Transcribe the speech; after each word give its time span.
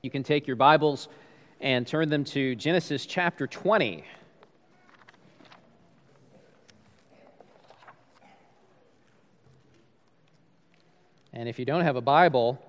You 0.00 0.10
can 0.10 0.22
take 0.22 0.46
your 0.46 0.54
Bibles 0.54 1.08
and 1.60 1.84
turn 1.84 2.08
them 2.08 2.22
to 2.26 2.54
Genesis 2.54 3.04
chapter 3.04 3.48
20. 3.48 4.04
And 11.32 11.48
if 11.48 11.58
you 11.58 11.64
don't 11.64 11.80
have 11.80 11.96
a 11.96 12.00
Bible, 12.00 12.64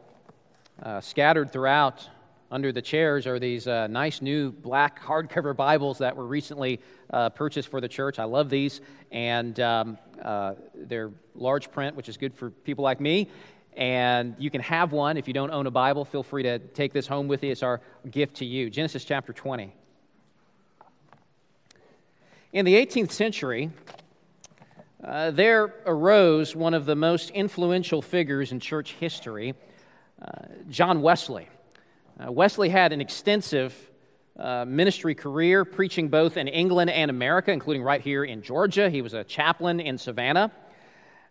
uh, 0.81 1.01
scattered 1.01 1.53
throughout 1.53 2.09
under 2.49 2.71
the 2.71 2.81
chairs 2.81 3.27
are 3.27 3.37
these 3.37 3.67
uh, 3.67 3.85
nice 3.85 4.23
new 4.23 4.51
black 4.51 4.99
hardcover 4.99 5.55
Bibles 5.55 5.99
that 5.99 6.15
were 6.15 6.25
recently 6.25 6.79
uh, 7.11 7.29
purchased 7.29 7.67
for 7.69 7.79
the 7.79 7.87
church. 7.87 8.17
I 8.17 8.23
love 8.23 8.49
these, 8.49 8.81
and 9.11 9.59
um, 9.59 9.99
uh, 10.19 10.55
they're 10.73 11.11
large 11.35 11.71
print, 11.71 11.95
which 11.95 12.09
is 12.09 12.17
good 12.17 12.33
for 12.33 12.49
people 12.49 12.83
like 12.83 12.99
me. 12.99 13.29
And 13.75 14.35
you 14.39 14.49
can 14.49 14.61
have 14.61 14.91
one 14.91 15.17
if 15.17 15.27
you 15.27 15.33
don't 15.33 15.51
own 15.51 15.67
a 15.67 15.71
Bible. 15.71 16.05
Feel 16.05 16.23
free 16.23 16.43
to 16.43 16.59
take 16.59 16.93
this 16.93 17.07
home 17.07 17.27
with 17.27 17.43
you. 17.43 17.51
It's 17.51 17.63
our 17.63 17.81
gift 18.09 18.37
to 18.37 18.45
you. 18.45 18.69
Genesis 18.69 19.05
chapter 19.05 19.33
20. 19.33 19.73
In 22.51 22.65
the 22.65 22.73
18th 22.73 23.11
century, 23.11 23.69
uh, 25.03 25.31
there 25.31 25.75
arose 25.85 26.55
one 26.55 26.73
of 26.73 26.85
the 26.85 26.95
most 26.95 27.29
influential 27.29 28.01
figures 28.01 28.51
in 28.51 28.59
church 28.59 28.93
history, 28.99 29.53
uh, 30.21 30.45
John 30.69 31.01
Wesley. 31.01 31.47
Uh, 32.19 32.31
Wesley 32.31 32.67
had 32.67 32.91
an 32.91 32.99
extensive 32.99 33.73
uh, 34.37 34.65
ministry 34.67 35.15
career, 35.15 35.63
preaching 35.63 36.09
both 36.09 36.37
in 36.37 36.47
England 36.47 36.89
and 36.89 37.09
America, 37.09 37.51
including 37.51 37.83
right 37.83 38.01
here 38.01 38.23
in 38.23 38.41
Georgia. 38.41 38.89
He 38.89 39.01
was 39.01 39.13
a 39.13 39.23
chaplain 39.23 39.79
in 39.79 39.97
Savannah. 39.97 40.51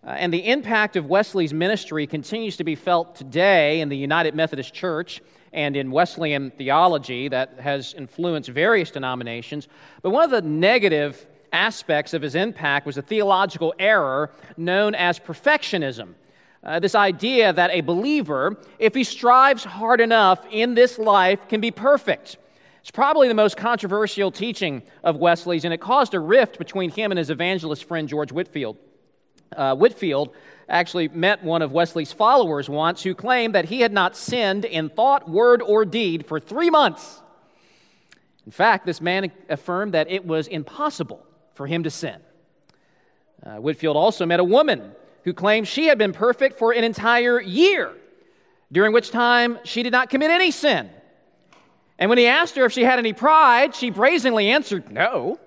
Uh, 0.06 0.10
and 0.10 0.32
the 0.32 0.48
impact 0.48 0.96
of 0.96 1.06
Wesley's 1.06 1.52
ministry 1.52 2.06
continues 2.06 2.56
to 2.56 2.64
be 2.64 2.76
felt 2.76 3.16
today 3.16 3.80
in 3.80 3.88
the 3.88 3.96
United 3.96 4.34
Methodist 4.34 4.72
Church 4.72 5.20
and 5.52 5.76
in 5.76 5.90
Wesleyan 5.90 6.50
theology 6.52 7.28
that 7.28 7.58
has 7.58 7.94
influenced 7.94 8.50
various 8.50 8.90
denominations. 8.90 9.66
But 10.02 10.10
one 10.10 10.24
of 10.24 10.30
the 10.30 10.42
negative 10.42 11.26
aspects 11.52 12.14
of 12.14 12.22
his 12.22 12.34
impact 12.34 12.86
was 12.86 12.96
a 12.96 13.02
theological 13.02 13.74
error 13.78 14.30
known 14.56 14.94
as 14.94 15.18
perfectionism. 15.18 16.14
Uh, 16.62 16.78
this 16.78 16.94
idea 16.94 17.52
that 17.52 17.70
a 17.70 17.80
believer, 17.80 18.56
if 18.78 18.94
he 18.94 19.04
strives 19.04 19.64
hard 19.64 20.00
enough 20.00 20.44
in 20.50 20.74
this 20.74 20.98
life, 20.98 21.40
can 21.48 21.60
be 21.60 21.70
perfect. 21.70 22.36
It's 22.80 22.90
probably 22.90 23.28
the 23.28 23.34
most 23.34 23.56
controversial 23.56 24.30
teaching 24.30 24.82
of 25.02 25.16
Wesley's, 25.16 25.64
and 25.64 25.74
it 25.74 25.80
caused 25.80 26.14
a 26.14 26.20
rift 26.20 26.58
between 26.58 26.90
him 26.90 27.10
and 27.10 27.18
his 27.18 27.30
evangelist 27.30 27.84
friend 27.84 28.08
George 28.08 28.32
Whitefield. 28.32 28.76
Uh, 29.56 29.74
Whitefield 29.74 30.34
actually 30.68 31.08
met 31.08 31.42
one 31.42 31.62
of 31.62 31.72
Wesley's 31.72 32.12
followers 32.12 32.68
once 32.68 33.02
who 33.02 33.14
claimed 33.14 33.54
that 33.54 33.66
he 33.66 33.80
had 33.80 33.92
not 33.92 34.16
sinned 34.16 34.64
in 34.64 34.88
thought, 34.90 35.28
word, 35.28 35.62
or 35.62 35.84
deed 35.84 36.26
for 36.26 36.38
three 36.38 36.70
months. 36.70 37.22
In 38.44 38.52
fact, 38.52 38.86
this 38.86 39.00
man 39.00 39.30
affirmed 39.48 39.94
that 39.94 40.10
it 40.10 40.26
was 40.26 40.46
impossible 40.46 41.24
for 41.54 41.66
him 41.66 41.82
to 41.84 41.90
sin. 41.90 42.16
Uh, 43.44 43.56
Whitefield 43.56 43.96
also 43.96 44.26
met 44.26 44.40
a 44.40 44.44
woman 44.44 44.92
who 45.24 45.32
claimed 45.32 45.68
she 45.68 45.86
had 45.86 45.98
been 45.98 46.12
perfect 46.12 46.58
for 46.58 46.72
an 46.72 46.84
entire 46.84 47.40
year, 47.40 47.94
during 48.70 48.92
which 48.92 49.10
time 49.10 49.58
she 49.64 49.82
did 49.82 49.92
not 49.92 50.10
commit 50.10 50.30
any 50.30 50.50
sin. 50.50 50.88
And 51.98 52.08
when 52.08 52.18
he 52.18 52.26
asked 52.26 52.56
her 52.56 52.64
if 52.64 52.72
she 52.72 52.84
had 52.84 52.98
any 52.98 53.12
pride, 53.12 53.74
she 53.74 53.90
brazenly 53.90 54.50
answered, 54.50 54.90
No. 54.90 55.38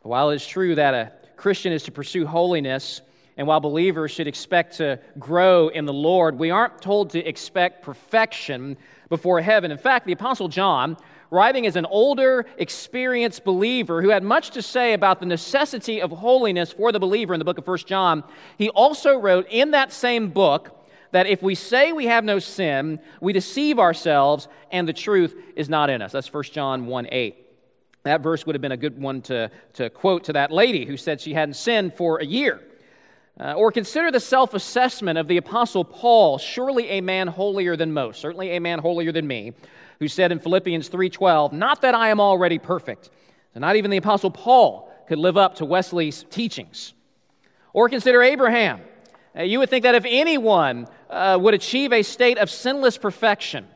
While 0.00 0.30
it's 0.30 0.46
true 0.46 0.74
that 0.74 0.94
a 0.94 1.12
Christian 1.44 1.74
is 1.74 1.82
to 1.82 1.92
pursue 1.92 2.24
holiness, 2.24 3.02
and 3.36 3.46
while 3.46 3.60
believers 3.60 4.10
should 4.10 4.26
expect 4.26 4.78
to 4.78 4.98
grow 5.18 5.68
in 5.68 5.84
the 5.84 5.92
Lord, 5.92 6.38
we 6.38 6.50
aren't 6.50 6.80
told 6.80 7.10
to 7.10 7.18
expect 7.18 7.82
perfection 7.82 8.78
before 9.10 9.42
heaven. 9.42 9.70
In 9.70 9.76
fact, 9.76 10.06
the 10.06 10.12
Apostle 10.12 10.48
John 10.48 10.96
writing 11.30 11.66
as 11.66 11.76
an 11.76 11.84
older, 11.84 12.46
experienced 12.56 13.44
believer 13.44 14.00
who 14.00 14.08
had 14.08 14.22
much 14.22 14.52
to 14.52 14.62
say 14.62 14.94
about 14.94 15.20
the 15.20 15.26
necessity 15.26 16.00
of 16.00 16.10
holiness 16.10 16.72
for 16.72 16.92
the 16.92 16.98
believer 16.98 17.34
in 17.34 17.40
the 17.40 17.44
book 17.44 17.58
of 17.58 17.68
1 17.68 17.76
John, 17.80 18.24
he 18.56 18.70
also 18.70 19.18
wrote 19.18 19.46
in 19.50 19.72
that 19.72 19.92
same 19.92 20.30
book 20.30 20.88
that 21.10 21.26
if 21.26 21.42
we 21.42 21.54
say 21.54 21.92
we 21.92 22.06
have 22.06 22.24
no 22.24 22.38
sin, 22.38 22.98
we 23.20 23.34
deceive 23.34 23.78
ourselves 23.78 24.48
and 24.70 24.88
the 24.88 24.94
truth 24.94 25.36
is 25.56 25.68
not 25.68 25.90
in 25.90 26.00
us. 26.00 26.12
That's 26.12 26.32
1 26.32 26.44
John 26.44 26.86
1 26.86 27.08
8. 27.12 27.43
That 28.04 28.20
verse 28.20 28.44
would 28.44 28.54
have 28.54 28.62
been 28.62 28.72
a 28.72 28.76
good 28.76 29.00
one 29.00 29.22
to, 29.22 29.50
to 29.74 29.88
quote 29.88 30.24
to 30.24 30.34
that 30.34 30.50
lady 30.50 30.84
who 30.84 30.96
said 30.96 31.20
she 31.20 31.32
hadn't 31.32 31.54
sinned 31.54 31.94
for 31.94 32.18
a 32.18 32.24
year. 32.24 32.60
Uh, 33.40 33.54
or 33.54 33.72
consider 33.72 34.12
the 34.12 34.20
self 34.20 34.54
assessment 34.54 35.18
of 35.18 35.26
the 35.26 35.38
Apostle 35.38 35.84
Paul, 35.84 36.38
surely 36.38 36.88
a 36.90 37.00
man 37.00 37.26
holier 37.26 37.76
than 37.76 37.92
most, 37.92 38.20
certainly 38.20 38.56
a 38.56 38.60
man 38.60 38.78
holier 38.78 39.10
than 39.10 39.26
me, 39.26 39.52
who 39.98 40.06
said 40.06 40.30
in 40.30 40.38
Philippians 40.38 40.88
3:12, 40.88 41.52
"Not 41.52 41.80
that 41.80 41.94
I 41.94 42.10
am 42.10 42.20
already 42.20 42.58
perfect." 42.58 43.10
So 43.54 43.60
not 43.60 43.74
even 43.74 43.90
the 43.90 43.96
apostle 43.96 44.30
Paul 44.30 44.92
could 45.08 45.18
live 45.18 45.36
up 45.36 45.56
to 45.56 45.64
Wesley's 45.64 46.24
teachings. 46.30 46.92
Or 47.72 47.88
consider 47.88 48.22
Abraham. 48.22 48.82
Uh, 49.36 49.42
you 49.42 49.58
would 49.58 49.70
think 49.70 49.82
that 49.82 49.94
if 49.94 50.04
anyone 50.06 50.86
uh, 51.10 51.38
would 51.40 51.54
achieve 51.54 51.92
a 51.92 52.02
state 52.02 52.38
of 52.38 52.50
sinless 52.50 52.98
perfection, 52.98 53.66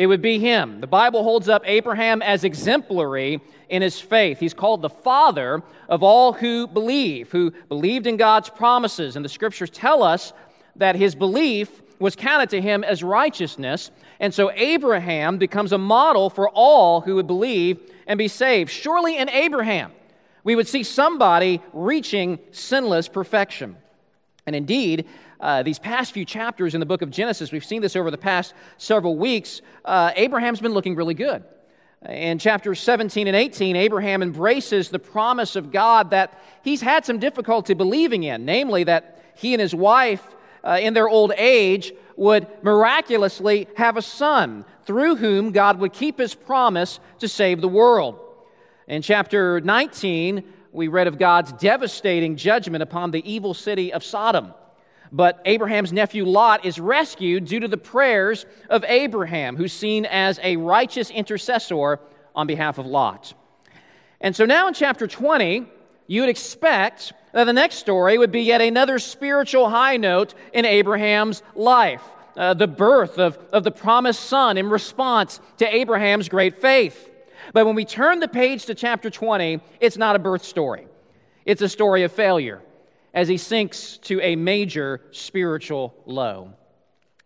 it 0.00 0.06
would 0.06 0.22
be 0.22 0.38
him. 0.38 0.80
The 0.80 0.86
Bible 0.86 1.22
holds 1.22 1.46
up 1.46 1.60
Abraham 1.66 2.22
as 2.22 2.42
exemplary 2.42 3.38
in 3.68 3.82
his 3.82 4.00
faith. 4.00 4.40
He's 4.40 4.54
called 4.54 4.80
the 4.80 4.88
father 4.88 5.62
of 5.90 6.02
all 6.02 6.32
who 6.32 6.66
believe, 6.66 7.30
who 7.30 7.50
believed 7.68 8.06
in 8.06 8.16
God's 8.16 8.48
promises. 8.48 9.14
And 9.14 9.22
the 9.22 9.28
scriptures 9.28 9.68
tell 9.68 10.02
us 10.02 10.32
that 10.76 10.96
his 10.96 11.14
belief 11.14 11.82
was 11.98 12.16
counted 12.16 12.48
to 12.48 12.62
him 12.62 12.82
as 12.82 13.02
righteousness. 13.02 13.90
And 14.20 14.32
so 14.32 14.50
Abraham 14.52 15.36
becomes 15.36 15.70
a 15.70 15.78
model 15.78 16.30
for 16.30 16.48
all 16.48 17.02
who 17.02 17.16
would 17.16 17.26
believe 17.26 17.78
and 18.06 18.16
be 18.16 18.28
saved. 18.28 18.70
Surely 18.70 19.18
in 19.18 19.28
Abraham, 19.28 19.92
we 20.44 20.56
would 20.56 20.66
see 20.66 20.82
somebody 20.82 21.60
reaching 21.74 22.38
sinless 22.52 23.06
perfection. 23.06 23.76
And 24.46 24.56
indeed, 24.56 25.04
uh, 25.40 25.62
these 25.62 25.78
past 25.78 26.12
few 26.12 26.24
chapters 26.24 26.74
in 26.74 26.80
the 26.80 26.86
book 26.86 27.02
of 27.02 27.10
Genesis, 27.10 27.52
we've 27.52 27.64
seen 27.64 27.82
this 27.82 27.96
over 27.96 28.10
the 28.10 28.18
past 28.18 28.54
several 28.78 29.16
weeks, 29.16 29.62
uh, 29.84 30.12
Abraham's 30.14 30.60
been 30.60 30.72
looking 30.72 30.94
really 30.94 31.14
good. 31.14 31.44
In 32.08 32.38
chapters 32.38 32.80
17 32.80 33.26
and 33.26 33.36
18, 33.36 33.76
Abraham 33.76 34.22
embraces 34.22 34.88
the 34.88 34.98
promise 34.98 35.54
of 35.54 35.70
God 35.70 36.10
that 36.10 36.38
he's 36.62 36.80
had 36.80 37.04
some 37.04 37.18
difficulty 37.18 37.74
believing 37.74 38.22
in, 38.22 38.44
namely 38.44 38.84
that 38.84 39.22
he 39.34 39.52
and 39.52 39.60
his 39.60 39.74
wife 39.74 40.22
uh, 40.64 40.78
in 40.80 40.94
their 40.94 41.08
old 41.08 41.32
age 41.36 41.92
would 42.16 42.46
miraculously 42.62 43.68
have 43.76 43.96
a 43.96 44.02
son 44.02 44.64
through 44.84 45.16
whom 45.16 45.52
God 45.52 45.78
would 45.78 45.92
keep 45.92 46.18
his 46.18 46.34
promise 46.34 47.00
to 47.18 47.28
save 47.28 47.60
the 47.60 47.68
world. 47.68 48.18
In 48.88 49.02
chapter 49.02 49.60
19, 49.60 50.42
we 50.72 50.88
read 50.88 51.06
of 51.06 51.18
God's 51.18 51.52
devastating 51.52 52.36
judgment 52.36 52.82
upon 52.82 53.10
the 53.10 53.30
evil 53.30 53.54
city 53.54 53.92
of 53.92 54.02
Sodom. 54.02 54.54
But 55.12 55.40
Abraham's 55.44 55.92
nephew 55.92 56.24
Lot 56.24 56.64
is 56.64 56.78
rescued 56.78 57.46
due 57.46 57.60
to 57.60 57.68
the 57.68 57.76
prayers 57.76 58.46
of 58.68 58.84
Abraham, 58.84 59.56
who's 59.56 59.72
seen 59.72 60.06
as 60.06 60.38
a 60.42 60.56
righteous 60.56 61.10
intercessor 61.10 61.98
on 62.34 62.46
behalf 62.46 62.78
of 62.78 62.86
Lot. 62.86 63.34
And 64.20 64.36
so 64.36 64.44
now 64.44 64.68
in 64.68 64.74
chapter 64.74 65.06
20, 65.06 65.66
you 66.06 66.20
would 66.20 66.30
expect 66.30 67.12
that 67.32 67.44
the 67.44 67.52
next 67.52 67.76
story 67.76 68.18
would 68.18 68.30
be 68.30 68.42
yet 68.42 68.60
another 68.60 68.98
spiritual 68.98 69.68
high 69.68 69.96
note 69.96 70.34
in 70.52 70.64
Abraham's 70.64 71.42
life. 71.54 72.02
Uh, 72.36 72.54
the 72.54 72.68
birth 72.68 73.18
of, 73.18 73.36
of 73.52 73.64
the 73.64 73.70
promised 73.70 74.20
son 74.24 74.56
in 74.56 74.70
response 74.70 75.40
to 75.56 75.74
Abraham's 75.74 76.28
great 76.28 76.56
faith. 76.56 77.10
But 77.52 77.66
when 77.66 77.74
we 77.74 77.84
turn 77.84 78.20
the 78.20 78.28
page 78.28 78.66
to 78.66 78.74
chapter 78.74 79.10
20, 79.10 79.60
it's 79.80 79.96
not 79.96 80.14
a 80.14 80.18
birth 80.20 80.44
story. 80.44 80.86
It's 81.44 81.62
a 81.62 81.68
story 81.68 82.04
of 82.04 82.12
failure 82.12 82.62
as 83.12 83.28
he 83.28 83.36
sinks 83.36 83.98
to 83.98 84.20
a 84.20 84.36
major 84.36 85.00
spiritual 85.10 85.94
low. 86.06 86.52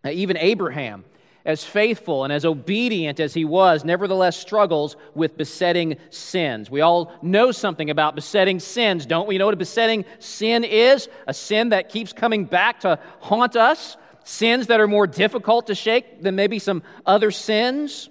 Even 0.05 0.37
Abraham 0.37 1.05
as 1.45 1.63
faithful 1.63 2.23
and 2.23 2.33
as 2.33 2.43
obedient 2.43 3.19
as 3.19 3.33
he 3.33 3.45
was, 3.45 3.85
nevertheless 3.85 4.35
struggles 4.35 4.97
with 5.13 5.37
besetting 5.37 5.97
sins. 6.09 6.71
We 6.71 6.81
all 6.81 7.13
know 7.21 7.51
something 7.51 7.91
about 7.91 8.15
besetting 8.15 8.59
sins, 8.59 9.05
don't 9.05 9.27
we? 9.27 9.35
You 9.35 9.39
know 9.39 9.45
what 9.45 9.53
a 9.53 9.57
besetting 9.57 10.05
sin 10.17 10.63
is? 10.63 11.07
A 11.27 11.33
sin 11.33 11.69
that 11.69 11.89
keeps 11.89 12.13
coming 12.13 12.45
back 12.45 12.79
to 12.79 12.99
haunt 13.19 13.55
us, 13.55 13.95
sins 14.23 14.67
that 14.67 14.79
are 14.79 14.87
more 14.87 15.05
difficult 15.05 15.67
to 15.67 15.75
shake 15.75 16.23
than 16.23 16.35
maybe 16.35 16.57
some 16.57 16.81
other 17.05 17.29
sins. 17.29 18.09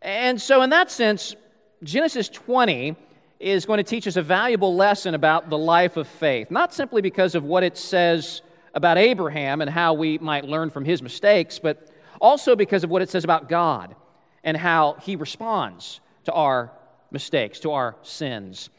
And 0.00 0.40
so, 0.40 0.62
in 0.62 0.70
that 0.70 0.90
sense, 0.90 1.36
Genesis 1.82 2.30
20 2.30 2.96
is 3.40 3.66
going 3.66 3.78
to 3.78 3.84
teach 3.84 4.06
us 4.06 4.16
a 4.16 4.22
valuable 4.22 4.74
lesson 4.74 5.14
about 5.14 5.48
the 5.48 5.58
life 5.58 5.96
of 5.96 6.08
faith, 6.08 6.50
not 6.50 6.74
simply 6.74 7.00
because 7.00 7.34
of 7.34 7.44
what 7.44 7.62
it 7.62 7.76
says 7.76 8.42
about 8.74 8.98
Abraham 8.98 9.60
and 9.60 9.70
how 9.70 9.94
we 9.94 10.18
might 10.18 10.44
learn 10.44 10.70
from 10.70 10.84
his 10.84 11.02
mistakes, 11.02 11.58
but 11.58 11.88
also 12.20 12.56
because 12.56 12.84
of 12.84 12.90
what 12.90 13.02
it 13.02 13.08
says 13.08 13.24
about 13.24 13.48
God 13.48 13.94
and 14.42 14.56
how 14.56 14.96
he 15.02 15.16
responds 15.16 16.00
to 16.24 16.32
our 16.32 16.72
mistakes, 17.10 17.60
to 17.60 17.72
our 17.72 17.96
sins. 18.02 18.70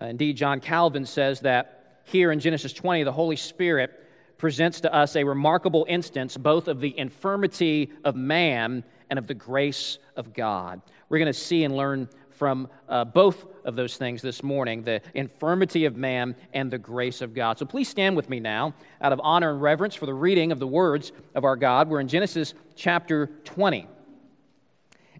Uh, 0.00 0.06
indeed, 0.06 0.36
John 0.36 0.60
Calvin 0.60 1.04
says 1.04 1.40
that 1.40 2.02
here 2.04 2.30
in 2.30 2.40
Genesis 2.40 2.72
20, 2.72 3.02
the 3.02 3.12
Holy 3.12 3.36
Spirit 3.36 4.04
presents 4.38 4.80
to 4.80 4.94
us 4.94 5.16
a 5.16 5.24
remarkable 5.24 5.84
instance 5.88 6.36
both 6.36 6.68
of 6.68 6.80
the 6.80 6.96
infirmity 6.96 7.90
of 8.04 8.14
man 8.14 8.84
and 9.10 9.18
of 9.18 9.26
the 9.26 9.34
grace 9.34 9.98
of 10.16 10.32
God. 10.32 10.80
We're 11.08 11.18
going 11.18 11.32
to 11.32 11.38
see 11.38 11.64
and 11.64 11.76
learn 11.76 12.08
from 12.38 12.68
uh, 12.88 13.04
both 13.04 13.44
of 13.64 13.74
those 13.74 13.96
things 13.96 14.22
this 14.22 14.42
morning 14.42 14.82
the 14.82 15.02
infirmity 15.14 15.84
of 15.84 15.96
man 15.96 16.36
and 16.54 16.70
the 16.70 16.78
grace 16.78 17.20
of 17.20 17.34
God. 17.34 17.58
So 17.58 17.66
please 17.66 17.88
stand 17.88 18.16
with 18.16 18.30
me 18.30 18.38
now 18.38 18.74
out 19.02 19.12
of 19.12 19.20
honor 19.22 19.50
and 19.50 19.60
reverence 19.60 19.96
for 19.96 20.06
the 20.06 20.14
reading 20.14 20.52
of 20.52 20.60
the 20.60 20.66
words 20.66 21.12
of 21.34 21.44
our 21.44 21.56
God. 21.56 21.88
We're 21.88 22.00
in 22.00 22.08
Genesis 22.08 22.54
chapter 22.76 23.26
20, 23.44 23.86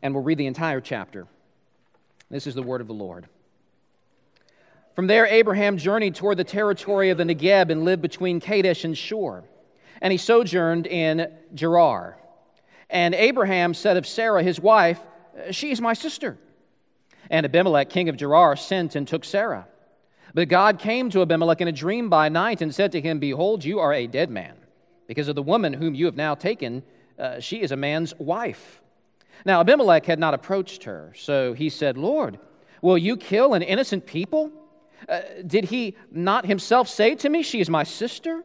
and 0.03 0.15
we'll 0.15 0.23
read 0.23 0.39
the 0.39 0.47
entire 0.47 0.81
chapter. 0.81 1.27
This 2.31 2.47
is 2.47 2.55
the 2.55 2.63
word 2.63 2.81
of 2.81 2.87
the 2.87 2.95
Lord. 2.95 3.27
From 4.95 5.07
there, 5.07 5.27
Abraham 5.27 5.77
journeyed 5.77 6.15
toward 6.15 6.39
the 6.39 6.45
territory 6.45 7.11
of 7.11 7.19
the 7.19 7.25
Negeb 7.25 7.71
and 7.71 7.85
lived 7.85 8.03
between 8.03 8.41
Kadesh 8.41 8.85
and 8.85 8.97
Shur. 8.97 9.45
And 10.01 10.13
he 10.13 10.17
sojourned 10.17 10.87
in 10.87 11.33
Gerar. 11.55 12.19
And 12.91 13.15
Abraham 13.15 13.75
said 13.75 13.97
of 13.97 14.07
Sarah, 14.07 14.43
his 14.43 14.61
wife, 14.61 15.01
She 15.51 15.71
is 15.71 15.81
my 15.81 15.95
sister. 15.95 16.39
And 17.31 17.45
Abimelech, 17.45 17.91
king 17.91 18.09
of 18.09 18.17
Gerar, 18.17 18.57
sent 18.57 18.97
and 18.97 19.07
took 19.07 19.25
Sarah. 19.25 19.67
But 20.35 20.49
God 20.49 20.79
came 20.79 21.11
to 21.11 21.23
Abimelech 21.23 21.61
in 21.61 21.69
a 21.69 21.73
dream 21.73 22.09
by 22.09 22.29
night 22.29 22.61
and 22.63 22.75
said 22.75 22.93
to 22.93 23.01
him, 23.01 23.19
Behold, 23.19 23.65
you 23.65 23.79
are 23.81 23.93
a 23.93 24.07
dead 24.07 24.31
man, 24.31 24.57
because 25.07 25.29
of 25.29 25.35
the 25.35 25.43
woman 25.43 25.73
whom 25.73 25.95
you 25.95 26.07
have 26.07 26.17
now 26.17 26.35
taken. 26.35 26.83
Uh, 27.19 27.41
she 27.41 27.61
is 27.63 27.73
a 27.73 27.77
man's 27.77 28.15
wife. 28.19 28.81
Now, 29.45 29.61
Abimelech 29.61 30.07
had 30.07 30.19
not 30.19 30.35
approached 30.35 30.85
her, 30.85 31.13
so 31.17 31.53
he 31.53 31.71
said, 31.71 31.97
Lord, 31.97 32.39
will 32.83 32.99
you 32.99 33.17
kill 33.17 33.55
an 33.55 33.63
innocent 33.63 34.07
people? 34.07 34.51
Uh, 35.09 35.21
did 35.47 35.65
he 35.65 35.97
not 36.11 36.45
himself 36.45 36.89
say 36.89 37.15
to 37.17 37.29
me, 37.29 37.43
She 37.43 37.61
is 37.61 37.71
my 37.71 37.85
sister? 37.85 38.45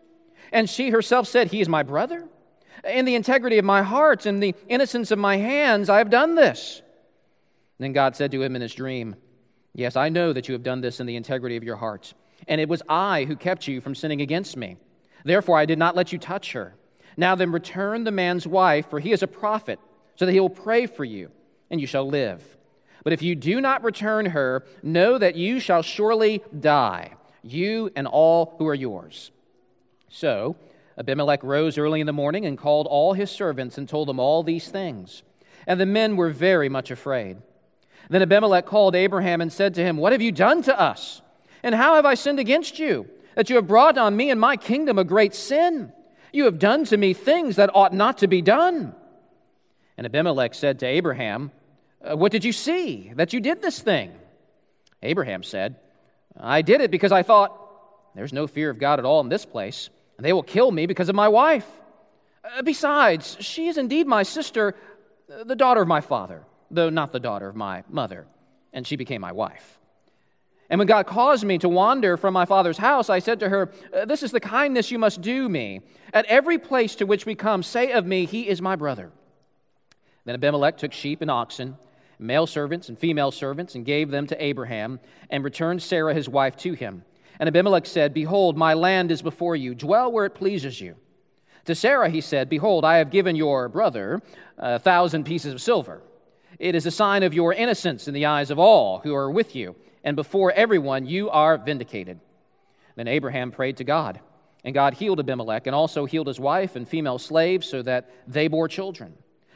And 0.52 0.70
she 0.70 0.92
herself 0.92 1.28
said, 1.28 1.48
He 1.48 1.62
is 1.62 1.70
my 1.70 1.84
brother? 1.84 2.28
In 2.86 3.06
the 3.06 3.16
integrity 3.16 3.58
of 3.58 3.66
my 3.66 3.82
heart 3.82 4.26
and 4.26 4.42
the 4.42 4.56
innocence 4.68 5.10
of 5.12 5.18
my 5.18 5.38
hands, 5.38 5.90
I 5.90 5.98
have 5.98 6.10
done 6.10 6.36
this. 6.36 6.83
Then 7.80 7.94
God 7.94 8.16
said 8.16 8.32
to 8.32 8.42
him 8.42 8.56
in 8.56 8.62
his 8.62 8.74
dream, 8.74 9.16
Yes, 9.74 9.96
I 9.96 10.10
know 10.10 10.34
that 10.34 10.48
you 10.48 10.54
have 10.54 10.64
done 10.64 10.82
this 10.82 11.00
in 11.00 11.08
the 11.08 11.16
integrity 11.16 11.58
of 11.58 11.64
your 11.64 11.76
heart, 11.76 12.14
and 12.48 12.62
it 12.62 12.70
was 12.70 12.84
I 12.88 13.26
who 13.26 13.36
kept 13.36 13.68
you 13.68 13.82
from 13.82 13.96
sinning 13.96 14.22
against 14.22 14.56
me. 14.56 14.78
Therefore, 15.26 15.58
I 15.58 15.66
did 15.66 15.80
not 15.80 15.96
let 15.96 16.12
you 16.12 16.20
touch 16.20 16.52
her. 16.52 16.76
Now 17.18 17.36
then, 17.36 17.52
return 17.52 18.04
the 18.04 18.12
man's 18.12 18.46
wife, 18.46 18.90
for 18.90 19.00
he 19.00 19.12
is 19.12 19.24
a 19.24 19.28
prophet, 19.28 19.80
so 20.16 20.26
that 20.26 20.32
he 20.32 20.40
will 20.40 20.50
pray 20.50 20.86
for 20.86 21.04
you, 21.04 21.32
and 21.72 21.82
you 21.82 21.88
shall 21.88 22.08
live. 22.08 22.44
But 23.04 23.14
if 23.14 23.22
you 23.22 23.36
do 23.36 23.60
not 23.60 23.84
return 23.84 24.28
her, 24.28 24.64
know 24.82 25.18
that 25.18 25.36
you 25.36 25.60
shall 25.60 25.82
surely 25.82 26.44
die, 26.60 27.14
you 27.42 27.92
and 27.96 28.08
all 28.08 28.56
who 28.58 28.68
are 28.68 28.76
yours. 28.76 29.32
So 30.10 30.56
Abimelech 30.98 31.44
rose 31.44 31.78
early 31.78 32.00
in 32.00 32.06
the 32.06 32.14
morning 32.14 32.46
and 32.46 32.58
called 32.58 32.88
all 32.88 33.14
his 33.14 33.32
servants 33.32 33.78
and 33.78 33.90
told 33.90 34.08
them 34.08 34.20
all 34.20 34.44
these 34.44 34.70
things. 34.70 35.24
And 35.66 35.80
the 35.80 35.86
men 35.86 36.16
were 36.16 36.30
very 36.30 36.70
much 36.70 36.92
afraid. 36.92 37.38
Then 38.10 38.22
Abimelech 38.22 38.66
called 38.66 38.96
Abraham 38.96 39.42
and 39.42 39.52
said 39.52 39.76
to 39.76 39.84
him, 39.84 39.98
What 39.98 40.12
have 40.12 40.22
you 40.22 40.32
done 40.32 40.62
to 40.64 40.80
us? 40.80 41.22
And 41.62 41.74
how 41.74 41.96
have 41.96 42.06
I 42.06 42.16
sinned 42.16 42.40
against 42.40 42.80
you, 42.80 43.08
that 43.36 43.50
you 43.50 43.56
have 43.56 43.68
brought 43.68 43.98
on 43.98 44.16
me 44.16 44.30
and 44.30 44.40
my 44.40 44.58
kingdom 44.58 45.00
a 45.00 45.04
great 45.04 45.34
sin? 45.34 45.94
You 46.34 46.46
have 46.46 46.60
done 46.60 46.86
to 46.86 46.98
me 46.98 47.14
things 47.14 47.56
that 47.56 47.70
ought 47.74 47.94
not 47.94 48.20
to 48.20 48.28
be 48.28 48.42
done. 48.42 48.94
And 49.98 50.06
Abimelech 50.06 50.54
said 50.54 50.80
to 50.80 50.86
Abraham, 50.86 51.52
uh, 52.04 52.18
What 52.18 52.32
did 52.32 52.44
you 52.44 52.52
see 52.52 53.12
that 53.16 53.34
you 53.34 53.40
did 53.40 53.62
this 53.62 53.80
thing? 53.80 54.12
Abraham 55.02 55.44
said, 55.44 55.78
I 56.38 56.62
did 56.62 56.82
it 56.82 56.92
because 56.92 57.12
I 57.12 57.24
thought, 57.24 57.58
There's 58.16 58.34
no 58.34 58.48
fear 58.48 58.70
of 58.70 58.80
God 58.80 59.00
at 59.00 59.06
all 59.06 59.22
in 59.22 59.30
this 59.30 59.46
place, 59.46 59.90
and 60.18 60.26
they 60.26 60.34
will 60.34 60.44
kill 60.44 60.72
me 60.72 60.86
because 60.88 61.10
of 61.10 61.16
my 61.16 61.30
wife. 61.30 61.68
Uh, 62.44 62.62
besides, 62.62 63.38
she 63.40 63.68
is 63.68 63.78
indeed 63.78 64.06
my 64.06 64.24
sister, 64.24 64.76
uh, 65.32 65.46
the 65.46 65.56
daughter 65.56 65.82
of 65.82 65.88
my 65.88 66.02
father 66.02 66.44
though 66.74 66.90
not 66.90 67.12
the 67.12 67.20
daughter 67.20 67.48
of 67.48 67.56
my 67.56 67.84
mother, 67.90 68.26
and 68.72 68.86
she 68.86 68.96
became 68.96 69.22
my 69.22 69.32
wife. 69.32 69.80
And 70.70 70.80
when 70.80 70.88
God 70.88 71.06
caused 71.06 71.44
me 71.44 71.58
to 71.60 71.70
wander 71.70 72.18
from 72.18 72.34
my 72.34 72.46
father's 72.46 72.78
house, 72.78 73.10
I 73.10 73.20
said 73.20 73.40
to 73.42 73.50
her, 73.50 73.72
uh, 73.94 74.06
This 74.06 74.24
is 74.24 74.32
the 74.32 74.40
kindness 74.40 74.92
you 74.92 74.98
must 74.98 75.22
do 75.22 75.48
me. 75.48 75.82
At 76.14 76.26
every 76.26 76.58
place 76.58 76.96
to 76.96 77.06
which 77.06 77.26
we 77.26 77.36
come, 77.36 77.64
say 77.64 77.92
of 77.92 78.06
me, 78.06 78.26
He 78.26 78.48
is 78.48 78.62
my 78.62 78.76
brother. 78.76 79.12
Then 80.26 80.36
Abimelech 80.36 80.78
took 80.78 80.94
sheep 80.94 81.22
and 81.22 81.30
oxen, 81.30 81.78
male 82.18 82.48
servants 82.48 82.90
and 82.90 82.98
female 82.98 83.32
servants, 83.32 83.76
and 83.76 83.86
gave 83.86 84.10
them 84.10 84.26
to 84.28 84.44
Abraham, 84.44 85.00
and 85.30 85.44
returned 85.44 85.84
Sarah 85.84 86.14
his 86.14 86.30
wife 86.30 86.56
to 86.58 86.74
him. 86.74 87.04
And 87.40 87.48
Abimelech 87.48 87.86
said, 87.86 88.14
Behold, 88.14 88.58
my 88.58 88.74
land 88.74 89.12
is 89.12 89.22
before 89.22 89.56
you. 89.56 89.76
Dwell 89.76 90.12
where 90.12 90.26
it 90.26 90.36
pleases 90.36 90.80
you. 90.80 90.96
To 91.66 91.76
Sarah 91.76 92.10
he 92.10 92.22
said, 92.22 92.50
Behold, 92.50 92.86
I 92.86 92.98
have 92.98 93.10
given 93.10 93.36
your 93.36 93.70
brother 93.70 94.22
a 94.58 94.80
thousand 94.80 95.26
pieces 95.26 95.54
of 95.54 95.62
silver. 95.62 96.02
It 96.60 96.76
is 96.76 96.86
a 96.86 96.92
sign 96.92 97.24
of 97.24 97.34
your 97.34 97.54
innocence 97.54 98.08
in 98.08 98.14
the 98.14 98.26
eyes 98.26 98.52
of 98.52 98.60
all 98.60 99.00
who 99.00 99.16
are 99.16 99.32
with 99.32 99.56
you, 99.56 99.76
and 100.04 100.16
before 100.16 100.52
everyone 100.52 101.06
you 101.06 101.30
are 101.30 101.58
vindicated. 101.58 102.20
Then 102.96 103.08
Abraham 103.08 103.52
prayed 103.52 103.78
to 103.78 103.84
God, 103.84 104.20
and 104.64 104.74
God 104.74 104.94
healed 104.94 105.20
Abimelech 105.20 105.68
and 105.68 105.76
also 105.76 106.06
healed 106.06 106.28
his 106.28 106.40
wife 106.40 106.76
and 106.76 106.88
female 106.88 107.18
slaves 107.18 107.68
so 107.68 107.82
that 107.82 108.12
they 108.28 108.48
bore 108.48 108.68
children. 108.68 109.14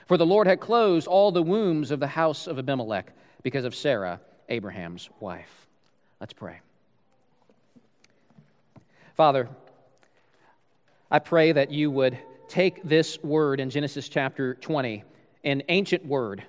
For 0.08 0.18
the 0.18 0.26
Lord 0.26 0.48
had 0.48 0.60
closed 0.60 1.08
all 1.08 1.32
the 1.32 1.44
wombs 1.44 1.92
of 1.92 2.00
the 2.00 2.08
house 2.08 2.48
of 2.48 2.58
Abimelech 2.58 3.12
because 3.44 3.66
of 3.66 3.76
Sarah, 3.76 4.20
Abraham's 4.50 5.10
wife. 5.20 5.68
Let's 6.20 6.34
pray. 6.34 6.60
Father, 9.16 9.50
I 11.12 11.20
pray 11.20 11.52
that 11.52 11.72
you 11.72 11.92
would 11.92 12.18
take 12.48 12.84
this 12.84 13.22
word 13.22 13.60
in 13.60 13.70
Genesis 13.70 14.10
chapter 14.10 14.56
20, 14.56 15.04
an 15.44 15.64
ancient 15.70 16.06
word 16.06 16.44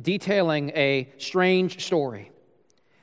detailing 0.00 0.70
a 0.70 1.08
strange 1.18 1.84
story. 1.84 2.30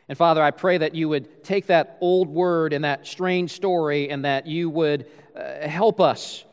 And 0.09 0.17
Father, 0.17 0.43
I 0.43 0.51
pray 0.51 0.77
that 0.77 0.93
you 0.95 1.09
would 1.09 1.43
take 1.43 1.67
that 1.67 1.97
old 2.01 2.27
word 2.27 2.73
and 2.73 2.83
that 2.83 3.07
strange 3.07 3.51
story 3.51 4.09
and 4.09 4.25
that 4.25 4.47
you 4.47 4.69
would 4.69 5.07
uh, 5.35 5.67
help 5.67 6.01
us 6.01 6.43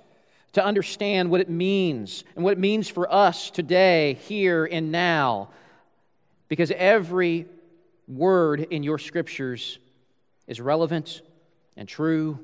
to 0.52 0.64
understand 0.64 1.30
what 1.30 1.40
it 1.40 1.48
means 1.48 2.24
and 2.34 2.44
what 2.44 2.52
it 2.52 2.58
means 2.58 2.88
for 2.88 3.12
us 3.12 3.50
today, 3.50 4.14
here 4.26 4.64
and 4.64 4.92
now. 4.92 5.50
Because 6.48 6.70
every 6.70 7.46
word 8.08 8.60
in 8.70 8.82
your 8.82 8.98
scriptures 8.98 9.78
is 10.46 10.60
relevant 10.60 11.22
and 11.76 11.88
true 11.88 12.38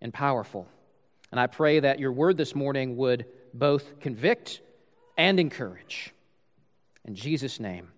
and 0.00 0.12
powerful. 0.12 0.66
And 1.30 1.40
I 1.40 1.46
pray 1.46 1.80
that 1.80 1.98
your 1.98 2.12
word 2.12 2.36
this 2.36 2.54
morning 2.54 2.96
would 2.96 3.26
both 3.54 4.00
convict 4.00 4.60
and 5.16 5.40
encourage. 5.40 6.12
In 7.06 7.14
Jesus' 7.14 7.60
name, 7.60 7.88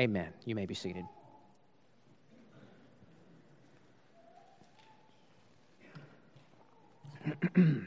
amen. 0.00 0.28
You 0.44 0.56
may 0.56 0.66
be 0.66 0.74
seated. 0.74 1.04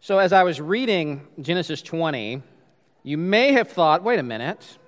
so, 0.00 0.18
as 0.18 0.32
I 0.32 0.42
was 0.42 0.60
reading 0.60 1.28
Genesis 1.40 1.80
20, 1.80 2.42
you 3.04 3.16
may 3.16 3.52
have 3.52 3.68
thought, 3.68 4.02
wait 4.02 4.18
a 4.18 4.24
minute, 4.24 4.78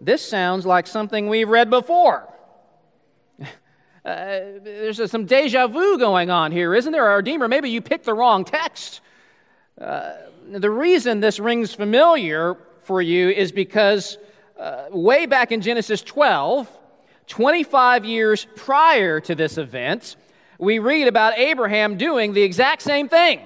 this 0.00 0.24
sounds 0.26 0.64
like 0.64 0.86
something 0.86 1.28
we've 1.28 1.48
read 1.48 1.70
before. 1.70 2.28
Uh, 4.02 4.56
there's 4.64 5.10
some 5.10 5.26
deja 5.26 5.66
vu 5.66 5.98
going 5.98 6.30
on 6.30 6.52
here, 6.52 6.74
isn't 6.74 6.90
there, 6.90 7.06
our 7.06 7.18
Redeemer? 7.18 7.48
Maybe 7.48 7.68
you 7.68 7.82
picked 7.82 8.06
the 8.06 8.14
wrong 8.14 8.46
text. 8.46 9.02
Uh, 9.80 10.12
the 10.46 10.70
reason 10.70 11.20
this 11.20 11.40
rings 11.40 11.72
familiar 11.72 12.56
for 12.82 13.00
you 13.00 13.30
is 13.30 13.50
because 13.50 14.18
uh, 14.58 14.86
way 14.90 15.24
back 15.24 15.52
in 15.52 15.62
Genesis 15.62 16.02
12, 16.02 16.70
25 17.26 18.04
years 18.04 18.46
prior 18.56 19.20
to 19.20 19.34
this 19.34 19.56
event, 19.56 20.16
we 20.58 20.78
read 20.78 21.08
about 21.08 21.38
Abraham 21.38 21.96
doing 21.96 22.34
the 22.34 22.42
exact 22.42 22.82
same 22.82 23.08
thing 23.08 23.40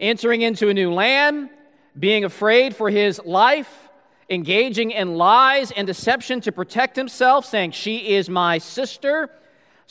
entering 0.00 0.42
into 0.42 0.68
a 0.68 0.74
new 0.74 0.92
land, 0.92 1.50
being 1.98 2.24
afraid 2.24 2.74
for 2.74 2.88
his 2.88 3.20
life, 3.24 3.88
engaging 4.30 4.92
in 4.92 5.16
lies 5.16 5.72
and 5.72 5.86
deception 5.86 6.40
to 6.42 6.52
protect 6.52 6.94
himself, 6.94 7.44
saying, 7.44 7.72
She 7.72 8.14
is 8.14 8.30
my 8.30 8.58
sister. 8.58 9.28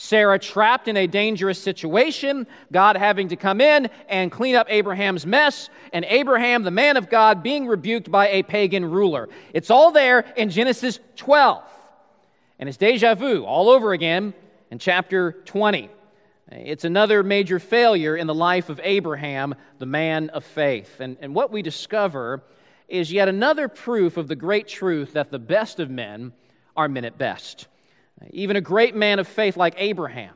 Sarah 0.00 0.38
trapped 0.38 0.86
in 0.86 0.96
a 0.96 1.08
dangerous 1.08 1.60
situation, 1.60 2.46
God 2.70 2.96
having 2.96 3.28
to 3.28 3.36
come 3.36 3.60
in 3.60 3.90
and 4.08 4.30
clean 4.30 4.54
up 4.54 4.68
Abraham's 4.70 5.26
mess, 5.26 5.70
and 5.92 6.04
Abraham, 6.04 6.62
the 6.62 6.70
man 6.70 6.96
of 6.96 7.10
God, 7.10 7.42
being 7.42 7.66
rebuked 7.66 8.08
by 8.08 8.28
a 8.28 8.44
pagan 8.44 8.84
ruler. 8.84 9.28
It's 9.52 9.70
all 9.70 9.90
there 9.90 10.20
in 10.36 10.50
Genesis 10.50 11.00
12. 11.16 11.64
And 12.60 12.68
it's 12.68 12.78
deja 12.78 13.16
vu 13.16 13.44
all 13.44 13.68
over 13.68 13.92
again 13.92 14.34
in 14.70 14.78
chapter 14.78 15.32
20. 15.46 15.90
It's 16.52 16.84
another 16.84 17.24
major 17.24 17.58
failure 17.58 18.16
in 18.16 18.28
the 18.28 18.34
life 18.34 18.68
of 18.68 18.80
Abraham, 18.84 19.56
the 19.80 19.86
man 19.86 20.30
of 20.30 20.44
faith. 20.44 21.00
And, 21.00 21.16
and 21.20 21.34
what 21.34 21.50
we 21.50 21.60
discover 21.60 22.44
is 22.86 23.10
yet 23.10 23.28
another 23.28 23.66
proof 23.66 24.16
of 24.16 24.28
the 24.28 24.36
great 24.36 24.68
truth 24.68 25.14
that 25.14 25.32
the 25.32 25.40
best 25.40 25.80
of 25.80 25.90
men 25.90 26.32
are 26.76 26.88
men 26.88 27.04
at 27.04 27.18
best. 27.18 27.66
Even 28.30 28.56
a 28.56 28.60
great 28.60 28.94
man 28.94 29.18
of 29.18 29.28
faith 29.28 29.56
like 29.56 29.74
Abraham 29.76 30.34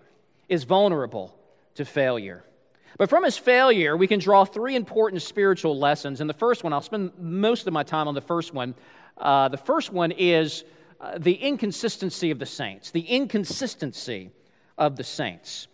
is 0.49 0.65
vulnerable 0.65 1.37
to 1.75 1.85
failure. 1.85 2.45
But 2.99 3.09
from 3.09 3.25
his 3.25 3.39
failure, 3.39 3.97
we 3.97 4.07
can 4.07 4.21
draw 4.21 4.45
three 4.45 4.77
important 4.77 5.23
spiritual 5.23 5.79
lessons. 5.79 6.21
And 6.21 6.29
the 6.29 6.35
first 6.35 6.63
one, 6.63 6.73
I'll 6.73 6.83
spend 6.83 7.13
most 7.19 7.67
of 7.67 7.73
my 7.73 7.83
time 7.83 8.07
on 8.07 8.15
the 8.15 8.21
first 8.21 8.53
one. 8.53 8.75
Uh, 9.17 9.49
the 9.49 9.57
first 9.57 9.93
one 9.93 10.13
is 10.13 10.65
uh, 11.01 11.19
the 11.19 11.35
inconsistency 11.35 12.31
of 12.31 12.39
the 12.39 12.47
saints, 12.47 12.91
the 12.91 13.01
inconsistency 13.01 14.31
of 14.79 14.97
the 14.97 15.05
saints. 15.05 15.69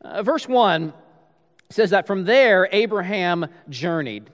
Uh, 0.00 0.22
verse 0.22 0.48
1 0.48 0.92
says 1.70 1.90
that 1.90 2.06
from 2.06 2.24
there, 2.24 2.68
Abraham 2.72 3.46
journeyed. 3.68 4.30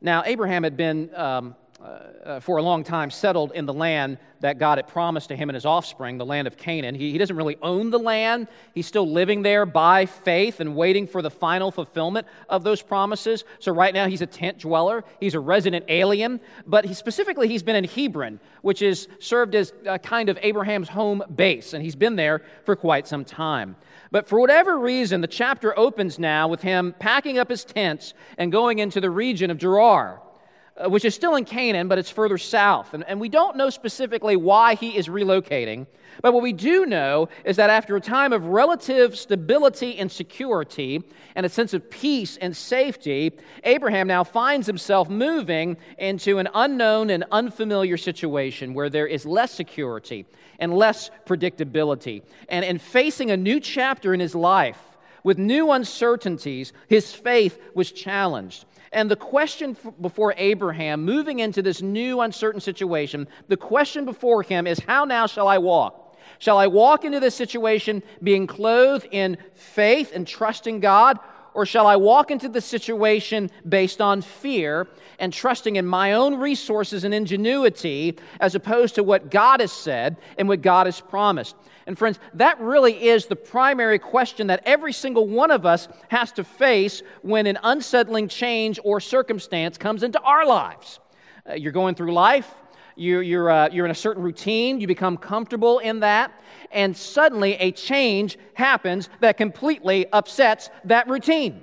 Now, 0.00 0.22
Abraham 0.24 0.62
had 0.62 0.76
been 0.76 1.14
um, 1.14 1.54
uh, 1.82 2.40
for 2.40 2.58
a 2.58 2.62
long 2.62 2.84
time 2.84 3.10
settled 3.10 3.52
in 3.52 3.64
the 3.64 3.72
land 3.72 4.18
that 4.40 4.58
God 4.58 4.78
had 4.78 4.86
promised 4.86 5.28
to 5.28 5.36
him 5.36 5.48
and 5.48 5.54
his 5.54 5.64
offspring, 5.64 6.18
the 6.18 6.26
land 6.26 6.46
of 6.46 6.56
Canaan. 6.56 6.94
He, 6.94 7.12
he 7.12 7.18
doesn't 7.18 7.36
really 7.36 7.56
own 7.62 7.90
the 7.90 7.98
land. 7.98 8.48
He's 8.74 8.86
still 8.86 9.10
living 9.10 9.42
there 9.42 9.64
by 9.66 10.06
faith 10.06 10.60
and 10.60 10.76
waiting 10.76 11.06
for 11.06 11.22
the 11.22 11.30
final 11.30 11.70
fulfillment 11.70 12.26
of 12.48 12.64
those 12.64 12.82
promises. 12.82 13.44
So, 13.58 13.72
right 13.72 13.94
now, 13.94 14.08
he's 14.08 14.20
a 14.20 14.26
tent 14.26 14.58
dweller. 14.58 15.04
He's 15.20 15.34
a 15.34 15.40
resident 15.40 15.86
alien. 15.88 16.40
But 16.66 16.84
he, 16.84 16.94
specifically, 16.94 17.48
he's 17.48 17.62
been 17.62 17.76
in 17.76 17.84
Hebron, 17.84 18.40
which 18.62 18.82
is 18.82 19.08
served 19.18 19.54
as 19.54 19.72
a 19.86 19.98
kind 19.98 20.28
of 20.28 20.38
Abraham's 20.42 20.88
home 20.88 21.22
base. 21.34 21.72
And 21.72 21.82
he's 21.82 21.96
been 21.96 22.16
there 22.16 22.42
for 22.64 22.76
quite 22.76 23.06
some 23.06 23.24
time. 23.24 23.76
But 24.10 24.26
for 24.28 24.40
whatever 24.40 24.78
reason, 24.78 25.20
the 25.20 25.28
chapter 25.28 25.78
opens 25.78 26.18
now 26.18 26.48
with 26.48 26.62
him 26.62 26.94
packing 26.98 27.38
up 27.38 27.48
his 27.48 27.64
tents 27.64 28.14
and 28.38 28.50
going 28.50 28.80
into 28.80 29.00
the 29.00 29.10
region 29.10 29.50
of 29.50 29.58
Gerar. 29.58 30.20
Uh, 30.80 30.88
which 30.88 31.04
is 31.04 31.14
still 31.14 31.36
in 31.36 31.44
Canaan, 31.44 31.88
but 31.88 31.98
it's 31.98 32.10
further 32.10 32.38
south. 32.38 32.94
And, 32.94 33.04
and 33.06 33.20
we 33.20 33.28
don't 33.28 33.56
know 33.56 33.68
specifically 33.68 34.36
why 34.36 34.76
he 34.76 34.96
is 34.96 35.08
relocating. 35.08 35.86
But 36.22 36.32
what 36.32 36.42
we 36.42 36.52
do 36.52 36.86
know 36.86 37.28
is 37.44 37.56
that 37.56 37.68
after 37.70 37.96
a 37.96 38.00
time 38.00 38.32
of 38.32 38.46
relative 38.46 39.18
stability 39.18 39.98
and 39.98 40.10
security 40.10 41.02
and 41.34 41.44
a 41.44 41.48
sense 41.48 41.74
of 41.74 41.90
peace 41.90 42.38
and 42.38 42.56
safety, 42.56 43.32
Abraham 43.64 44.06
now 44.06 44.24
finds 44.24 44.66
himself 44.66 45.10
moving 45.10 45.76
into 45.98 46.38
an 46.38 46.48
unknown 46.54 47.10
and 47.10 47.24
unfamiliar 47.30 47.98
situation 47.98 48.72
where 48.72 48.88
there 48.88 49.06
is 49.06 49.26
less 49.26 49.52
security 49.52 50.24
and 50.60 50.72
less 50.72 51.10
predictability. 51.26 52.22
And 52.48 52.64
in 52.64 52.78
facing 52.78 53.30
a 53.30 53.36
new 53.36 53.60
chapter 53.60 54.14
in 54.14 54.20
his 54.20 54.34
life 54.34 54.80
with 55.24 55.36
new 55.36 55.72
uncertainties, 55.72 56.72
his 56.88 57.12
faith 57.12 57.60
was 57.74 57.92
challenged. 57.92 58.64
And 58.92 59.10
the 59.10 59.16
question 59.16 59.76
before 60.00 60.34
Abraham, 60.36 61.04
moving 61.04 61.38
into 61.38 61.62
this 61.62 61.80
new 61.80 62.20
uncertain 62.20 62.60
situation, 62.60 63.28
the 63.48 63.56
question 63.56 64.04
before 64.04 64.42
him 64.42 64.66
is 64.66 64.80
how 64.80 65.04
now 65.04 65.26
shall 65.26 65.46
I 65.46 65.58
walk? 65.58 66.16
Shall 66.38 66.58
I 66.58 66.66
walk 66.66 67.04
into 67.04 67.20
this 67.20 67.34
situation 67.34 68.02
being 68.22 68.46
clothed 68.46 69.06
in 69.10 69.36
faith 69.54 70.10
and 70.14 70.26
trusting 70.26 70.80
God? 70.80 71.18
Or 71.52 71.66
shall 71.66 71.86
I 71.86 71.96
walk 71.96 72.30
into 72.30 72.48
the 72.48 72.60
situation 72.60 73.50
based 73.68 74.00
on 74.00 74.22
fear 74.22 74.88
and 75.18 75.32
trusting 75.32 75.76
in 75.76 75.86
my 75.86 76.12
own 76.12 76.36
resources 76.36 77.04
and 77.04 77.12
ingenuity 77.12 78.16
as 78.40 78.54
opposed 78.54 78.94
to 78.94 79.02
what 79.02 79.30
God 79.30 79.60
has 79.60 79.72
said 79.72 80.16
and 80.38 80.48
what 80.48 80.62
God 80.62 80.86
has 80.86 81.00
promised? 81.00 81.56
And 81.86 81.98
friends, 81.98 82.18
that 82.34 82.60
really 82.60 83.08
is 83.08 83.26
the 83.26 83.36
primary 83.36 83.98
question 83.98 84.48
that 84.48 84.62
every 84.66 84.92
single 84.92 85.26
one 85.26 85.50
of 85.50 85.64
us 85.64 85.88
has 86.08 86.32
to 86.32 86.44
face 86.44 87.02
when 87.22 87.46
an 87.46 87.58
unsettling 87.62 88.28
change 88.28 88.78
or 88.84 89.00
circumstance 89.00 89.78
comes 89.78 90.02
into 90.02 90.20
our 90.20 90.46
lives. 90.46 91.00
Uh, 91.48 91.54
you're 91.54 91.72
going 91.72 91.94
through 91.94 92.12
life, 92.12 92.52
you're, 92.96 93.22
you're, 93.22 93.50
uh, 93.50 93.68
you're 93.72 93.86
in 93.86 93.90
a 93.90 93.94
certain 93.94 94.22
routine, 94.22 94.80
you 94.80 94.86
become 94.86 95.16
comfortable 95.16 95.78
in 95.78 96.00
that, 96.00 96.32
and 96.70 96.94
suddenly 96.96 97.54
a 97.54 97.72
change 97.72 98.38
happens 98.54 99.08
that 99.20 99.36
completely 99.36 100.06
upsets 100.12 100.68
that 100.84 101.08
routine. 101.08 101.62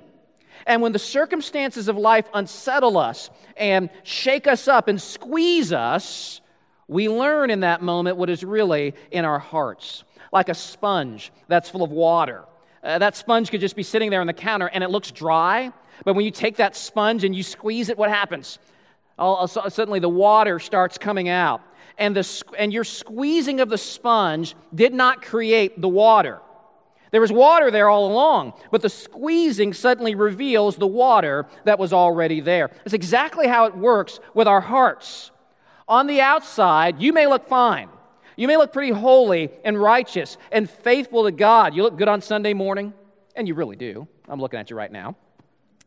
And 0.66 0.82
when 0.82 0.92
the 0.92 0.98
circumstances 0.98 1.88
of 1.88 1.96
life 1.96 2.26
unsettle 2.34 2.98
us 2.98 3.30
and 3.56 3.88
shake 4.02 4.46
us 4.46 4.66
up 4.66 4.88
and 4.88 5.00
squeeze 5.00 5.72
us, 5.72 6.40
we 6.88 7.08
learn 7.08 7.50
in 7.50 7.60
that 7.60 7.82
moment 7.82 8.16
what 8.16 8.30
is 8.30 8.42
really 8.42 8.94
in 9.10 9.24
our 9.24 9.38
hearts 9.38 10.04
like 10.32 10.48
a 10.48 10.54
sponge 10.54 11.32
that's 11.48 11.68
full 11.68 11.82
of 11.82 11.90
water. 11.90 12.44
Uh, 12.82 12.98
that 12.98 13.16
sponge 13.16 13.50
could 13.50 13.60
just 13.60 13.76
be 13.76 13.82
sitting 13.82 14.10
there 14.10 14.20
on 14.20 14.26
the 14.26 14.32
counter 14.32 14.66
and 14.66 14.84
it 14.84 14.90
looks 14.90 15.10
dry, 15.10 15.72
but 16.04 16.14
when 16.14 16.24
you 16.24 16.30
take 16.30 16.56
that 16.56 16.76
sponge 16.76 17.24
and 17.24 17.34
you 17.34 17.42
squeeze 17.42 17.88
it, 17.88 17.98
what 17.98 18.10
happens? 18.10 18.58
All, 19.18 19.48
suddenly 19.48 19.98
the 19.98 20.08
water 20.08 20.58
starts 20.58 20.96
coming 20.96 21.28
out. 21.28 21.60
And, 21.98 22.14
the, 22.14 22.42
and 22.56 22.72
your 22.72 22.84
squeezing 22.84 23.60
of 23.60 23.68
the 23.68 23.78
sponge 23.78 24.54
did 24.72 24.94
not 24.94 25.22
create 25.22 25.80
the 25.80 25.88
water. 25.88 26.40
There 27.10 27.20
was 27.20 27.32
water 27.32 27.70
there 27.70 27.88
all 27.88 28.12
along, 28.12 28.52
but 28.70 28.82
the 28.82 28.88
squeezing 28.90 29.72
suddenly 29.72 30.14
reveals 30.14 30.76
the 30.76 30.86
water 30.86 31.46
that 31.64 31.78
was 31.78 31.92
already 31.92 32.40
there. 32.40 32.70
It's 32.84 32.94
exactly 32.94 33.48
how 33.48 33.64
it 33.64 33.76
works 33.76 34.20
with 34.34 34.46
our 34.46 34.60
hearts. 34.60 35.30
On 35.88 36.06
the 36.06 36.20
outside, 36.20 37.00
you 37.00 37.12
may 37.12 37.26
look 37.26 37.48
fine. 37.48 37.88
You 38.38 38.46
may 38.46 38.56
look 38.56 38.72
pretty 38.72 38.92
holy 38.92 39.50
and 39.64 39.76
righteous 39.76 40.38
and 40.52 40.70
faithful 40.70 41.24
to 41.24 41.32
God. 41.32 41.74
You 41.74 41.82
look 41.82 41.98
good 41.98 42.06
on 42.06 42.22
Sunday 42.22 42.54
morning, 42.54 42.94
and 43.34 43.48
you 43.48 43.54
really 43.54 43.74
do. 43.74 44.06
I'm 44.28 44.40
looking 44.40 44.60
at 44.60 44.70
you 44.70 44.76
right 44.76 44.92
now. 44.92 45.16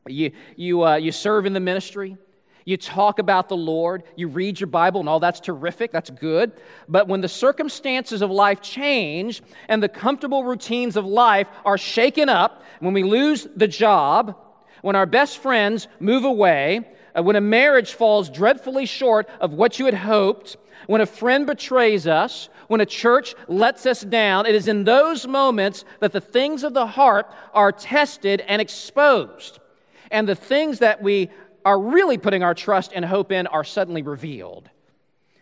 You, 0.06 0.34
you, 0.58 0.84
uh, 0.86 0.96
you 0.96 1.14
serve 1.14 1.46
in 1.46 1.54
the 1.54 1.62
ministry. 1.62 2.18
You 2.66 2.76
talk 2.76 3.20
about 3.20 3.48
the 3.48 3.56
Lord. 3.56 4.04
You 4.18 4.28
read 4.28 4.60
your 4.60 4.68
Bible, 4.68 5.00
and 5.00 5.08
all 5.08 5.22
that's 5.22 5.40
terrific. 5.40 5.94
That's 5.94 6.10
good. 6.10 6.52
But 6.90 7.08
when 7.08 7.22
the 7.22 7.30
circumstances 7.30 8.22
of 8.22 8.30
life 8.30 8.60
change 8.60 9.42
and 9.70 9.82
the 9.82 9.88
comfortable 9.88 10.44
routines 10.44 10.98
of 10.98 11.06
life 11.06 11.48
are 11.64 11.78
shaken 11.78 12.28
up, 12.28 12.64
when 12.82 12.94
we 12.94 13.04
lose 13.04 13.48
the 13.56 13.68
job, 13.68 14.36
when 14.82 14.98
our 14.98 15.06
best 15.06 15.38
friends 15.38 15.88
move 16.02 16.26
away, 16.26 16.82
Uh, 17.16 17.24
when 17.24 17.36
a 17.36 17.42
marriage 17.42 17.94
falls 17.94 18.30
dreadfully 18.30 18.86
short 18.86 19.30
of 19.40 19.54
what 19.54 19.80
you 19.80 19.86
had 19.86 19.94
hoped, 19.94 20.58
when 20.88 21.02
a 21.02 21.06
friend 21.06 21.46
betrays 21.46 22.08
us, 22.08 22.50
when 22.68 22.82
a 22.82 22.86
church 22.86 23.36
lets 23.48 23.86
us 23.86 24.02
down, 24.02 24.46
it 24.46 24.56
is 24.56 24.68
in 24.68 24.84
those 24.84 25.28
moments 25.28 25.86
that 26.00 26.12
the 26.12 26.22
things 26.22 26.64
of 26.64 26.74
the 26.74 26.88
heart 26.88 27.32
are 27.54 27.72
tested 27.72 28.42
and 28.48 28.62
exposed. 28.62 29.60
And 30.10 30.28
the 30.28 30.36
things 30.36 30.80
that 30.80 31.02
we 31.02 31.30
are 31.64 31.80
really 31.80 32.18
putting 32.18 32.44
our 32.44 32.54
trust 32.54 32.92
and 32.94 33.06
hope 33.06 33.32
in 33.32 33.48
are 33.48 33.64
suddenly 33.64 34.02
revealed 34.02 34.70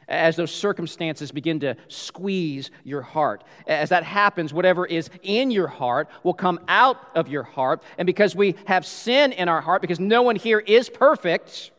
as 0.10 0.36
those 0.36 0.52
circumstances 0.52 1.32
begin 1.32 1.60
to 1.62 1.76
squeeze 1.88 2.72
your 2.84 3.02
heart. 3.02 3.44
As 3.68 3.90
that 3.90 4.04
happens, 4.04 4.54
whatever 4.54 4.86
is 4.86 5.10
in 5.22 5.52
your 5.52 5.68
heart 5.68 6.10
will 6.24 6.34
come 6.34 6.60
out 6.68 6.98
of 7.16 7.30
your 7.30 7.44
heart. 7.44 7.84
And 7.98 8.06
because 8.06 8.36
we 8.36 8.56
have 8.66 8.86
sin 8.86 9.32
in 9.32 9.48
our 9.48 9.62
heart, 9.62 9.82
because 9.82 10.00
no 10.00 10.24
one 10.24 10.36
here 10.36 10.60
is 10.60 10.90
perfect, 10.90 11.72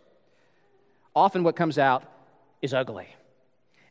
often 1.15 1.43
what 1.43 1.57
comes 1.57 1.77
out 1.77 2.05
is 2.63 2.73
ugly. 2.73 3.09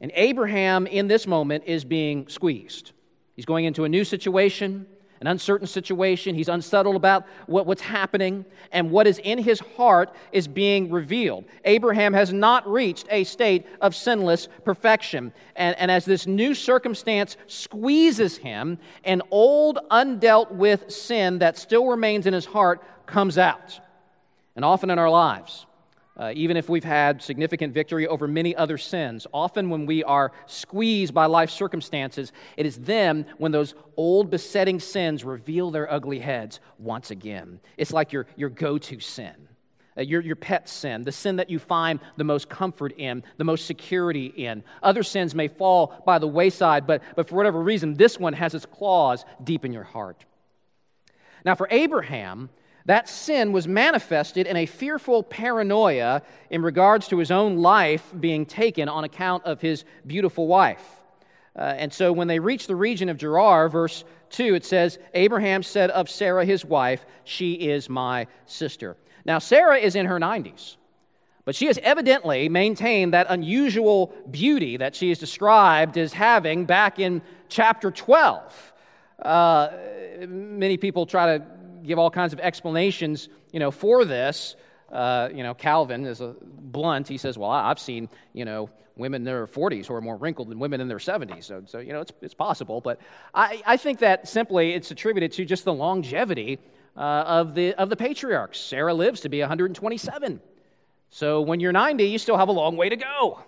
And 0.02 0.12
Abraham, 0.16 0.88
in 0.88 1.08
this 1.08 1.28
moment, 1.28 1.66
is 1.66 1.84
being 1.84 2.30
squeezed. 2.30 2.94
He's 3.36 3.46
going 3.46 3.66
into 3.66 3.84
a 3.84 3.90
new 3.90 4.06
situation, 4.06 4.88
an 5.22 5.28
uncertain 5.28 5.68
situation. 5.68 6.34
He's 6.34 6.48
unsettled 6.48 6.96
about 6.96 7.26
what, 7.48 7.66
what's 7.66 7.82
happening, 7.82 8.46
and 8.72 8.90
what 8.90 9.08
is 9.08 9.20
in 9.20 9.38
his 9.38 9.60
heart 9.60 10.14
is 10.32 10.48
being 10.48 10.90
revealed. 10.90 11.46
Abraham 11.66 12.14
has 12.14 12.32
not 12.32 12.70
reached 12.70 13.08
a 13.10 13.24
state 13.26 13.66
of 13.82 13.96
sinless 13.96 14.48
perfection. 14.64 15.34
And, 15.56 15.78
and 15.78 15.92
as 15.92 16.06
this 16.06 16.26
new 16.26 16.54
circumstance 16.54 17.36
squeezes 17.48 18.38
him, 18.38 18.78
an 19.04 19.22
old, 19.30 19.80
undealt 19.92 20.52
with 20.52 20.90
sin 20.90 21.40
that 21.40 21.58
still 21.58 21.88
remains 21.88 22.26
in 22.26 22.34
his 22.34 22.46
heart 22.46 22.82
comes 23.06 23.38
out. 23.38 23.80
And 24.56 24.64
often 24.64 24.90
in 24.90 25.00
our 25.00 25.10
lives, 25.10 25.66
uh, 26.20 26.34
even 26.36 26.58
if 26.58 26.68
we've 26.68 26.84
had 26.84 27.24
significant 27.24 27.74
victory 27.74 28.06
over 28.06 28.28
many 28.28 28.54
other 28.56 28.78
sins. 28.78 29.26
Often, 29.34 29.70
when 29.70 29.86
we 29.86 30.04
are 30.04 30.34
squeezed 30.48 31.14
by 31.14 31.28
life 31.28 31.50
circumstances, 31.50 32.34
it 32.58 32.66
is 32.66 32.78
then 32.78 33.26
when 33.38 33.54
those 33.54 33.74
old 33.96 34.30
besetting 34.30 34.82
sins 34.82 35.24
reveal 35.24 35.72
their 35.72 35.92
ugly 35.92 36.20
heads 36.20 36.60
once 36.78 37.10
again. 37.10 37.62
It's 37.78 37.94
like 37.94 38.12
your, 38.12 38.28
your 38.36 38.50
go 38.50 38.78
to 38.78 39.00
sin. 39.00 39.34
Uh, 39.98 40.02
your, 40.02 40.22
your 40.22 40.36
pet 40.36 40.70
sin, 40.70 41.04
the 41.04 41.12
sin 41.12 41.38
that 41.38 41.50
you 41.50 41.58
find 41.58 42.00
the 42.16 42.24
most 42.24 42.48
comfort 42.48 42.94
in, 42.98 43.24
the 43.38 43.44
most 43.44 43.66
security 43.66 44.28
in. 44.28 44.64
Other 44.84 45.04
sins 45.04 45.34
may 45.34 45.48
fall 45.48 46.04
by 46.06 46.20
the 46.20 46.28
wayside, 46.28 46.86
but, 46.86 47.02
but 47.16 47.28
for 47.28 47.36
whatever 47.36 47.62
reason, 47.62 47.96
this 47.96 48.20
one 48.20 48.34
has 48.34 48.54
its 48.54 48.66
claws 48.66 49.26
deep 49.44 49.66
in 49.66 49.74
your 49.74 49.84
heart. 49.84 50.26
Now, 51.44 51.56
for 51.56 51.68
Abraham, 51.72 52.50
that 52.86 53.10
sin 53.10 53.52
was 53.52 53.68
manifested 53.68 54.48
in 54.48 54.56
a 54.56 54.66
fearful 54.66 55.24
paranoia 55.24 56.22
in 56.50 56.62
regards 56.62 57.08
to 57.10 57.18
his 57.18 57.32
own 57.32 57.58
life 57.58 58.14
being 58.20 58.46
taken 58.46 58.90
on 58.90 59.04
account 59.04 59.44
of 59.46 59.62
his 59.62 59.86
beautiful 60.08 60.48
wife. 60.48 60.84
Uh, 61.56 61.76
and 61.78 61.94
so 61.94 62.12
when 62.12 62.28
they 62.28 62.40
reached 62.40 62.68
the 62.68 62.76
region 62.76 63.10
of 63.10 63.18
Gerar, 63.18 63.70
verse 63.70 64.04
2, 64.30 64.56
it 64.56 64.66
says, 64.66 64.98
Abraham 65.14 65.64
said 65.64 65.90
of 65.90 66.10
Sarah 66.10 66.46
his 66.46 66.64
wife, 66.64 67.06
She 67.24 67.54
is 67.54 67.90
my 67.90 68.28
sister. 68.46 68.96
Now, 69.26 69.40
Sarah 69.40 69.78
is 69.78 69.96
in 69.96 70.06
her 70.06 70.20
90s. 70.20 70.78
But 71.46 71.56
she 71.56 71.66
has 71.66 71.80
evidently 71.80 72.48
maintained 72.48 73.14
that 73.14 73.26
unusual 73.30 74.14
beauty 74.30 74.78
that 74.78 74.96
she 74.96 75.10
is 75.10 75.18
described 75.18 75.98
as 75.98 76.14
having 76.14 76.66
back 76.66 77.00
in 77.00 77.22
chapter 77.48 77.90
12. 77.90 78.74
Uh, 79.20 79.70
many 80.28 80.78
people 80.78 81.06
try 81.06 81.38
to 81.38 81.46
give 81.86 82.00
all 82.00 82.12
kinds 82.12 82.34
of 82.34 82.40
explanations, 82.40 83.30
you 83.52 83.60
know, 83.60 83.72
for 83.72 84.06
this. 84.06 84.56
Uh, 84.92 85.30
you 85.34 85.44
know, 85.44 85.54
Calvin 85.54 86.06
is 86.06 86.20
a 86.20 86.36
blunt. 86.42 87.08
He 87.08 87.18
says, 87.18 87.38
"Well, 87.38 87.52
I've 87.52 87.80
seen, 87.80 88.10
you 88.34 88.46
know, 88.46 88.70
women 89.00 89.22
in 89.22 89.26
their 89.26 89.48
40s 89.48 89.88
who 89.88 89.96
are 89.96 90.02
more 90.02 90.18
wrinkled 90.18 90.50
than 90.50 90.60
women 90.60 90.82
in 90.82 90.88
their 90.88 90.98
70s. 90.98 91.46
So, 91.46 91.64
so 91.66 91.80
you 91.80 91.94
know, 91.94 92.02
it's, 92.02 92.12
it's 92.22 92.34
possible. 92.34 92.82
But 92.82 93.00
I, 93.34 93.64
I 93.66 93.78
think 93.78 94.00
that 94.00 94.28
simply 94.28 94.74
it's 94.74 94.92
attributed 94.92 95.32
to 95.34 95.46
just 95.46 95.64
the 95.64 95.74
longevity 95.74 96.60
uh, 96.96 97.00
of, 97.00 97.56
the, 97.56 97.74
of 97.76 97.90
the 97.90 97.96
patriarchs. 97.96 98.60
Sarah 98.60 98.94
lives 98.94 99.22
to 99.22 99.30
be 99.30 99.40
127. 99.40 100.42
So 101.10 101.42
when 101.42 101.60
you're 101.60 101.72
90, 101.72 102.04
you 102.04 102.20
still 102.20 102.38
have 102.38 102.50
a 102.50 102.54
long 102.54 102.78
way 102.78 102.90
to 102.90 102.98
go. 102.98 103.40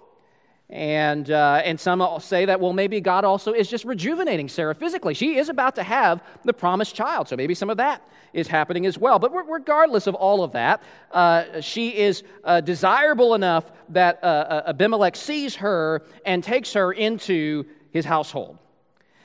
And, 0.72 1.30
uh, 1.30 1.62
and 1.66 1.78
some 1.78 2.02
say 2.22 2.46
that, 2.46 2.62
well, 2.62 2.72
maybe 2.72 3.02
God 3.02 3.26
also 3.26 3.52
is 3.52 3.70
just 3.70 3.84
rejuvenating 3.84 4.48
Sarah 4.48 4.74
physically. 4.74 5.14
She 5.14 5.36
is 5.36 5.50
about 5.50 5.76
to 5.76 5.84
have 5.84 6.24
the 6.46 6.54
promised 6.54 6.96
child, 6.96 7.28
so 7.28 7.36
maybe 7.36 7.54
some 7.54 7.70
of 7.70 7.76
that 7.78 8.08
is 8.32 8.48
happening 8.48 8.86
as 8.86 8.98
well. 8.98 9.20
But 9.20 9.32
regardless 9.50 10.08
of 10.08 10.16
all 10.16 10.46
of 10.46 10.54
that, 10.54 10.82
uh, 11.12 11.60
she 11.60 11.90
is 11.90 12.24
uh, 12.46 12.62
desirable 12.62 13.36
enough 13.36 13.70
that 13.90 14.24
uh, 14.24 14.28
uh, 14.28 14.64
Abimelech 14.68 15.18
sees 15.18 15.56
her 15.56 16.04
and 16.26 16.42
takes 16.42 16.72
her 16.72 16.94
into 16.94 17.66
his 17.92 18.06
household. 18.06 18.58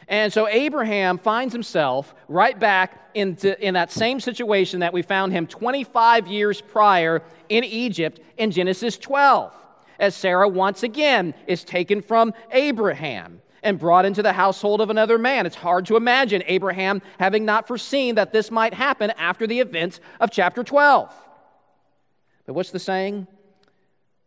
And 0.09 0.33
so 0.33 0.49
Abraham 0.49 1.17
finds 1.17 1.53
himself 1.53 2.13
right 2.27 2.59
back 2.59 3.11
into, 3.15 3.61
in 3.65 3.75
that 3.75 3.93
same 3.93 4.19
situation 4.19 4.81
that 4.81 4.93
we 4.93 5.03
found 5.03 5.33
him 5.33 5.47
25 5.47 6.27
years 6.27 6.61
prior 6.61 7.23
in 7.49 7.63
Egypt 7.63 8.21
in 8.37 8.51
Genesis 8.51 8.99
12 8.99 9.55
as 9.99 10.15
Sarah 10.15 10.49
once 10.49 10.83
again 10.83 11.35
is 11.47 11.65
taken 11.65 12.03
from 12.03 12.35
Abraham 12.51 13.41
and 13.63 13.79
brought 13.79 14.05
into 14.05 14.23
the 14.23 14.33
household 14.33 14.81
of 14.81 14.91
another 14.91 15.19
man. 15.19 15.47
It's 15.47 15.57
hard 15.57 15.87
to 15.87 15.97
imagine 15.97 16.43
Abraham 16.47 17.03
having 17.19 17.45
not 17.45 17.67
foreseen 17.67 18.15
that 18.15 18.33
this 18.33 18.51
might 18.51 18.75
happen 18.75 19.11
after 19.19 19.47
the 19.47 19.61
events 19.61 20.01
of 20.21 20.31
chapter 20.31 20.63
12. 20.63 21.13
But 22.47 22.55
what's 22.55 22.71
the 22.71 22.79
saying? 22.79 23.27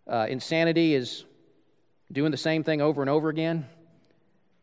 Uh, 0.07 0.25
insanity 0.29 0.93
is 0.95 1.25
doing 2.11 2.31
the 2.31 2.38
same 2.38 2.63
thing 2.63 2.81
over 2.81 3.01
and 3.01 3.09
over 3.09 3.29
again 3.29 3.65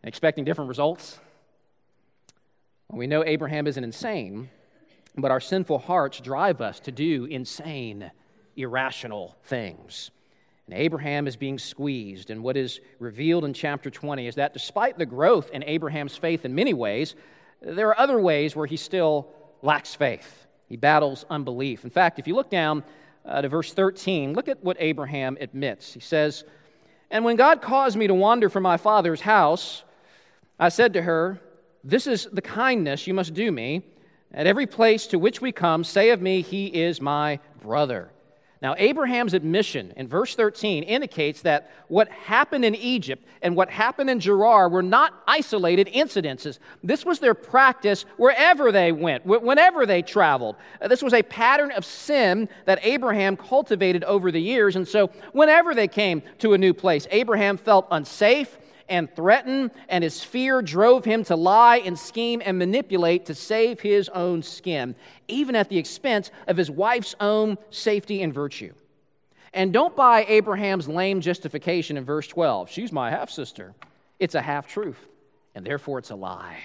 expecting 0.07 0.45
different 0.45 0.69
results. 0.69 1.19
Well, 2.89 2.99
we 2.99 3.07
know 3.07 3.25
Abraham 3.25 3.67
isn't 3.67 3.83
insane, 3.83 4.49
but 5.17 5.31
our 5.31 5.41
sinful 5.41 5.81
hearts 5.81 6.21
drive 6.21 6.61
us 6.61 6.81
to 6.81 6.93
do 6.93 7.25
insane, 7.25 8.11
irrational 8.57 9.37
things. 9.45 10.11
And 10.67 10.77
Abraham 10.77 11.29
is 11.29 11.37
being 11.37 11.59
squeezed. 11.59 12.31
And 12.31 12.43
what 12.43 12.57
is 12.57 12.81
revealed 12.99 13.45
in 13.45 13.53
chapter 13.55 13.89
20 13.89 14.27
is 14.27 14.35
that 14.35 14.53
despite 14.53 14.99
the 14.99 15.07
growth 15.07 15.51
in 15.51 15.63
Abraham's 15.63 16.17
faith 16.17 16.45
in 16.45 16.55
many 16.55 16.75
ways, 16.75 17.15
there 17.63 17.89
are 17.89 17.99
other 17.99 18.21
ways 18.21 18.57
where 18.57 18.67
he 18.67 18.77
still 18.77 19.29
lacks 19.63 19.95
faith. 19.95 20.47
He 20.69 20.77
battles 20.77 21.25
unbelief. 21.31 21.85
In 21.85 21.91
fact, 21.91 22.19
if 22.19 22.27
you 22.27 22.35
look 22.35 22.51
down 22.51 22.83
uh, 23.25 23.43
to 23.43 23.49
verse 23.49 23.73
13, 23.73 24.35
look 24.35 24.49
at 24.49 24.63
what 24.63 24.77
Abraham 24.81 25.39
admits. 25.41 25.93
He 25.93 26.01
says, 26.01 26.45
And 27.11 27.25
when 27.25 27.37
God 27.37 27.63
caused 27.63 27.97
me 27.97 28.09
to 28.09 28.15
wander 28.15 28.49
from 28.49 28.65
my 28.65 28.77
father's 28.77 29.21
house, 29.21 29.85
I 30.59 30.69
said 30.69 30.95
to 30.95 31.03
her, 31.03 31.41
This 31.85 32.09
is 32.09 32.27
the 32.33 32.43
kindness 32.43 33.07
you 33.07 33.15
must 33.15 33.35
do 33.35 33.53
me. 33.53 33.83
At 34.35 34.49
every 34.49 34.67
place 34.67 35.07
to 35.09 35.19
which 35.19 35.41
we 35.41 35.53
come, 35.53 35.85
say 35.85 36.11
of 36.11 36.21
me, 36.21 36.43
He 36.43 36.67
is 36.67 37.01
my 37.01 37.39
brother. 37.63 38.11
Now, 38.67 38.75
Abraham's 38.79 39.33
admission 39.33 39.93
in 39.95 40.09
verse 40.09 40.35
13 40.35 40.83
indicates 40.83 41.43
that 41.43 41.71
what 41.87 42.09
happened 42.09 42.65
in 42.65 42.75
Egypt 42.75 43.25
and 43.41 43.55
what 43.55 43.71
happened 43.71 44.11
in 44.11 44.19
Gerar 44.19 44.69
were 44.69 44.83
not 44.83 45.23
isolated 45.29 45.87
incidences. 45.95 46.59
This 46.83 47.05
was 47.05 47.21
their 47.21 47.33
practice 47.33 48.05
wherever 48.17 48.73
they 48.73 48.91
went, 48.91 49.25
whenever 49.25 49.87
they 49.87 50.03
traveled. 50.03 50.57
Uh, 50.83 50.89
this 50.89 51.01
was 51.01 51.15
a 51.15 51.23
pattern 51.23 51.71
of 51.71 51.85
sin 51.85 52.49
that 52.65 52.81
Abraham 52.83 53.37
cultivated 53.37 54.03
over 54.03 54.33
the 54.33 54.43
years. 54.43 54.75
And 54.75 54.89
so, 54.89 55.13
whenever 55.31 55.73
they 55.73 55.87
came 55.87 56.21
to 56.39 56.55
a 56.55 56.59
new 56.59 56.75
place, 56.75 57.07
Abraham 57.13 57.59
felt 57.59 57.87
unsafe 57.93 58.59
and 58.89 59.15
threaten, 59.15 59.71
and 59.89 60.05
his 60.05 60.23
fear 60.23 60.63
drove 60.63 61.05
him 61.05 61.25
to 61.25 61.37
lie 61.37 61.79
and 61.79 61.99
scheme 61.99 62.43
and 62.45 62.59
manipulate 62.59 63.27
to 63.27 63.35
save 63.35 63.81
his 63.81 64.09
own 64.11 64.43
skin, 64.43 64.95
even 65.29 65.57
at 65.57 65.69
the 65.69 65.79
expense 65.79 66.31
of 66.47 66.57
his 66.57 66.71
wife's 66.71 67.15
own 67.21 67.59
safety 67.71 68.23
and 68.23 68.33
virtue. 68.33 68.73
And 69.53 69.73
don't 69.73 69.97
buy 69.97 70.25
Abraham's 70.29 70.89
lame 70.89 71.21
justification 71.21 71.97
in 71.97 72.05
verse 72.05 72.27
12. 72.27 72.71
She's 72.71 72.93
my 72.93 73.11
half 73.11 73.31
sister. 73.31 73.75
It's 74.19 74.35
a 74.35 74.43
half 74.43 74.67
truth, 74.67 74.99
and 75.55 75.67
therefore 75.67 75.99
it's 75.99 76.11
a 76.11 76.17
lie. 76.17 76.59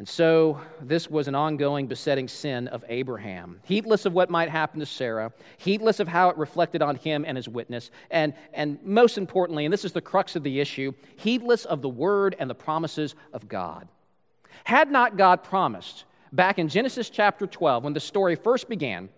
And 0.00 0.08
so 0.08 0.58
this 0.80 1.10
was 1.10 1.28
an 1.28 1.34
ongoing 1.34 1.86
besetting 1.86 2.26
sin 2.26 2.68
of 2.68 2.82
Abraham, 2.88 3.60
heedless 3.64 4.06
of 4.06 4.14
what 4.14 4.30
might 4.30 4.48
happen 4.48 4.80
to 4.80 4.86
Sarah, 4.86 5.30
heedless 5.58 6.00
of 6.00 6.08
how 6.08 6.30
it 6.30 6.38
reflected 6.38 6.80
on 6.80 6.96
him 6.96 7.22
and 7.28 7.36
his 7.36 7.50
witness, 7.50 7.90
and, 8.10 8.32
and 8.54 8.78
most 8.82 9.18
importantly, 9.18 9.66
and 9.66 9.72
this 9.74 9.84
is 9.84 9.92
the 9.92 10.00
crux 10.00 10.36
of 10.36 10.42
the 10.42 10.58
issue, 10.58 10.94
heedless 11.18 11.66
of 11.66 11.82
the 11.82 11.88
word 11.90 12.34
and 12.38 12.48
the 12.48 12.54
promises 12.54 13.14
of 13.34 13.46
God. 13.46 13.88
Had 14.64 14.90
not 14.90 15.18
God 15.18 15.44
promised 15.44 16.06
back 16.32 16.58
in 16.58 16.68
Genesis 16.68 17.10
chapter 17.10 17.46
12, 17.46 17.84
when 17.84 17.92
the 17.92 18.00
story 18.00 18.36
first 18.36 18.70
began, 18.70 19.10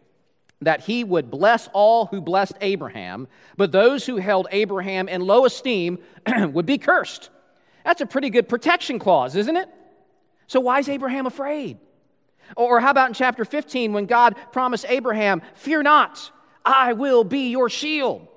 that 0.63 0.81
he 0.81 1.05
would 1.05 1.31
bless 1.31 1.69
all 1.73 2.07
who 2.07 2.21
blessed 2.21 2.55
Abraham, 2.61 3.29
but 3.57 3.71
those 3.71 4.05
who 4.05 4.17
held 4.17 4.49
Abraham 4.51 5.09
in 5.09 5.21
low 5.21 5.45
esteem 5.45 6.01
would 6.51 6.67
be 6.67 6.79
cursed? 6.79 7.31
That's 7.85 8.01
a 8.01 8.07
pretty 8.07 8.31
good 8.31 8.49
protection 8.49 8.99
clause, 8.99 9.37
isn't 9.37 9.57
it? 9.57 9.69
So, 10.53 10.61
why 10.61 10.81
is 10.81 10.89
Abraham 10.91 11.25
afraid? 11.25 11.79
Or 12.59 12.79
how 12.79 12.91
about 12.91 13.09
in 13.09 13.15
chapter 13.15 13.43
15 13.43 13.95
when 13.95 14.05
God 14.05 14.37
promised 14.53 14.85
Abraham, 14.87 15.41
Fear 15.55 15.83
not, 15.83 16.31
I 16.63 16.93
will 16.93 17.25
be 17.25 17.49
your 17.49 17.71
shield? 17.71 18.29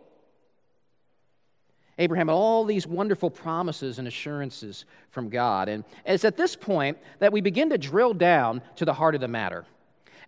Abraham 2.00 2.30
had 2.30 2.34
all 2.34 2.64
these 2.64 2.88
wonderful 2.88 3.30
promises 3.30 4.00
and 4.00 4.08
assurances 4.08 4.86
from 5.10 5.28
God. 5.28 5.68
And 5.68 5.84
it's 6.06 6.24
at 6.24 6.38
this 6.38 6.56
point 6.56 6.98
that 7.20 7.34
we 7.34 7.42
begin 7.42 7.72
to 7.72 7.78
drill 7.78 8.14
down 8.14 8.62
to 8.78 8.86
the 8.86 8.94
heart 8.94 9.16
of 9.16 9.20
the 9.20 9.28
matter. 9.28 9.66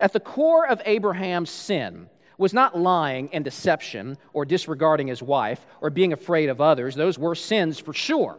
At 0.01 0.11
the 0.11 0.19
core 0.19 0.67
of 0.67 0.81
Abraham's 0.83 1.49
sin 1.49 2.09
was 2.37 2.53
not 2.53 2.77
lying 2.77 3.29
and 3.31 3.45
deception 3.45 4.17
or 4.33 4.43
disregarding 4.43 5.07
his 5.07 5.23
wife 5.23 5.65
or 5.79 5.89
being 5.89 6.11
afraid 6.11 6.49
of 6.49 6.59
others. 6.59 6.95
Those 6.95 7.17
were 7.17 7.33
sins 7.33 7.79
for 7.79 7.93
sure 7.93 8.37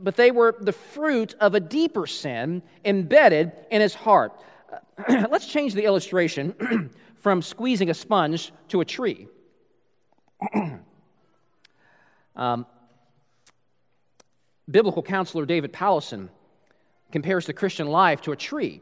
but 0.00 0.16
they 0.16 0.30
were 0.30 0.54
the 0.60 0.72
fruit 0.72 1.34
of 1.40 1.54
a 1.54 1.60
deeper 1.60 2.06
sin 2.06 2.62
embedded 2.84 3.52
in 3.70 3.80
his 3.80 3.94
heart. 3.94 4.32
Let's 5.08 5.46
change 5.46 5.74
the 5.74 5.84
illustration 5.84 6.90
from 7.20 7.42
squeezing 7.42 7.90
a 7.90 7.94
sponge 7.94 8.52
to 8.68 8.80
a 8.80 8.84
tree. 8.84 9.28
um, 12.36 12.66
biblical 14.70 15.02
counselor 15.02 15.46
David 15.46 15.72
Powlison 15.72 16.28
compares 17.12 17.46
the 17.46 17.52
Christian 17.52 17.86
life 17.86 18.20
to 18.22 18.32
a 18.32 18.36
tree. 18.36 18.80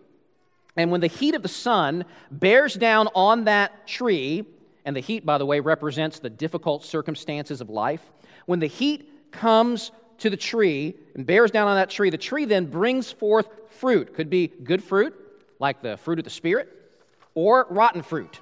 And 0.77 0.90
when 0.90 1.01
the 1.01 1.07
heat 1.07 1.35
of 1.35 1.43
the 1.43 1.49
sun 1.49 2.05
bears 2.31 2.75
down 2.75 3.09
on 3.14 3.45
that 3.45 3.87
tree, 3.87 4.45
and 4.85 4.97
the 4.97 5.01
heat, 5.01 5.25
by 5.25 5.38
the 5.38 5.47
way, 5.47 5.61
represents 5.61 6.19
the 6.19 6.31
difficult 6.31 6.85
circumstances 6.85 7.61
of 7.61 7.71
life, 7.71 8.03
when 8.47 8.59
the 8.59 8.67
heat 8.67 9.31
comes 9.31 9.93
to 10.18 10.31
the 10.31 10.37
tree 10.37 10.94
and 11.14 11.27
bears 11.27 11.50
down 11.50 11.68
on 11.68 11.77
that 11.77 11.90
tree, 11.90 12.11
the 12.11 12.18
tree 12.18 12.44
then 12.44 12.66
brings 12.66 13.11
forth 13.12 13.48
fruit. 13.68 14.14
Could 14.14 14.31
be 14.31 14.48
good 14.48 14.83
fruit, 14.83 15.14
like 15.59 15.83
the 15.83 15.96
fruit 15.96 16.18
of 16.18 16.24
the 16.24 16.31
Spirit, 16.31 16.68
or 17.35 17.66
rotten 17.70 18.03
fruit, 18.03 18.40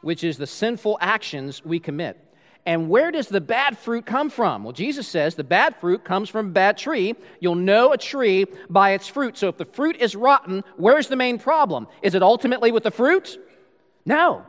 which 0.00 0.24
is 0.24 0.36
the 0.36 0.46
sinful 0.46 0.98
actions 1.00 1.64
we 1.64 1.78
commit. 1.78 2.18
And 2.64 2.88
where 2.88 3.10
does 3.10 3.28
the 3.28 3.40
bad 3.40 3.76
fruit 3.76 4.06
come 4.06 4.30
from? 4.30 4.62
Well, 4.62 4.72
Jesus 4.72 5.08
says 5.08 5.34
the 5.34 5.42
bad 5.42 5.76
fruit 5.76 6.04
comes 6.04 6.28
from 6.28 6.46
a 6.46 6.50
bad 6.50 6.78
tree. 6.78 7.16
You'll 7.40 7.56
know 7.56 7.92
a 7.92 7.98
tree 7.98 8.46
by 8.70 8.92
its 8.92 9.08
fruit. 9.08 9.36
So 9.36 9.48
if 9.48 9.56
the 9.56 9.64
fruit 9.64 9.96
is 9.96 10.14
rotten, 10.14 10.62
where's 10.76 11.08
the 11.08 11.16
main 11.16 11.38
problem? 11.38 11.88
Is 12.02 12.14
it 12.14 12.22
ultimately 12.22 12.70
with 12.70 12.84
the 12.84 12.92
fruit? 12.92 13.36
No. 14.04 14.46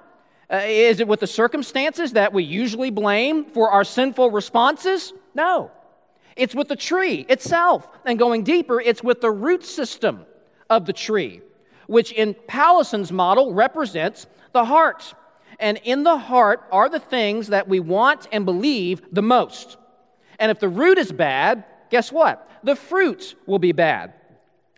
Uh, 0.51 0.61
is 0.65 0.99
it 0.99 1.07
with 1.07 1.21
the 1.21 1.27
circumstances 1.27 2.13
that 2.13 2.33
we 2.33 2.43
usually 2.43 2.91
blame 2.91 3.45
for 3.45 3.71
our 3.71 3.83
sinful 3.83 4.29
responses? 4.29 5.11
No. 5.33 5.71
It's 6.35 6.55
with 6.55 6.67
the 6.67 6.75
tree 6.75 7.25
itself. 7.29 7.87
And 8.05 8.17
going 8.17 8.43
deeper, 8.43 8.79
it's 8.79 9.03
with 9.03 9.21
the 9.21 9.31
root 9.31 9.63
system 9.65 10.25
of 10.69 10.85
the 10.85 10.93
tree, 10.93 11.41
which 11.87 12.11
in 12.11 12.33
Powlison's 12.47 13.11
model 13.11 13.53
represents 13.53 14.27
the 14.51 14.65
heart. 14.65 15.13
And 15.59 15.79
in 15.83 16.03
the 16.03 16.17
heart 16.17 16.63
are 16.71 16.89
the 16.89 16.99
things 16.99 17.47
that 17.47 17.67
we 17.67 17.79
want 17.79 18.27
and 18.31 18.45
believe 18.45 19.01
the 19.11 19.21
most. 19.21 19.77
And 20.39 20.49
if 20.49 20.59
the 20.59 20.69
root 20.69 20.97
is 20.97 21.11
bad, 21.11 21.65
guess 21.89 22.11
what? 22.11 22.49
The 22.63 22.75
fruit 22.75 23.35
will 23.45 23.59
be 23.59 23.71
bad. 23.71 24.13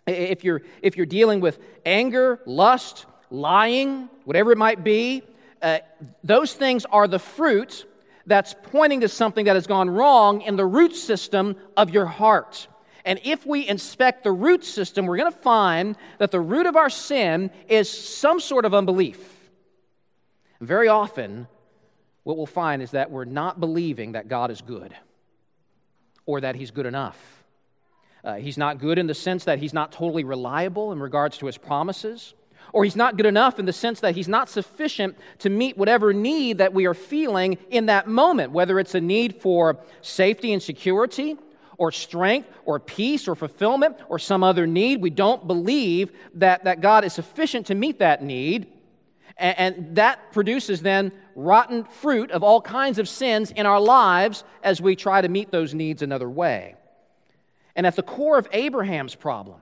If 0.06 0.44
you're, 0.44 0.62
if 0.82 0.96
you're 0.96 1.06
dealing 1.06 1.40
with 1.40 1.58
anger, 1.84 2.40
lust, 2.46 3.06
lying, 3.30 4.08
whatever 4.24 4.52
it 4.52 4.58
might 4.58 4.84
be, 4.84 5.22
uh, 5.62 5.78
those 6.22 6.52
things 6.52 6.84
are 6.84 7.08
the 7.08 7.18
fruit 7.18 7.86
that's 8.26 8.54
pointing 8.64 9.00
to 9.00 9.08
something 9.08 9.46
that 9.46 9.54
has 9.54 9.66
gone 9.66 9.88
wrong 9.88 10.40
in 10.42 10.56
the 10.56 10.66
root 10.66 10.94
system 10.94 11.56
of 11.76 11.90
your 11.90 12.06
heart. 12.06 12.66
And 13.04 13.20
if 13.22 13.46
we 13.46 13.66
inspect 13.66 14.24
the 14.24 14.32
root 14.32 14.64
system, 14.64 15.06
we're 15.06 15.16
going 15.16 15.32
to 15.32 15.38
find 15.38 15.96
that 16.18 16.32
the 16.32 16.40
root 16.40 16.66
of 16.66 16.74
our 16.74 16.90
sin 16.90 17.50
is 17.68 17.88
some 17.88 18.40
sort 18.40 18.64
of 18.64 18.74
unbelief. 18.74 19.50
Very 20.60 20.88
often, 20.88 21.46
what 22.24 22.36
we'll 22.36 22.46
find 22.46 22.82
is 22.82 22.90
that 22.90 23.12
we're 23.12 23.24
not 23.24 23.60
believing 23.60 24.12
that 24.12 24.26
God 24.26 24.50
is 24.50 24.60
good 24.60 24.92
or 26.24 26.40
that 26.40 26.56
He's 26.56 26.72
good 26.72 26.86
enough. 26.86 27.16
Uh, 28.24 28.34
he's 28.34 28.58
not 28.58 28.78
good 28.78 28.98
in 28.98 29.06
the 29.06 29.14
sense 29.14 29.44
that 29.44 29.60
He's 29.60 29.72
not 29.72 29.92
totally 29.92 30.24
reliable 30.24 30.90
in 30.90 30.98
regards 30.98 31.38
to 31.38 31.46
His 31.46 31.56
promises 31.56 32.34
or 32.72 32.84
he's 32.84 32.96
not 32.96 33.16
good 33.16 33.26
enough 33.26 33.58
in 33.58 33.66
the 33.66 33.72
sense 33.72 34.00
that 34.00 34.14
he's 34.14 34.28
not 34.28 34.48
sufficient 34.48 35.16
to 35.38 35.50
meet 35.50 35.76
whatever 35.76 36.12
need 36.12 36.58
that 36.58 36.72
we 36.72 36.86
are 36.86 36.94
feeling 36.94 37.58
in 37.70 37.86
that 37.86 38.08
moment, 38.08 38.52
whether 38.52 38.78
it's 38.78 38.94
a 38.94 39.00
need 39.00 39.36
for 39.40 39.78
safety 40.00 40.52
and 40.52 40.62
security, 40.62 41.36
or 41.78 41.92
strength, 41.92 42.48
or 42.64 42.80
peace, 42.80 43.28
or 43.28 43.34
fulfillment, 43.34 43.96
or 44.08 44.18
some 44.18 44.42
other 44.42 44.66
need. 44.66 45.00
We 45.02 45.10
don't 45.10 45.46
believe 45.46 46.10
that, 46.34 46.64
that 46.64 46.80
God 46.80 47.04
is 47.04 47.12
sufficient 47.12 47.66
to 47.66 47.74
meet 47.74 47.98
that 47.98 48.22
need. 48.22 48.72
And, 49.36 49.58
and 49.58 49.96
that 49.96 50.32
produces 50.32 50.80
then 50.80 51.12
rotten 51.34 51.84
fruit 51.84 52.30
of 52.30 52.42
all 52.42 52.62
kinds 52.62 52.98
of 52.98 53.08
sins 53.08 53.50
in 53.50 53.66
our 53.66 53.80
lives 53.80 54.42
as 54.62 54.80
we 54.80 54.96
try 54.96 55.20
to 55.20 55.28
meet 55.28 55.50
those 55.50 55.74
needs 55.74 56.00
another 56.00 56.28
way. 56.28 56.76
And 57.74 57.86
at 57.86 57.94
the 57.94 58.02
core 58.02 58.38
of 58.38 58.48
Abraham's 58.52 59.14
problem 59.14 59.60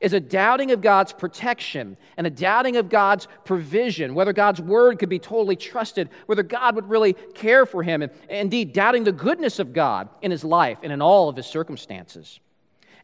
is 0.00 0.12
a 0.12 0.20
doubting 0.20 0.70
of 0.70 0.80
God's 0.80 1.12
protection 1.12 1.96
and 2.16 2.26
a 2.26 2.30
doubting 2.30 2.76
of 2.76 2.88
God's 2.88 3.28
provision, 3.44 4.14
whether 4.14 4.32
God's 4.32 4.60
word 4.60 4.98
could 4.98 5.08
be 5.08 5.18
totally 5.18 5.56
trusted, 5.56 6.10
whether 6.26 6.42
God 6.42 6.74
would 6.74 6.88
really 6.88 7.14
care 7.34 7.66
for 7.66 7.82
him, 7.82 8.02
and 8.02 8.10
indeed 8.28 8.72
doubting 8.72 9.04
the 9.04 9.12
goodness 9.12 9.58
of 9.58 9.72
God 9.72 10.08
in 10.22 10.30
his 10.30 10.44
life 10.44 10.78
and 10.82 10.92
in 10.92 11.00
all 11.00 11.28
of 11.28 11.36
his 11.36 11.46
circumstances. 11.46 12.40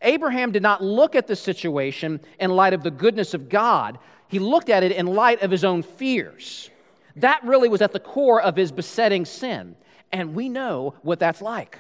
Abraham 0.02 0.52
did 0.52 0.62
not 0.62 0.82
look 0.82 1.14
at 1.14 1.26
the 1.26 1.36
situation 1.36 2.20
in 2.38 2.50
light 2.50 2.72
of 2.72 2.82
the 2.82 2.90
goodness 2.90 3.34
of 3.34 3.48
God, 3.48 3.98
he 4.28 4.38
looked 4.38 4.70
at 4.70 4.82
it 4.82 4.92
in 4.92 5.06
light 5.06 5.42
of 5.42 5.50
his 5.50 5.64
own 5.64 5.82
fears. 5.82 6.70
That 7.16 7.42
really 7.44 7.68
was 7.68 7.82
at 7.82 7.92
the 7.92 8.00
core 8.00 8.40
of 8.40 8.56
his 8.56 8.70
besetting 8.70 9.24
sin. 9.24 9.74
And 10.12 10.34
we 10.34 10.48
know 10.48 10.94
what 11.02 11.18
that's 11.18 11.42
like. 11.42 11.78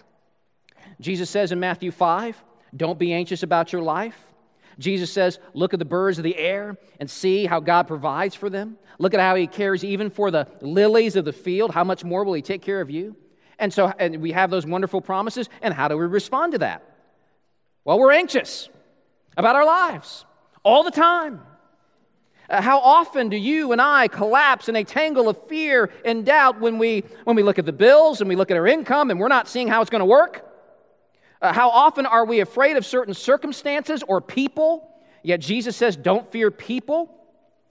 Jesus 1.00 1.30
says 1.30 1.52
in 1.52 1.60
Matthew 1.60 1.90
5 1.90 2.42
Don't 2.76 2.98
be 2.98 3.12
anxious 3.12 3.42
about 3.42 3.72
your 3.72 3.82
life 3.82 4.16
Jesus 4.80 5.12
says, 5.12 5.38
Look 5.54 5.72
at 5.72 5.78
the 5.78 5.84
birds 5.84 6.18
of 6.18 6.24
the 6.24 6.36
air 6.36 6.76
and 6.98 7.08
see 7.08 7.46
how 7.46 7.60
God 7.60 7.86
provides 7.86 8.34
for 8.34 8.50
them. 8.50 8.76
Look 8.98 9.14
at 9.14 9.20
how 9.20 9.34
He 9.36 9.46
cares 9.46 9.84
even 9.84 10.10
for 10.10 10.30
the 10.30 10.48
lilies 10.60 11.16
of 11.16 11.24
the 11.24 11.32
field. 11.32 11.70
How 11.70 11.84
much 11.84 12.02
more 12.02 12.24
will 12.24 12.34
He 12.34 12.42
take 12.42 12.62
care 12.62 12.80
of 12.80 12.90
you? 12.90 13.16
And 13.58 13.72
so 13.72 13.92
and 13.98 14.20
we 14.20 14.32
have 14.32 14.50
those 14.50 14.66
wonderful 14.66 15.00
promises. 15.00 15.48
And 15.62 15.72
how 15.72 15.88
do 15.88 15.96
we 15.96 16.06
respond 16.06 16.52
to 16.52 16.58
that? 16.58 16.82
Well, 17.84 17.98
we're 17.98 18.12
anxious 18.12 18.68
about 19.36 19.54
our 19.54 19.64
lives 19.64 20.24
all 20.62 20.82
the 20.82 20.90
time. 20.90 21.42
Uh, 22.48 22.60
how 22.60 22.80
often 22.80 23.28
do 23.28 23.36
you 23.36 23.70
and 23.72 23.80
I 23.80 24.08
collapse 24.08 24.68
in 24.68 24.74
a 24.74 24.82
tangle 24.82 25.28
of 25.28 25.46
fear 25.46 25.90
and 26.04 26.26
doubt 26.26 26.60
when 26.60 26.78
we, 26.78 27.04
when 27.24 27.36
we 27.36 27.44
look 27.44 27.60
at 27.60 27.66
the 27.66 27.72
bills 27.72 28.20
and 28.20 28.28
we 28.28 28.34
look 28.34 28.50
at 28.50 28.56
our 28.56 28.66
income 28.66 29.10
and 29.10 29.20
we're 29.20 29.28
not 29.28 29.46
seeing 29.46 29.68
how 29.68 29.80
it's 29.80 29.90
going 29.90 30.00
to 30.00 30.06
work? 30.06 30.49
Uh, 31.40 31.52
how 31.52 31.70
often 31.70 32.06
are 32.06 32.24
we 32.24 32.40
afraid 32.40 32.76
of 32.76 32.84
certain 32.84 33.14
circumstances 33.14 34.02
or 34.06 34.20
people? 34.20 34.94
Yet 35.22 35.40
Jesus 35.40 35.76
says, 35.76 35.96
Don't 35.96 36.30
fear 36.30 36.50
people. 36.50 37.16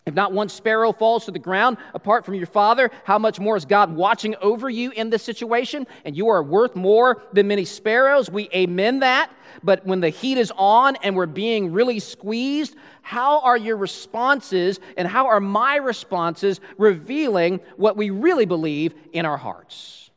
If 0.06 0.16
not 0.16 0.34
one 0.34 0.50
sparrow 0.50 0.92
falls 0.92 1.26
to 1.26 1.32
the 1.32 1.38
ground 1.38 1.78
apart 1.94 2.26
from 2.26 2.34
your 2.34 2.48
Father, 2.48 2.90
how 3.04 3.20
much 3.20 3.40
more 3.40 3.56
is 3.56 3.66
God 3.66 3.96
watching 3.96 4.36
over 4.42 4.68
you 4.68 4.90
in 4.90 5.12
this 5.12 5.22
situation? 5.22 5.86
And 6.04 6.18
you 6.18 6.30
are 6.30 6.42
worth 6.42 6.76
more 6.76 7.22
than 7.32 7.48
many 7.48 7.64
sparrows. 7.64 8.28
We 8.28 8.50
amen 8.50 9.02
that. 9.02 9.32
But 9.62 9.86
when 9.86 10.00
the 10.00 10.10
heat 10.10 10.40
is 10.40 10.52
on 10.56 10.96
and 11.04 11.16
we're 11.16 11.28
being 11.28 11.72
really 11.72 12.00
squeezed, 12.00 12.76
how 13.04 13.42
are 13.42 13.58
your 13.58 13.78
responses 13.78 14.80
and 14.98 15.08
how 15.08 15.28
are 15.28 15.40
my 15.40 15.76
responses 15.76 16.60
revealing 16.80 17.60
what 17.78 17.96
we 17.96 18.10
really 18.10 18.46
believe 18.46 18.96
in 19.14 19.28
our 19.28 19.38
hearts? 19.38 20.09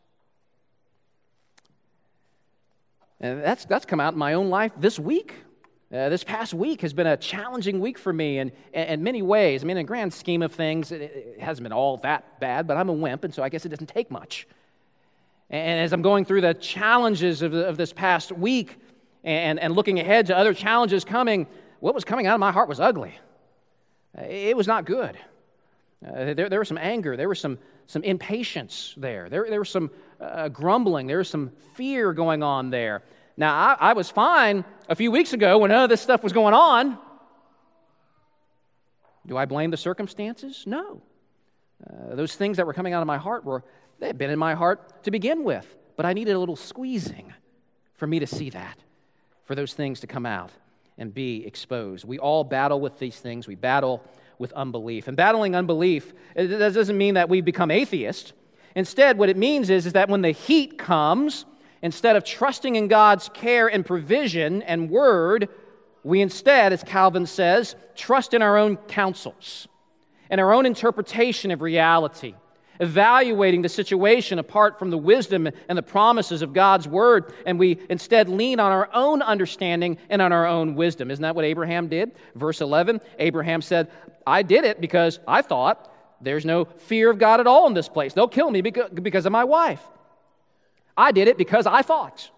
And 3.23 3.41
that's, 3.41 3.65
that's 3.65 3.87
come 3.87 4.01
out 4.01 4.15
in 4.15 4.19
my 4.19 4.35
own 4.35 4.51
life 4.51 4.73
this 4.77 4.99
week. 4.99 5.35
Uh, 5.93 6.09
this 6.09 6.25
past 6.25 6.53
week 6.53 6.81
has 6.81 6.93
been 6.93 7.07
a 7.07 7.17
challenging 7.17 7.79
week 7.79 7.97
for 7.97 8.13
me 8.13 8.39
in, 8.39 8.51
in, 8.73 9.03
many 9.03 9.23
ways. 9.23 9.63
I 9.63 9.67
mean, 9.67 9.77
in 9.77 9.85
the 9.85 9.87
grand 9.87 10.13
scheme 10.13 10.43
of 10.43 10.53
things, 10.53 10.91
it, 10.91 11.03
it, 11.03 11.41
hasn't 11.41 11.63
been 11.63 11.73
all 11.73 11.99
that 11.99 12.41
bad, 12.41 12.67
but 12.67 12.77
I'm 12.77 12.89
a 12.89 12.93
wimp, 12.93 13.25
and 13.25 13.33
so 13.33 13.43
I 13.43 13.49
guess 13.49 13.65
it 13.65 13.69
doesn't 13.69 13.87
take 13.87 14.11
much. 14.11 14.49
And 15.51 15.81
as 15.81 15.93
I'm 15.93 16.03
going 16.03 16.25
through 16.25 16.41
the 16.41 16.55
challenges 16.55 17.43
of, 17.43 17.53
of 17.53 17.77
this 17.77 17.93
past 17.93 18.33
week 18.33 18.79
and, 19.23 19.61
and 19.61 19.75
looking 19.75 20.01
ahead 20.01 20.27
to 20.27 20.37
other 20.37 20.55
challenges 20.55 21.05
coming, 21.05 21.47
what 21.79 21.95
was 21.95 22.05
coming 22.05 22.27
out 22.27 22.35
of 22.35 22.41
my 22.41 22.51
heart 22.51 22.69
was 22.69 22.81
ugly. 22.81 23.15
It 24.19 24.57
was 24.57 24.67
not 24.67 24.85
good. 24.85 25.17
Uh, 26.05 26.35
there, 26.35 26.49
there 26.49 26.59
was 26.59 26.69
some 26.69 26.79
anger, 26.79 27.17
there 27.17 27.29
was 27.29 27.39
some, 27.39 27.59
some 27.87 28.03
impatience 28.03 28.95
there, 28.97 29.29
there, 29.29 29.47
there 29.49 29.61
was 29.61 29.71
some 29.71 29.91
uh, 30.23 30.49
grumbling, 30.49 31.07
there 31.07 31.19
was 31.19 31.29
some 31.29 31.51
fear 31.75 32.13
going 32.13 32.43
on 32.43 32.71
there. 32.71 33.03
Now, 33.37 33.55
I, 33.55 33.91
I 33.91 33.93
was 33.95 34.11
fine 34.11 34.65
a 34.89 34.95
few 34.95 35.11
weeks 35.11 35.33
ago 35.33 35.59
when 35.59 35.71
none 35.71 35.85
of 35.85 35.91
this 35.91 36.01
stuff 36.01 36.23
was 36.23 36.33
going 36.33 36.55
on. 36.55 36.99
Do 39.27 39.37
I 39.37 39.47
blame 39.47 39.71
the 39.71 39.77
circumstances? 39.77 40.65
No. 40.67 41.03
Uh, 41.85 42.15
those 42.15 42.35
things 42.35 42.57
that 42.57 42.67
were 42.67 42.75
coming 42.75 42.93
out 42.93 43.01
of 43.01 43.07
my 43.07 43.19
heart 43.19 43.45
were, 43.45 43.65
they 43.99 44.07
had 44.07 44.19
been 44.19 44.31
in 44.31 44.39
my 44.39 44.55
heart 44.55 45.05
to 45.05 45.11
begin 45.11 45.45
with, 45.45 45.67
but 45.97 46.07
I 46.07 46.13
needed 46.13 46.35
a 46.35 46.39
little 46.39 46.57
squeezing 46.57 47.33
for 47.95 48.07
me 48.07 48.19
to 48.19 48.27
see 48.27 48.51
that, 48.51 48.79
for 49.45 49.55
those 49.55 49.75
things 49.75 50.01
to 50.01 50.07
come 50.07 50.27
out 50.27 50.51
and 50.99 51.15
be 51.15 51.47
exposed. 51.47 52.05
We 52.05 52.19
all 52.19 52.45
battle 52.45 52.81
with 52.81 52.99
these 52.99 53.19
things. 53.19 53.47
We 53.47 53.55
battle 53.55 54.03
with 54.39 54.53
unbelief. 54.53 55.09
And 55.09 55.17
battling 55.17 55.55
unbelief, 55.55 56.13
that 56.35 56.75
doesn't 56.75 56.99
mean 56.99 57.15
that 57.15 57.29
we 57.29 57.41
become 57.41 57.71
atheists. 57.71 58.33
Instead, 58.75 59.19
what 59.19 59.29
it 59.29 59.37
means 59.37 59.71
is, 59.71 59.87
is 59.87 59.93
that 59.93 60.09
when 60.09 60.23
the 60.23 60.31
heat 60.31 60.79
comes, 60.79 61.45
instead 61.83 62.17
of 62.17 62.25
trusting 62.25 62.77
in 62.77 62.89
God's 62.89 63.29
care 63.29 63.69
and 63.69 63.85
provision 63.85 64.63
and 64.63 64.91
word, 64.91 65.49
we 66.05 66.21
instead, 66.21 66.73
as 66.73 66.83
Calvin 66.83 67.27
says, 67.27 67.77
trust 67.95 68.35
in 68.35 68.43
our 68.43 68.57
own 68.57 68.77
counsels 68.77 69.69
and 70.31 70.41
our 70.41 70.53
own 70.53 70.65
interpretation 70.67 71.51
of 71.51 71.61
reality, 71.61 72.35
evaluating 72.81 73.63
the 73.63 73.69
situation 73.69 74.39
apart 74.39 74.79
from 74.79 74.91
the 74.91 74.99
wisdom 74.99 75.49
and 75.69 75.79
the 75.79 75.83
promises 75.83 76.43
of 76.43 76.53
God's 76.53 76.89
word, 76.89 77.35
and 77.47 77.59
we 77.59 77.79
instead 77.91 78.29
lean 78.29 78.59
on 78.59 78.73
our 78.73 78.89
own 78.93 79.23
understanding 79.23 79.99
and 80.09 80.23
on 80.23 80.33
our 80.33 80.47
own 80.47 80.75
wisdom. 80.75 81.11
Isn't 81.11 81.23
that 81.23 81.37
what 81.37 81.45
Abraham 81.45 81.89
did? 81.89 82.13
Verse 82.35 82.61
11 82.61 83.01
Abraham 83.19 83.61
said, 83.63 83.91
I 84.27 84.43
did 84.43 84.65
it 84.65 84.81
because 84.81 85.21
I 85.29 85.43
thought 85.43 85.92
there's 86.23 86.45
no 86.45 86.65
fear 86.65 87.11
of 87.11 87.19
God 87.19 87.41
at 87.41 87.47
all 87.47 87.67
in 87.67 87.75
this 87.75 87.89
place. 87.89 88.15
They'll 88.15 88.29
kill 88.29 88.51
me 88.51 88.61
because 88.61 89.27
of 89.27 89.33
my 89.33 89.45
wife. 89.45 89.83
I 90.97 91.13
did 91.13 91.29
it 91.29 91.39
because 91.39 91.67
I 91.67 91.83
thought. 91.83 92.31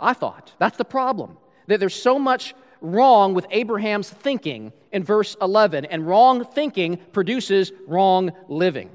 I 0.00 0.14
thought. 0.14 0.52
That's 0.58 0.76
the 0.76 0.84
problem. 0.84 1.38
That 1.68 1.80
there's 1.80 1.94
so 1.94 2.18
much 2.18 2.54
wrong 2.80 3.34
with 3.34 3.46
Abraham's 3.50 4.10
thinking 4.10 4.72
in 4.90 5.04
verse 5.04 5.36
11, 5.40 5.86
and 5.86 6.06
wrong 6.06 6.44
thinking 6.44 6.96
produces 7.12 7.72
wrong 7.86 8.32
living. 8.48 8.90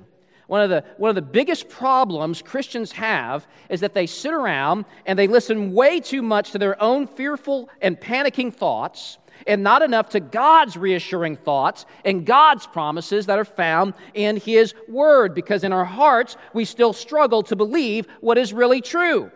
One 0.47 0.61
of, 0.61 0.69
the, 0.69 0.83
one 0.97 1.09
of 1.09 1.15
the 1.15 1.21
biggest 1.21 1.67
problems 1.67 2.41
Christians 2.41 2.91
have 2.93 3.47
is 3.69 3.81
that 3.81 3.93
they 3.93 4.05
sit 4.05 4.33
around 4.33 4.85
and 5.05 5.19
they 5.19 5.27
listen 5.27 5.73
way 5.73 5.99
too 5.99 6.21
much 6.21 6.51
to 6.51 6.57
their 6.57 6.81
own 6.81 7.05
fearful 7.05 7.69
and 7.81 7.99
panicking 7.99 8.53
thoughts 8.53 9.17
and 9.45 9.63
not 9.63 9.81
enough 9.81 10.09
to 10.09 10.19
God's 10.19 10.77
reassuring 10.77 11.35
thoughts 11.35 11.85
and 12.03 12.25
God's 12.25 12.65
promises 12.65 13.25
that 13.27 13.37
are 13.37 13.45
found 13.45 13.93
in 14.13 14.37
His 14.37 14.73
Word, 14.87 15.35
because 15.35 15.63
in 15.63 15.73
our 15.73 15.85
hearts 15.85 16.37
we 16.53 16.65
still 16.65 16.93
struggle 16.93 17.43
to 17.43 17.55
believe 17.55 18.07
what 18.21 18.37
is 18.37 18.53
really 18.53 18.81
true. 18.81 19.31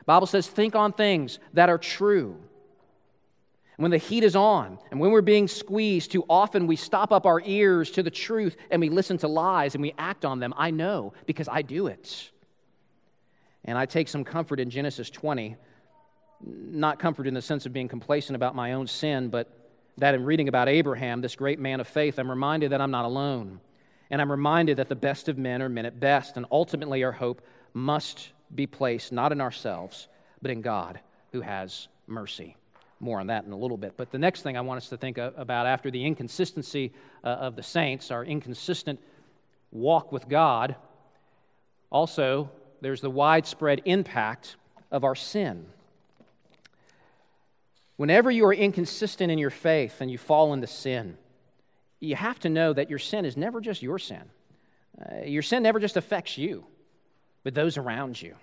The 0.00 0.04
Bible 0.04 0.26
says, 0.26 0.46
think 0.46 0.74
on 0.74 0.92
things 0.92 1.38
that 1.52 1.68
are 1.68 1.78
true. 1.78 2.36
when 3.76 3.90
the 3.90 3.98
heat 3.98 4.24
is 4.24 4.34
on 4.34 4.78
and 4.90 4.98
when 4.98 5.10
we're 5.10 5.20
being 5.20 5.48
squeezed, 5.48 6.10
too 6.12 6.24
often 6.28 6.66
we 6.66 6.76
stop 6.76 7.12
up 7.12 7.26
our 7.26 7.42
ears 7.44 7.90
to 7.92 8.02
the 8.02 8.10
truth 8.10 8.56
and 8.70 8.80
we 8.80 8.88
listen 8.88 9.18
to 9.18 9.28
lies 9.28 9.74
and 9.74 9.82
we 9.82 9.94
act 9.98 10.24
on 10.24 10.40
them. 10.40 10.54
I 10.56 10.70
know 10.70 11.12
because 11.26 11.48
I 11.48 11.62
do 11.62 11.86
it. 11.88 12.30
And 13.64 13.76
I 13.76 13.84
take 13.84 14.08
some 14.08 14.24
comfort 14.24 14.60
in 14.60 14.70
Genesis 14.70 15.10
20 15.10 15.56
not 16.46 16.98
comfort 16.98 17.26
in 17.26 17.34
the 17.34 17.42
sense 17.42 17.66
of 17.66 17.72
being 17.72 17.88
complacent 17.88 18.36
about 18.36 18.54
my 18.54 18.72
own 18.72 18.86
sin, 18.86 19.28
but 19.28 19.48
that 19.98 20.14
in 20.14 20.24
reading 20.24 20.48
about 20.48 20.68
Abraham, 20.68 21.20
this 21.20 21.34
great 21.34 21.58
man 21.58 21.80
of 21.80 21.88
faith, 21.88 22.18
I'm 22.18 22.30
reminded 22.30 22.72
that 22.72 22.80
I'm 22.80 22.90
not 22.90 23.04
alone. 23.04 23.60
And 24.10 24.20
I'm 24.20 24.30
reminded 24.30 24.76
that 24.76 24.88
the 24.88 24.96
best 24.96 25.28
of 25.28 25.36
men 25.36 25.60
are 25.62 25.68
men 25.68 25.86
at 25.86 25.98
best. 25.98 26.36
And 26.36 26.46
ultimately, 26.50 27.02
our 27.02 27.12
hope 27.12 27.42
must 27.74 28.30
be 28.54 28.66
placed 28.66 29.10
not 29.12 29.32
in 29.32 29.40
ourselves, 29.40 30.08
but 30.42 30.50
in 30.50 30.62
God 30.62 31.00
who 31.32 31.40
has 31.40 31.88
mercy. 32.06 32.56
More 33.00 33.20
on 33.20 33.26
that 33.26 33.44
in 33.44 33.52
a 33.52 33.56
little 33.56 33.76
bit. 33.76 33.94
But 33.96 34.10
the 34.10 34.18
next 34.18 34.42
thing 34.42 34.56
I 34.56 34.60
want 34.60 34.78
us 34.78 34.88
to 34.90 34.96
think 34.96 35.18
about 35.18 35.66
after 35.66 35.90
the 35.90 36.04
inconsistency 36.04 36.92
uh, 37.24 37.28
of 37.28 37.56
the 37.56 37.62
saints, 37.62 38.10
our 38.10 38.24
inconsistent 38.24 39.00
walk 39.72 40.12
with 40.12 40.28
God, 40.28 40.76
also 41.90 42.50
there's 42.80 43.00
the 43.00 43.10
widespread 43.10 43.82
impact 43.84 44.56
of 44.90 45.04
our 45.04 45.14
sin. 45.14 45.66
Whenever 47.96 48.30
you 48.30 48.44
are 48.46 48.52
inconsistent 48.54 49.30
in 49.30 49.38
your 49.38 49.50
faith 49.50 50.00
and 50.00 50.10
you 50.10 50.18
fall 50.18 50.52
into 50.52 50.66
sin, 50.66 51.16
you 52.00 52.14
have 52.14 52.38
to 52.40 52.48
know 52.48 52.72
that 52.72 52.90
your 52.90 52.98
sin 52.98 53.24
is 53.24 53.36
never 53.36 53.60
just 53.60 53.82
your 53.82 53.98
sin. 53.98 54.22
Uh, 55.00 55.24
your 55.24 55.42
sin 55.42 55.62
never 55.62 55.80
just 55.80 55.96
affects 55.96 56.36
you, 56.36 56.64
but 57.42 57.54
those 57.54 57.76
around 57.76 58.20
you. 58.20 58.34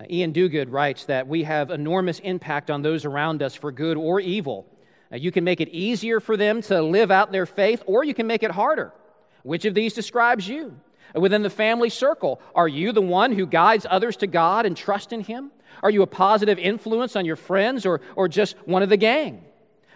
Uh, 0.00 0.04
Iain 0.04 0.32
Duguid 0.32 0.70
writes 0.70 1.04
that 1.06 1.26
we 1.26 1.42
have 1.42 1.70
enormous 1.70 2.20
impact 2.20 2.70
on 2.70 2.82
those 2.82 3.04
around 3.04 3.42
us 3.42 3.54
for 3.54 3.72
good 3.72 3.96
or 3.96 4.20
evil. 4.20 4.66
Uh, 5.12 5.16
you 5.16 5.32
can 5.32 5.44
make 5.44 5.60
it 5.60 5.68
easier 5.68 6.20
for 6.20 6.36
them 6.36 6.62
to 6.62 6.82
live 6.82 7.10
out 7.10 7.32
their 7.32 7.46
faith, 7.46 7.82
or 7.86 8.04
you 8.04 8.14
can 8.14 8.26
make 8.26 8.42
it 8.42 8.50
harder. 8.50 8.92
Which 9.42 9.64
of 9.64 9.74
these 9.74 9.92
describes 9.92 10.48
you? 10.48 10.76
Within 11.14 11.42
the 11.42 11.50
family 11.50 11.90
circle, 11.90 12.40
are 12.54 12.68
you 12.68 12.92
the 12.92 13.02
one 13.02 13.32
who 13.32 13.44
guides 13.44 13.86
others 13.88 14.16
to 14.18 14.26
God 14.26 14.64
and 14.66 14.76
trust 14.76 15.12
in 15.12 15.20
Him? 15.20 15.50
Are 15.82 15.90
you 15.90 16.02
a 16.02 16.06
positive 16.06 16.58
influence 16.58 17.16
on 17.16 17.24
your 17.24 17.36
friends 17.36 17.86
or, 17.86 18.00
or 18.16 18.28
just 18.28 18.56
one 18.64 18.82
of 18.82 18.88
the 18.88 18.96
gang? 18.96 19.44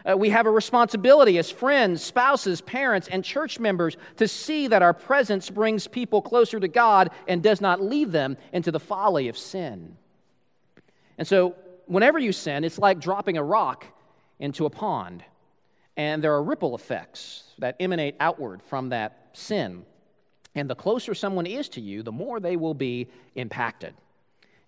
Uh, 0.09 0.17
we 0.17 0.31
have 0.31 0.47
a 0.47 0.51
responsibility 0.51 1.37
as 1.39 1.51
friends, 1.51 2.03
spouses, 2.03 2.61
parents, 2.61 3.09
and 3.09 3.25
church 3.25 3.59
members 3.59 3.97
to 4.17 4.29
see 4.29 4.69
that 4.69 4.83
our 4.83 4.95
presence 4.95 5.51
brings 5.51 5.89
people 5.89 6.23
closer 6.23 6.61
to 6.61 6.69
God 6.69 7.11
and 7.27 7.43
does 7.43 7.61
not 7.61 7.81
lead 7.81 8.13
them 8.13 8.37
into 8.53 8.71
the 8.71 8.79
folly 8.79 9.29
of 9.29 9.37
sin. 9.37 9.97
And 11.19 11.27
so, 11.27 11.57
whenever 11.87 12.19
you 12.19 12.33
sin, 12.33 12.63
it's 12.63 12.79
like 12.79 13.01
dropping 13.01 13.37
a 13.37 13.43
rock 13.43 13.87
into 14.39 14.65
a 14.67 14.71
pond. 14.71 15.25
And 15.97 16.23
there 16.23 16.35
are 16.35 16.43
ripple 16.43 16.75
effects 16.75 17.43
that 17.59 17.77
emanate 17.81 18.17
outward 18.21 18.63
from 18.63 18.91
that 18.91 19.31
sin. 19.33 19.85
And 20.55 20.71
the 20.71 20.75
closer 20.75 21.15
someone 21.15 21.47
is 21.47 21.69
to 21.71 21.81
you, 21.81 22.03
the 22.03 22.13
more 22.13 22.39
they 22.39 22.57
will 22.57 22.75
be 22.75 23.09
impacted. 23.35 23.95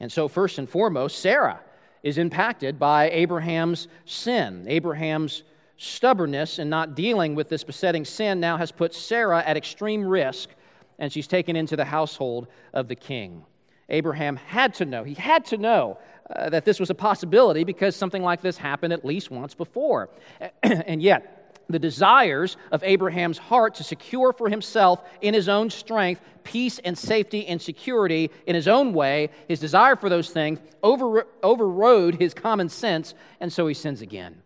And 0.01 0.11
so, 0.11 0.29
first 0.29 0.59
and 0.59 0.69
foremost, 0.69 1.19
Sarah 1.19 1.61
is 2.03 2.19
impacted 2.19 2.79
by 2.79 3.11
Abraham's 3.11 3.89
sin. 4.05 4.65
Abraham's 4.69 5.43
stubbornness 5.77 6.59
in 6.59 6.69
not 6.69 6.95
dealing 6.95 7.35
with 7.35 7.49
this 7.49 7.65
besetting 7.65 8.05
sin 8.05 8.41
now 8.41 8.57
has 8.57 8.73
put 8.73 8.95
Sarah 8.95 9.43
at 9.45 9.57
extreme 9.57 10.05
risk, 10.05 10.51
and 10.99 11.13
she's 11.13 11.27
taken 11.27 11.57
into 11.57 11.77
the 11.77 11.85
household 11.85 12.49
of 12.73 12.89
the 12.89 12.95
king. 12.95 13.45
Abraham 13.89 14.37
had 14.37 14.75
to 14.75 14.85
know, 14.85 15.03
he 15.05 15.15
had 15.15 15.45
to 15.47 15.57
know 15.57 15.99
uh, 16.35 16.51
that 16.51 16.65
this 16.65 16.79
was 16.79 16.91
a 16.91 16.95
possibility 16.95 17.65
because 17.65 17.97
something 17.97 18.23
like 18.23 18.43
this 18.43 18.59
happened 18.59 18.93
at 18.93 19.05
least 19.05 19.31
once 19.31 19.55
before. 19.55 20.11
and 20.63 21.01
yet, 21.01 21.38
the 21.69 21.79
desires 21.79 22.57
of 22.73 22.83
Abraham's 22.83 23.39
heart 23.39 23.75
to 23.77 23.85
secure 23.85 24.33
for 24.33 24.49
himself 24.49 25.03
in 25.21 25.35
his 25.35 25.49
own 25.49 25.71
strength 25.71 26.21
peace 26.45 26.79
and 26.79 26.97
safety 26.97 27.47
and 27.47 27.61
security 27.61 28.31
in 28.47 28.55
his 28.55 28.67
own 28.67 28.95
way, 28.95 29.29
his 29.49 29.61
desire 29.61 29.97
for 29.97 30.09
those 30.09 30.31
things 30.31 30.59
over, 30.83 31.27
overrode 31.43 32.15
his 32.15 32.33
common 32.33 32.71
sense, 32.71 33.15
and 33.39 33.53
so 33.53 33.67
he 33.67 33.75
sins 33.75 34.01
again. 34.01 34.43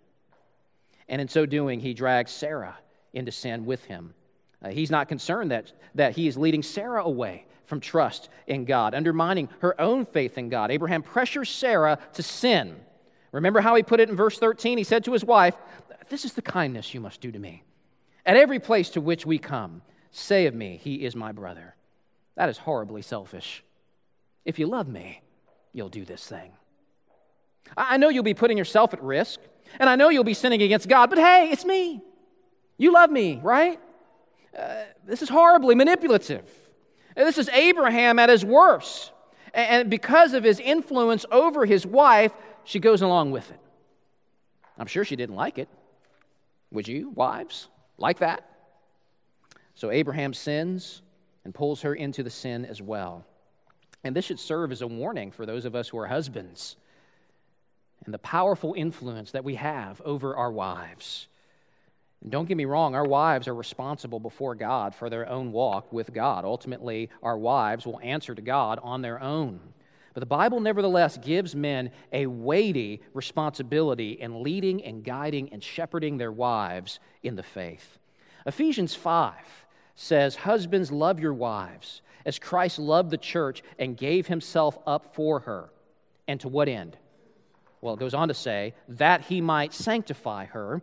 And 1.09 1.21
in 1.21 1.29
so 1.29 1.47
doing, 1.47 1.79
he 1.79 1.95
drags 1.95 2.33
Sarah 2.33 2.77
into 3.13 3.31
sin 3.31 3.67
with 3.67 3.85
him. 3.85 4.15
Uh, 4.61 4.71
he's 4.71 4.91
not 4.91 5.09
concerned 5.09 5.51
that, 5.51 5.73
that 5.95 6.17
he 6.17 6.27
is 6.27 6.37
leading 6.37 6.63
Sarah 6.63 7.05
away 7.05 7.47
from 7.67 7.81
trust 7.81 8.29
in 8.47 8.65
God, 8.65 8.95
undermining 8.95 9.49
her 9.61 9.81
own 9.81 10.05
faith 10.05 10.39
in 10.39 10.49
God. 10.49 10.71
Abraham 10.71 11.03
pressures 11.03 11.51
Sarah 11.51 11.99
to 12.15 12.23
sin. 12.23 12.77
Remember 13.31 13.61
how 13.61 13.75
he 13.75 13.83
put 13.83 14.01
it 14.01 14.11
in 14.11 14.17
verse 14.17 14.39
13? 14.39 14.77
He 14.77 14.85
said 14.85 15.05
to 15.05 15.13
his 15.13 15.25
wife, 15.25 15.55
this 16.13 16.27
is 16.27 16.35
the 16.35 16.43
kindness 16.43 16.93
you 16.93 17.01
must 17.01 17.23
do 17.23 17.33
to 17.33 17.39
me. 17.39 17.65
At 18.27 18.37
every 18.37 18.59
place 18.59 18.91
to 18.91 19.01
which 19.01 19.25
we 19.25 19.39
come, 19.39 19.81
say 20.11 20.47
of 20.47 20.55
me, 20.55 20.79
He 20.83 21.07
is 21.07 21.17
my 21.17 21.33
brother. 21.33 21.75
That 22.37 22.51
is 22.51 22.59
horribly 22.59 23.01
selfish. 23.01 23.65
If 24.45 24.59
you 24.59 24.67
love 24.67 24.89
me, 24.89 25.23
you'll 25.73 25.89
do 25.89 26.05
this 26.05 26.27
thing. 26.27 26.53
I 27.79 27.97
know 27.97 28.11
you'll 28.11 28.25
be 28.25 28.35
putting 28.35 28.59
yourself 28.59 28.93
at 28.93 29.03
risk, 29.03 29.41
and 29.81 29.89
I 29.89 29.97
know 29.97 30.11
you'll 30.11 30.23
be 30.23 30.35
sinning 30.35 30.61
against 30.61 30.87
God, 30.87 31.09
but 31.09 31.19
hey, 31.19 31.49
it's 31.51 31.65
me. 31.65 32.03
You 32.77 32.93
love 32.93 33.11
me, 33.11 33.41
right? 33.43 33.81
Uh, 34.57 34.83
this 35.07 35.23
is 35.23 35.31
horribly 35.31 35.75
manipulative. 35.75 36.45
This 37.17 37.39
is 37.39 37.49
Abraham 37.49 38.19
at 38.19 38.29
his 38.29 38.45
worst. 38.45 39.13
And 39.55 39.89
because 39.89 40.35
of 40.35 40.45
his 40.45 40.61
influence 40.61 41.25
over 41.31 41.65
his 41.65 41.87
wife, 41.87 42.33
she 42.65 42.81
goes 42.81 43.01
along 43.01 43.31
with 43.31 43.51
it. 43.51 43.61
I'm 44.79 44.87
sure 44.87 45.07
she 45.07 45.17
didn't 45.17 45.37
like 45.37 45.57
it. 45.57 45.69
Would 46.73 46.89
you, 46.89 47.11
wives, 47.11 47.69
like 47.99 48.19
that? 48.19 48.49
So 49.75 49.91
Abraham 49.91 50.35
sins 50.35 51.03
and 51.45 51.55
pulls 51.55 51.83
her 51.83 51.95
into 51.95 52.23
the 52.23 52.31
sin 52.31 52.65
as 52.65 52.81
well. 52.81 53.25
And 54.05 54.17
this 54.17 54.25
should 54.25 54.41
serve 54.41 54.73
as 54.73 54.83
a 54.83 54.87
warning 54.87 55.31
for 55.31 55.47
those 55.47 55.65
of 55.65 55.75
us 55.75 55.89
who 55.89 55.99
are 55.99 56.07
husbands 56.07 56.77
and 58.05 58.13
the 58.13 58.19
powerful 58.19 58.75
influence 58.77 59.31
that 59.33 59.45
we 59.45 59.55
have 59.55 60.01
over 60.03 60.37
our 60.37 60.51
wives. 60.51 61.29
And 62.23 62.31
don't 62.31 62.49
get 62.49 62.57
me 62.57 62.65
wrong, 62.65 62.95
our 62.95 63.07
wives 63.07 63.49
are 63.49 63.55
responsible 63.55 64.21
before 64.21 64.55
God 64.55 64.95
for 64.95 65.11
their 65.11 65.29
own 65.29 65.53
walk 65.53 65.93
with 65.93 66.13
God. 66.13 66.45
Ultimately, 66.45 67.11
our 67.23 67.37
wives 67.37 67.87
will 67.87 68.01
answer 68.03 68.35
to 68.35 68.43
God 68.43 68.81
on 68.83 69.03
their 69.03 69.21
own. 69.21 69.61
But 70.15 70.21
the 70.21 70.27
Bible 70.27 70.61
nevertheless 70.61 71.17
gives 71.19 71.55
men 71.55 71.91
a 72.13 72.27
weighty 72.27 73.01
responsibility 73.15 74.13
in 74.13 74.43
leading 74.43 74.85
and 74.85 75.03
guiding 75.03 75.53
and 75.53 75.63
shepherding 75.63 76.19
their 76.19 76.33
wives 76.33 77.01
in 77.23 77.37
the 77.37 77.43
faith. 77.43 77.99
Ephesians 78.45 78.95
5 78.95 79.35
says, 79.95 80.37
Husbands, 80.37 80.93
love 80.93 81.21
your 81.21 81.35
wives 81.35 82.03
as 82.25 82.39
Christ 82.39 82.79
loved 82.79 83.11
the 83.11 83.19
church 83.19 83.63
and 83.79 83.97
gave 83.97 84.27
himself 84.27 84.79
up 84.87 85.15
for 85.15 85.41
her. 85.41 85.71
And 86.29 86.41
to 86.41 86.49
what 86.49 86.69
end? 86.69 86.97
Well, 87.81 87.95
it 87.95 88.01
goes 88.01 88.15
on 88.15 88.29
to 88.29 88.35
say, 88.35 88.75
that 88.89 89.23
he 89.23 89.41
might 89.41 89.73
sanctify 89.73 90.47
her 90.47 90.83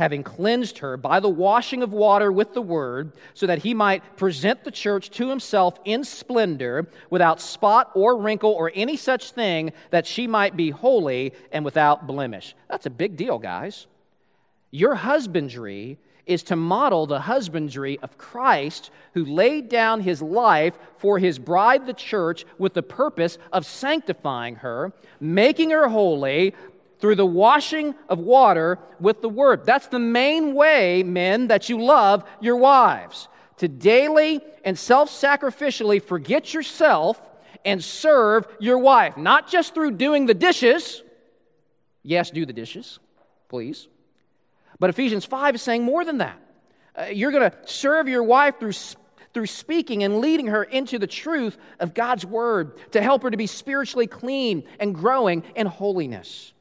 having 0.00 0.22
cleansed 0.22 0.78
her 0.78 0.96
by 0.96 1.20
the 1.20 1.28
washing 1.28 1.82
of 1.82 1.92
water 1.92 2.32
with 2.32 2.54
the 2.54 2.62
word, 2.62 3.12
so 3.34 3.46
that 3.46 3.58
he 3.58 3.74
might 3.74 4.16
present 4.16 4.64
the 4.64 4.70
church 4.70 5.10
to 5.10 5.28
himself 5.28 5.78
in 5.84 6.02
splendor, 6.02 6.88
without 7.10 7.38
spot 7.38 7.90
or 7.94 8.16
wrinkle 8.16 8.50
or 8.50 8.72
any 8.74 8.96
such 8.96 9.32
thing, 9.32 9.70
that 9.90 10.06
she 10.06 10.26
might 10.26 10.56
be 10.56 10.70
holy 10.70 11.34
and 11.52 11.66
without 11.66 12.06
blemish. 12.06 12.56
That's 12.70 12.86
a 12.86 12.90
big 12.90 13.14
deal, 13.14 13.38
guys. 13.38 13.86
Your 14.70 14.94
husbandry 14.94 15.98
is 16.24 16.42
to 16.44 16.56
model 16.56 17.06
the 17.06 17.20
husbandry 17.20 17.98
of 18.00 18.16
Christ, 18.16 18.90
who 19.14 19.24
laid 19.24 19.68
down 19.68 20.00
his 20.00 20.22
life 20.22 20.78
for 20.96 21.18
his 21.18 21.38
bride, 21.38 21.86
the 21.86 21.92
church, 21.92 22.46
with 22.56 22.72
the 22.72 22.82
purpose 22.82 23.36
of 23.52 23.66
sanctifying 23.66 24.56
her, 24.56 24.92
making 25.20 25.70
her 25.70 25.88
holy, 25.88 26.54
through 27.00 27.16
the 27.16 27.26
washing 27.26 27.94
of 28.08 28.18
water 28.18 28.78
with 28.98 29.22
the 29.22 29.28
word. 29.28 29.64
That's 29.64 29.86
the 29.88 29.98
main 29.98 30.54
way, 30.54 31.02
men, 31.02 31.48
that 31.48 31.68
you 31.68 31.82
love 31.82 32.24
your 32.40 32.56
wives. 32.56 33.28
To 33.58 33.68
daily 33.68 34.40
and 34.64 34.78
self 34.78 35.10
sacrificially 35.10 36.02
forget 36.02 36.54
yourself 36.54 37.20
and 37.64 37.82
serve 37.82 38.46
your 38.58 38.78
wife, 38.78 39.16
not 39.16 39.48
just 39.48 39.74
through 39.74 39.92
doing 39.92 40.26
the 40.26 40.34
dishes. 40.34 41.02
Yes, 42.02 42.30
do 42.30 42.46
the 42.46 42.52
dishes, 42.52 42.98
please. 43.48 43.88
But 44.78 44.90
Ephesians 44.90 45.26
5 45.26 45.56
is 45.56 45.62
saying 45.62 45.82
more 45.82 46.04
than 46.04 46.18
that. 46.18 46.38
Uh, 46.96 47.04
you're 47.04 47.32
going 47.32 47.50
to 47.50 47.56
serve 47.66 48.08
your 48.08 48.22
wife 48.22 48.58
through 48.58 48.72
through 49.32 49.46
speaking 49.46 50.02
and 50.02 50.18
leading 50.18 50.48
her 50.48 50.64
into 50.64 50.98
the 50.98 51.06
truth 51.06 51.56
of 51.78 51.94
God's 51.94 52.26
word 52.26 52.76
to 52.92 53.02
help 53.02 53.22
her 53.22 53.30
to 53.30 53.36
be 53.36 53.46
spiritually 53.46 54.06
clean 54.06 54.64
and 54.80 54.94
growing 54.94 55.44
in 55.54 55.66
holiness. 55.66 56.52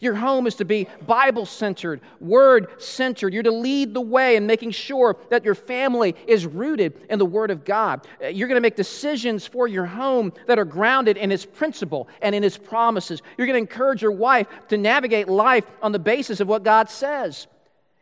Your 0.00 0.14
home 0.14 0.46
is 0.46 0.56
to 0.56 0.64
be 0.64 0.88
Bible 1.06 1.46
centered, 1.46 2.00
word 2.20 2.80
centered. 2.80 3.32
You're 3.32 3.42
to 3.44 3.50
lead 3.50 3.94
the 3.94 4.00
way 4.00 4.36
in 4.36 4.46
making 4.46 4.72
sure 4.72 5.16
that 5.30 5.44
your 5.44 5.54
family 5.54 6.14
is 6.26 6.46
rooted 6.46 7.00
in 7.08 7.18
the 7.18 7.26
Word 7.26 7.50
of 7.50 7.64
God. 7.64 8.06
Uh, 8.22 8.28
you're 8.28 8.48
going 8.48 8.56
to 8.56 8.62
make 8.62 8.76
decisions 8.76 9.46
for 9.46 9.66
your 9.66 9.86
home 9.86 10.32
that 10.46 10.58
are 10.58 10.64
grounded 10.64 11.16
in 11.16 11.30
His 11.30 11.46
principle 11.46 12.08
and 12.20 12.34
in 12.34 12.42
His 12.42 12.58
promises. 12.58 13.22
You're 13.38 13.46
going 13.46 13.66
to 13.66 13.72
encourage 13.72 14.02
your 14.02 14.12
wife 14.12 14.46
to 14.68 14.76
navigate 14.76 15.28
life 15.28 15.64
on 15.80 15.92
the 15.92 15.98
basis 15.98 16.40
of 16.40 16.48
what 16.48 16.62
God 16.62 16.90
says. 16.90 17.46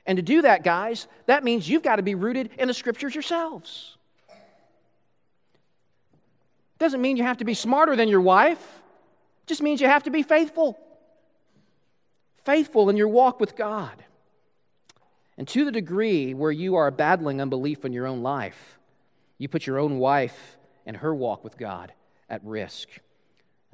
And 0.06 0.16
to 0.16 0.22
do 0.22 0.42
that, 0.42 0.64
guys, 0.64 1.06
that 1.26 1.44
means 1.44 1.68
you've 1.68 1.82
got 1.82 1.96
to 1.96 2.02
be 2.02 2.14
rooted 2.14 2.50
in 2.58 2.66
the 2.66 2.74
Scriptures 2.74 3.14
yourselves. 3.14 3.96
Doesn't 6.80 7.00
mean 7.00 7.16
you 7.16 7.22
have 7.22 7.38
to 7.38 7.44
be 7.44 7.54
smarter 7.54 7.94
than 7.94 8.08
your 8.08 8.20
wife, 8.20 8.60
just 9.46 9.62
means 9.62 9.80
you 9.80 9.86
have 9.86 10.02
to 10.04 10.10
be 10.10 10.24
faithful 10.24 10.78
faithful 12.44 12.90
in 12.90 12.96
your 12.96 13.08
walk 13.08 13.40
with 13.40 13.56
God. 13.56 14.04
And 15.36 15.48
to 15.48 15.64
the 15.64 15.72
degree 15.72 16.34
where 16.34 16.52
you 16.52 16.76
are 16.76 16.90
battling 16.90 17.40
unbelief 17.40 17.84
in 17.84 17.92
your 17.92 18.06
own 18.06 18.22
life, 18.22 18.78
you 19.38 19.48
put 19.48 19.66
your 19.66 19.78
own 19.78 19.98
wife 19.98 20.56
and 20.86 20.96
her 20.96 21.14
walk 21.14 21.42
with 21.42 21.58
God 21.58 21.92
at 22.28 22.44
risk. 22.44 22.88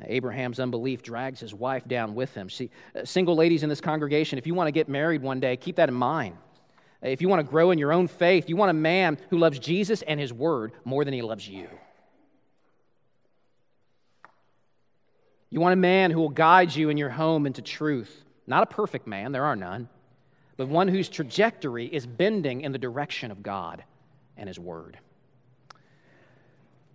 Abraham's 0.07 0.59
unbelief 0.59 1.03
drags 1.03 1.41
his 1.41 1.53
wife 1.53 1.87
down 1.87 2.15
with 2.15 2.35
him. 2.35 2.49
See, 2.49 2.71
uh, 2.97 3.05
single 3.05 3.37
ladies 3.37 3.63
in 3.63 3.69
this 3.69 3.81
congregation, 3.81 4.39
if 4.39 4.47
you 4.47 4.55
want 4.55 4.69
to 4.69 4.73
get 4.73 4.89
married 4.89 5.21
one 5.21 5.41
day, 5.41 5.57
keep 5.57 5.77
that 5.77 5.91
in 5.91 5.95
mind. 5.95 6.37
If 7.03 7.21
you 7.21 7.29
want 7.29 7.45
to 7.45 7.51
grow 7.51 7.71
in 7.71 7.79
your 7.79 7.93
own 7.93 8.09
faith, 8.09 8.49
you 8.49 8.57
want 8.57 8.71
a 8.71 8.75
man 8.75 9.19
who 9.31 9.39
loves 9.39 9.59
Jesus 9.59 10.03
and 10.03 10.21
his 10.21 10.33
word 10.33 10.73
more 10.85 11.05
than 11.05 11.15
he 11.15 11.23
loves 11.23 11.49
you. 11.49 11.69
You 15.49 15.61
want 15.61 15.73
a 15.73 15.77
man 15.77 16.11
who 16.11 16.21
will 16.21 16.29
guide 16.29 16.75
you 16.75 16.91
in 16.91 16.97
your 16.97 17.11
home 17.11 17.47
into 17.47 17.63
truth. 17.63 18.25
Not 18.51 18.65
a 18.65 18.67
perfect 18.67 19.07
man, 19.07 19.31
there 19.31 19.45
are 19.45 19.55
none, 19.55 19.89
but 20.57 20.67
one 20.67 20.89
whose 20.89 21.09
trajectory 21.09 21.87
is 21.87 22.05
bending 22.05 22.63
in 22.63 22.73
the 22.73 22.79
direction 22.79 23.31
of 23.31 23.45
God 23.45 23.85
and 24.37 24.49
his 24.49 24.59
word. 24.59 24.99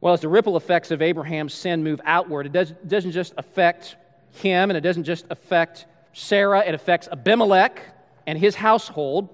Well, 0.01 0.13
as 0.13 0.19
the 0.19 0.27
ripple 0.27 0.57
effects 0.57 0.91
of 0.91 1.01
Abraham's 1.01 1.53
sin 1.53 1.81
move 1.81 2.01
outward, 2.03 2.45
it 2.45 2.51
does, 2.51 2.73
doesn't 2.85 3.13
just 3.13 3.33
affect 3.37 3.95
him 4.31 4.69
and 4.69 4.75
it 4.75 4.81
doesn't 4.81 5.05
just 5.05 5.27
affect 5.29 5.85
Sarah, 6.11 6.59
it 6.59 6.75
affects 6.75 7.07
Abimelech 7.09 7.81
and 8.27 8.37
his 8.37 8.55
household. 8.55 9.29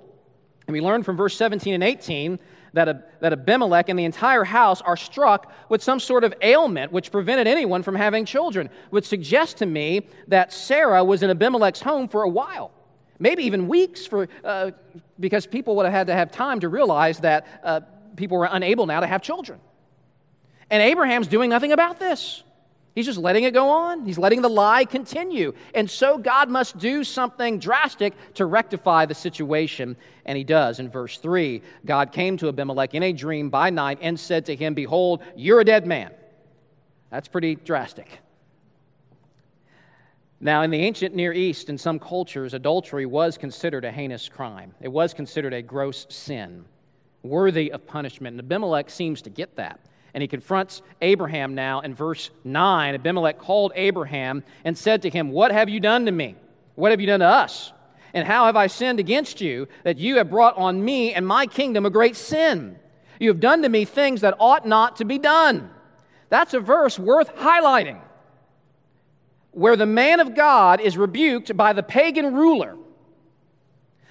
And 0.67 0.73
we 0.73 0.79
learn 0.79 1.01
from 1.01 1.17
verse 1.17 1.35
17 1.35 1.73
and 1.73 1.83
18 1.83 2.37
that, 2.73 3.19
that 3.21 3.33
Abimelech 3.33 3.89
and 3.89 3.99
the 3.99 4.05
entire 4.05 4.43
house 4.43 4.81
are 4.81 4.97
struck 4.97 5.51
with 5.69 5.83
some 5.83 5.99
sort 5.99 6.23
of 6.23 6.33
ailment 6.41 6.91
which 6.91 7.11
prevented 7.11 7.47
anyone 7.47 7.83
from 7.83 7.95
having 7.95 8.25
children, 8.25 8.69
which 8.89 9.05
suggests 9.05 9.55
to 9.55 9.65
me 9.65 10.07
that 10.27 10.53
Sarah 10.53 11.03
was 11.03 11.23
in 11.23 11.29
Abimelech's 11.29 11.81
home 11.81 12.07
for 12.07 12.23
a 12.23 12.29
while, 12.29 12.71
maybe 13.19 13.43
even 13.43 13.67
weeks, 13.67 14.05
for, 14.05 14.27
uh, 14.43 14.71
because 15.19 15.45
people 15.45 15.75
would 15.75 15.85
have 15.85 15.93
had 15.93 16.07
to 16.07 16.13
have 16.13 16.31
time 16.31 16.59
to 16.61 16.69
realize 16.69 17.19
that 17.19 17.45
uh, 17.63 17.81
people 18.15 18.37
were 18.37 18.49
unable 18.49 18.85
now 18.85 18.99
to 18.99 19.07
have 19.07 19.21
children. 19.21 19.59
And 20.69 20.81
Abraham's 20.81 21.27
doing 21.27 21.49
nothing 21.49 21.73
about 21.73 21.99
this. 21.99 22.43
He's 22.93 23.05
just 23.05 23.19
letting 23.19 23.45
it 23.45 23.53
go 23.53 23.69
on. 23.69 24.05
He's 24.05 24.17
letting 24.17 24.41
the 24.41 24.49
lie 24.49 24.83
continue. 24.83 25.53
And 25.73 25.89
so 25.89 26.17
God 26.17 26.49
must 26.49 26.77
do 26.77 27.03
something 27.03 27.57
drastic 27.57 28.13
to 28.33 28.45
rectify 28.45 29.05
the 29.05 29.15
situation. 29.15 29.95
And 30.25 30.37
he 30.37 30.43
does. 30.43 30.79
In 30.79 30.89
verse 30.89 31.17
3, 31.17 31.61
God 31.85 32.11
came 32.11 32.35
to 32.37 32.49
Abimelech 32.49 32.93
in 32.93 33.03
a 33.03 33.13
dream 33.13 33.49
by 33.49 33.69
night 33.69 33.99
and 34.01 34.19
said 34.19 34.45
to 34.47 34.55
him, 34.55 34.73
Behold, 34.73 35.23
you're 35.37 35.61
a 35.61 35.65
dead 35.65 35.87
man. 35.87 36.11
That's 37.11 37.29
pretty 37.29 37.55
drastic. 37.55 38.19
Now, 40.43 40.63
in 40.63 40.71
the 40.71 40.79
ancient 40.79 41.15
Near 41.15 41.33
East, 41.33 41.69
in 41.69 41.77
some 41.77 41.99
cultures, 41.99 42.55
adultery 42.55 43.05
was 43.05 43.37
considered 43.37 43.85
a 43.85 43.91
heinous 43.91 44.27
crime. 44.27 44.73
It 44.81 44.87
was 44.87 45.13
considered 45.13 45.53
a 45.53 45.61
gross 45.61 46.07
sin, 46.09 46.65
worthy 47.23 47.71
of 47.71 47.85
punishment. 47.85 48.33
And 48.33 48.39
Abimelech 48.39 48.89
seems 48.89 49.21
to 49.21 49.29
get 49.29 49.55
that. 49.55 49.79
And 50.13 50.21
he 50.21 50.27
confronts 50.27 50.81
Abraham 51.01 51.55
now 51.55 51.79
in 51.81 51.95
verse 51.95 52.29
9. 52.43 52.95
Abimelech 52.95 53.39
called 53.39 53.71
Abraham 53.75 54.43
and 54.65 54.77
said 54.77 55.03
to 55.03 55.09
him, 55.09 55.31
What 55.31 55.51
have 55.51 55.69
you 55.69 55.79
done 55.79 56.05
to 56.05 56.11
me? 56.11 56.35
What 56.75 56.91
have 56.91 56.99
you 56.99 57.07
done 57.07 57.21
to 57.21 57.27
us? 57.27 57.71
And 58.13 58.27
how 58.27 58.45
have 58.45 58.55
I 58.57 58.67
sinned 58.67 58.99
against 58.99 59.39
you 59.39 59.67
that 59.83 59.97
you 59.97 60.17
have 60.17 60.29
brought 60.29 60.57
on 60.57 60.83
me 60.83 61.13
and 61.13 61.25
my 61.25 61.45
kingdom 61.45 61.85
a 61.85 61.89
great 61.89 62.15
sin? 62.15 62.77
You 63.19 63.29
have 63.29 63.39
done 63.39 63.61
to 63.61 63.69
me 63.69 63.85
things 63.85 64.21
that 64.21 64.35
ought 64.39 64.67
not 64.67 64.97
to 64.97 65.05
be 65.05 65.17
done. 65.17 65.69
That's 66.29 66.53
a 66.53 66.59
verse 66.59 66.97
worth 66.97 67.33
highlighting, 67.35 67.99
where 69.51 69.75
the 69.75 69.85
man 69.85 70.19
of 70.19 70.35
God 70.35 70.81
is 70.81 70.97
rebuked 70.97 71.55
by 71.55 71.73
the 71.73 71.83
pagan 71.83 72.33
ruler 72.33 72.75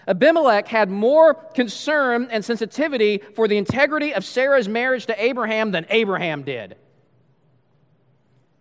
Abimelech 0.09 0.67
had 0.67 0.91
more 0.91 1.35
concern 1.35 2.29
and 2.31 2.45
sensitivity 2.45 3.19
for 3.35 3.47
the 3.49 3.57
integrity 3.57 4.15
of 4.15 4.25
Sarah's 4.25 4.69
marriage 4.69 5.07
to 5.07 5.23
Abraham 5.23 5.71
than 5.71 5.87
Abraham 5.91 6.43
did. 6.43 6.77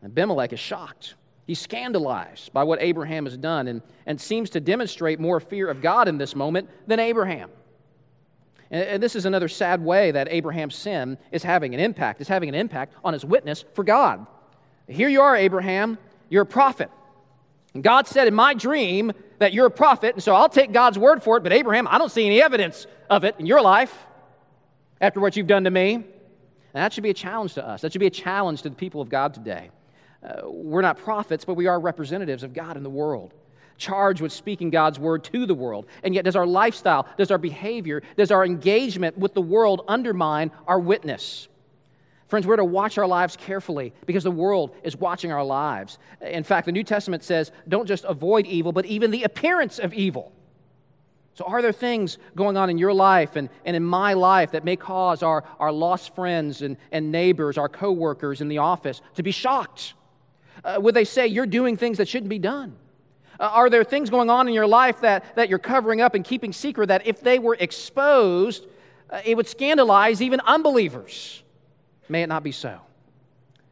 Abimelech 0.04 0.54
is 0.54 0.60
shocked. 0.60 1.16
He's 1.48 1.60
scandalized 1.60 2.54
by 2.54 2.64
what 2.64 2.82
Abraham 2.82 3.26
has 3.26 3.36
done 3.36 3.68
and, 3.68 3.82
and 4.06 4.22
seems 4.22 4.52
to 4.52 4.60
demonstrate 4.60 5.20
more 5.20 5.40
fear 5.40 5.68
of 5.68 5.82
God 5.82 6.08
in 6.08 6.18
this 6.18 6.36
moment 6.36 6.70
than 6.88 7.00
Abraham. 7.00 7.50
And, 8.70 8.84
and 8.84 9.04
this 9.04 9.16
is 9.16 9.26
another 9.26 9.48
sad 9.48 9.84
way 9.84 10.12
that 10.12 10.28
Abraham's 10.30 10.76
sin 10.76 11.18
is 11.32 11.42
having 11.42 11.74
an 11.74 11.80
impact, 11.80 12.22
is 12.22 12.28
having 12.28 12.50
an 12.50 12.56
impact 12.56 12.94
on 13.04 13.14
his 13.14 13.26
witness 13.26 13.66
for 13.74 13.84
God. 13.84 14.28
Here 14.88 15.10
you 15.10 15.22
are, 15.22 15.36
Abraham. 15.36 15.98
You're 16.30 16.44
a 16.44 16.46
prophet. 16.46 16.92
And 17.74 17.84
God 17.84 18.08
said 18.08 18.28
in 18.28 18.34
my 18.34 18.54
dream 18.54 19.12
that 19.38 19.54
you're 19.54 19.68
a 19.68 19.72
prophet, 19.72 20.16
and 20.16 20.24
so 20.24 20.34
I'll 20.34 20.50
take 20.50 20.72
God's 20.72 20.98
word 20.98 21.24
for 21.24 21.38
it, 21.38 21.44
but 21.44 21.54
Abraham, 21.54 21.88
I 21.88 21.98
don't 21.98 22.12
see 22.12 22.26
any 22.26 22.42
evidence 22.42 22.88
of 23.10 23.24
it 23.24 23.36
in 23.40 23.46
your 23.46 23.62
life 23.62 23.96
after 25.00 25.20
what 25.20 25.36
you've 25.38 25.48
done 25.48 25.64
to 25.64 25.72
me. 25.72 25.96
And 25.96 26.04
that 26.74 26.94
should 26.94 27.04
be 27.04 27.10
a 27.10 27.16
challenge 27.16 27.54
to 27.56 27.68
us. 27.68 27.82
That 27.82 27.92
should 27.92 28.00
be 28.00 28.08
a 28.08 28.12
challenge 28.12 28.64
to 28.64 28.70
the 28.70 28.76
people 28.76 29.02
of 29.02 29.10
God 29.10 29.34
today. 29.34 29.70
Uh, 30.24 30.42
we're 30.46 30.82
not 30.82 30.98
prophets, 30.98 31.46
but 31.46 31.56
we 31.56 31.68
are 31.68 31.80
representatives 31.80 32.44
of 32.44 32.54
God 32.54 32.76
in 32.76 32.84
the 32.84 32.90
world, 32.90 33.34
charged 33.78 34.22
with 34.22 34.32
speaking 34.34 34.70
God's 34.70 35.00
word 35.00 35.24
to 35.26 35.46
the 35.46 35.56
world. 35.56 35.86
And 36.04 36.14
yet, 36.14 36.26
does 36.26 36.36
our 36.36 36.46
lifestyle, 36.46 37.08
does 37.18 37.32
our 37.32 37.38
behavior, 37.38 38.04
does 38.18 38.32
our 38.32 38.46
engagement 38.46 39.18
with 39.18 39.34
the 39.34 39.42
world 39.42 39.86
undermine 39.88 40.52
our 40.68 40.80
witness? 40.80 41.48
Friends, 42.30 42.46
we're 42.46 42.58
to 42.58 42.64
watch 42.64 43.00
our 43.00 43.08
lives 43.08 43.36
carefully 43.36 43.92
because 44.06 44.24
the 44.24 44.30
world 44.32 44.76
is 44.84 44.96
watching 44.96 45.32
our 45.32 45.44
lives. 45.44 45.98
In 46.22 46.44
fact, 46.44 46.68
the 46.68 46.72
New 46.72 46.84
Testament 46.84 47.24
says 47.24 47.52
don't 47.68 47.88
just 47.88 48.06
avoid 48.06 48.46
evil, 48.46 48.72
but 48.72 48.86
even 48.86 49.10
the 49.10 49.24
appearance 49.24 49.80
of 49.80 49.96
evil. 49.96 50.32
So, 51.34 51.46
are 51.46 51.62
there 51.64 51.72
things 51.72 52.20
going 52.36 52.56
on 52.56 52.70
in 52.70 52.78
your 52.78 52.94
life 52.94 53.36
and, 53.36 53.50
and 53.66 53.76
in 53.76 53.84
my 53.84 54.14
life 54.14 54.52
that 54.52 54.64
may 54.64 54.76
cause 54.76 55.24
our, 55.24 55.44
our 55.60 55.72
lost 55.72 56.14
friends 56.14 56.62
and, 56.62 56.78
and 56.92 57.12
neighbors, 57.12 57.58
our 57.58 57.70
coworkers 57.70 58.42
in 58.42 58.48
the 58.48 58.60
office 58.60 59.02
to 59.16 59.24
be 59.24 59.32
shocked? 59.32 59.96
Uh, 60.64 60.78
would 60.80 60.94
they 60.94 61.06
say 61.06 61.26
you're 61.26 61.48
doing 61.48 61.78
things 61.78 61.98
that 61.98 62.08
shouldn't 62.08 62.30
be 62.30 62.40
done? 62.40 62.76
Uh, 63.40 63.44
are 63.44 63.72
there 63.72 63.84
things 63.84 64.12
going 64.12 64.30
on 64.30 64.48
in 64.48 64.54
your 64.54 64.68
life 64.68 65.02
that, 65.02 65.36
that 65.36 65.50
you're 65.50 65.58
covering 65.58 66.00
up 66.00 66.14
and 66.14 66.24
keeping 66.24 66.54
secret 66.54 66.88
that 66.88 67.08
if 67.08 67.22
they 67.22 67.40
were 67.40 67.58
exposed, 67.60 68.68
uh, 69.10 69.22
it 69.26 69.36
would 69.36 69.48
scandalize 69.48 70.22
even 70.22 70.40
unbelievers? 70.42 71.42
May 72.10 72.24
it 72.24 72.28
not 72.28 72.44
be 72.44 72.52
so. 72.52 72.80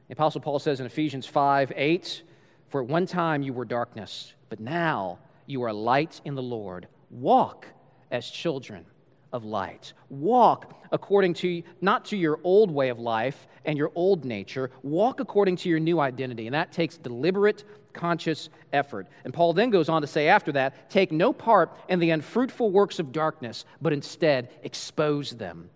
The 0.08 0.14
Apostle 0.14 0.42
Paul 0.42 0.60
says 0.60 0.80
in 0.80 0.86
Ephesians 0.86 1.26
5 1.26 1.74
8, 1.76 2.22
For 2.70 2.82
at 2.82 2.88
one 2.88 3.08
time 3.08 3.42
you 3.42 3.52
were 3.52 3.66
darkness, 3.66 4.34
but 4.50 4.60
now 4.60 5.20
you 5.48 5.64
are 5.64 5.74
light 5.74 6.22
in 6.24 6.36
the 6.36 6.44
Lord. 6.44 6.88
Walk 7.10 7.66
as 8.12 8.30
children 8.30 8.86
of 9.34 9.44
light. 9.44 9.94
Walk 10.10 10.74
according 10.92 11.34
to, 11.34 11.64
not 11.82 12.06
to 12.06 12.18
your 12.18 12.40
old 12.44 12.72
way 12.72 12.90
of 12.90 13.00
life 13.00 13.48
and 13.66 13.78
your 13.78 13.92
old 13.96 14.24
nature, 14.24 14.72
walk 14.84 15.20
according 15.20 15.58
to 15.58 15.70
your 15.70 15.80
new 15.80 16.00
identity. 16.00 16.48
And 16.48 16.54
that 16.54 16.72
takes 16.72 16.98
deliberate, 16.98 17.66
conscious 17.92 18.50
effort. 18.72 19.08
And 19.26 19.34
Paul 19.34 19.54
then 19.54 19.70
goes 19.70 19.90
on 19.90 20.02
to 20.02 20.08
say 20.08 20.30
after 20.30 20.54
that, 20.54 20.90
take 20.90 21.12
no 21.12 21.34
part 21.34 21.76
in 21.90 22.00
the 22.00 22.12
unfruitful 22.12 22.72
works 22.72 23.00
of 23.00 23.12
darkness, 23.12 23.66
but 23.82 23.92
instead 23.92 24.50
expose 24.64 25.32
them. 25.32 25.70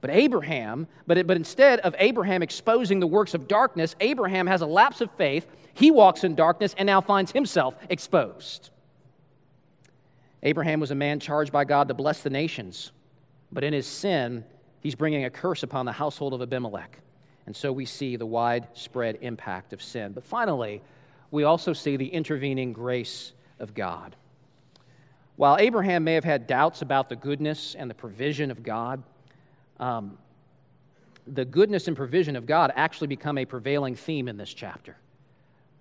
But 0.00 0.10
Abraham, 0.10 0.86
but, 1.06 1.26
but 1.26 1.36
instead 1.36 1.80
of 1.80 1.94
Abraham 1.98 2.42
exposing 2.42 3.00
the 3.00 3.06
works 3.06 3.34
of 3.34 3.48
darkness, 3.48 3.94
Abraham 4.00 4.46
has 4.46 4.62
a 4.62 4.66
lapse 4.66 5.00
of 5.00 5.10
faith. 5.12 5.46
He 5.74 5.90
walks 5.90 6.24
in 6.24 6.34
darkness 6.34 6.74
and 6.78 6.86
now 6.86 7.00
finds 7.00 7.32
himself 7.32 7.74
exposed. 7.90 8.70
Abraham 10.42 10.80
was 10.80 10.90
a 10.90 10.94
man 10.94 11.20
charged 11.20 11.52
by 11.52 11.64
God 11.64 11.88
to 11.88 11.94
bless 11.94 12.22
the 12.22 12.30
nations, 12.30 12.92
but 13.52 13.62
in 13.62 13.74
his 13.74 13.86
sin, 13.86 14.44
he's 14.80 14.94
bringing 14.94 15.26
a 15.26 15.30
curse 15.30 15.62
upon 15.62 15.84
the 15.84 15.92
household 15.92 16.32
of 16.32 16.40
Abimelech. 16.40 16.98
And 17.44 17.54
so 17.54 17.72
we 17.72 17.84
see 17.84 18.16
the 18.16 18.26
widespread 18.26 19.18
impact 19.20 19.72
of 19.72 19.82
sin. 19.82 20.12
But 20.12 20.24
finally, 20.24 20.80
we 21.30 21.44
also 21.44 21.72
see 21.72 21.96
the 21.96 22.08
intervening 22.08 22.72
grace 22.72 23.32
of 23.58 23.74
God. 23.74 24.16
While 25.36 25.56
Abraham 25.58 26.04
may 26.04 26.14
have 26.14 26.24
had 26.24 26.46
doubts 26.46 26.82
about 26.82 27.08
the 27.08 27.16
goodness 27.16 27.74
and 27.74 27.90
the 27.90 27.94
provision 27.94 28.50
of 28.50 28.62
God, 28.62 29.02
um, 29.80 30.16
the 31.26 31.44
goodness 31.44 31.88
and 31.88 31.96
provision 31.96 32.36
of 32.36 32.46
God 32.46 32.72
actually 32.76 33.08
become 33.08 33.38
a 33.38 33.44
prevailing 33.44 33.96
theme 33.96 34.28
in 34.28 34.36
this 34.36 34.52
chapter. 34.52 34.96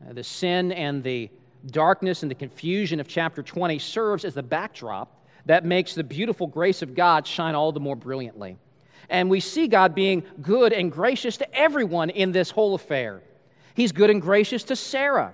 Uh, 0.08 0.14
the 0.14 0.24
sin 0.24 0.72
and 0.72 1.04
the 1.04 1.30
darkness 1.68 2.24
and 2.24 2.32
the 2.32 2.36
confusion 2.36 3.00
of 3.00 3.08
chapter 3.08 3.44
20 3.44 3.78
serves 3.78 4.26
as 4.26 4.34
the 4.34 4.44
backdrop 4.44 5.20
that 5.46 5.66
makes 5.66 5.94
the 5.94 6.04
beautiful 6.04 6.48
grace 6.48 6.82
of 6.82 6.96
God 6.96 7.28
shine 7.28 7.56
all 7.56 7.72
the 7.72 7.80
more 7.80 7.96
brilliantly. 7.96 8.58
And 9.10 9.30
we 9.30 9.40
see 9.40 9.68
God 9.68 9.96
being 9.96 10.24
good 10.42 10.72
and 10.72 10.92
gracious 10.92 11.38
to 11.38 11.56
everyone 11.56 12.10
in 12.10 12.32
this 12.32 12.52
whole 12.52 12.76
affair. 12.76 13.22
He's 13.74 13.92
good 13.92 14.10
and 14.10 14.22
gracious 14.22 14.64
to 14.66 14.76
Sarah. 14.76 15.34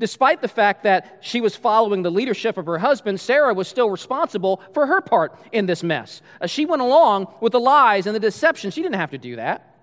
Despite 0.00 0.40
the 0.40 0.48
fact 0.48 0.82
that 0.82 1.18
she 1.20 1.40
was 1.40 1.54
following 1.54 2.02
the 2.02 2.10
leadership 2.10 2.56
of 2.56 2.66
her 2.66 2.78
husband, 2.78 3.20
Sarah 3.20 3.54
was 3.54 3.68
still 3.68 3.90
responsible 3.90 4.60
for 4.72 4.86
her 4.86 5.00
part 5.00 5.38
in 5.52 5.66
this 5.66 5.82
mess. 5.82 6.22
Uh, 6.40 6.46
she 6.46 6.66
went 6.66 6.82
along 6.82 7.32
with 7.40 7.52
the 7.52 7.60
lies 7.60 8.06
and 8.06 8.14
the 8.14 8.20
deception. 8.20 8.70
She 8.70 8.82
didn't 8.82 8.96
have 8.96 9.12
to 9.12 9.18
do 9.18 9.36
that. 9.36 9.74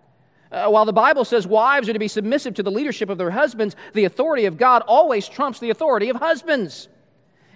Uh, 0.52 0.68
while 0.68 0.84
the 0.86 0.94
Bible 0.94 1.24
says 1.24 1.48
wives 1.48 1.88
are 1.88 1.94
to 1.94 2.00
be 2.00 2.10
submissive 2.10 2.56
to 2.56 2.64
the 2.64 2.72
leadership 2.72 3.10
of 3.10 3.18
their 3.18 3.32
husbands, 3.32 3.76
the 3.94 4.04
authority 4.04 4.46
of 4.46 4.58
God 4.58 4.84
always 4.86 5.30
trumps 5.30 5.60
the 5.60 5.70
authority 5.70 6.10
of 6.10 6.18
husbands. 6.18 6.90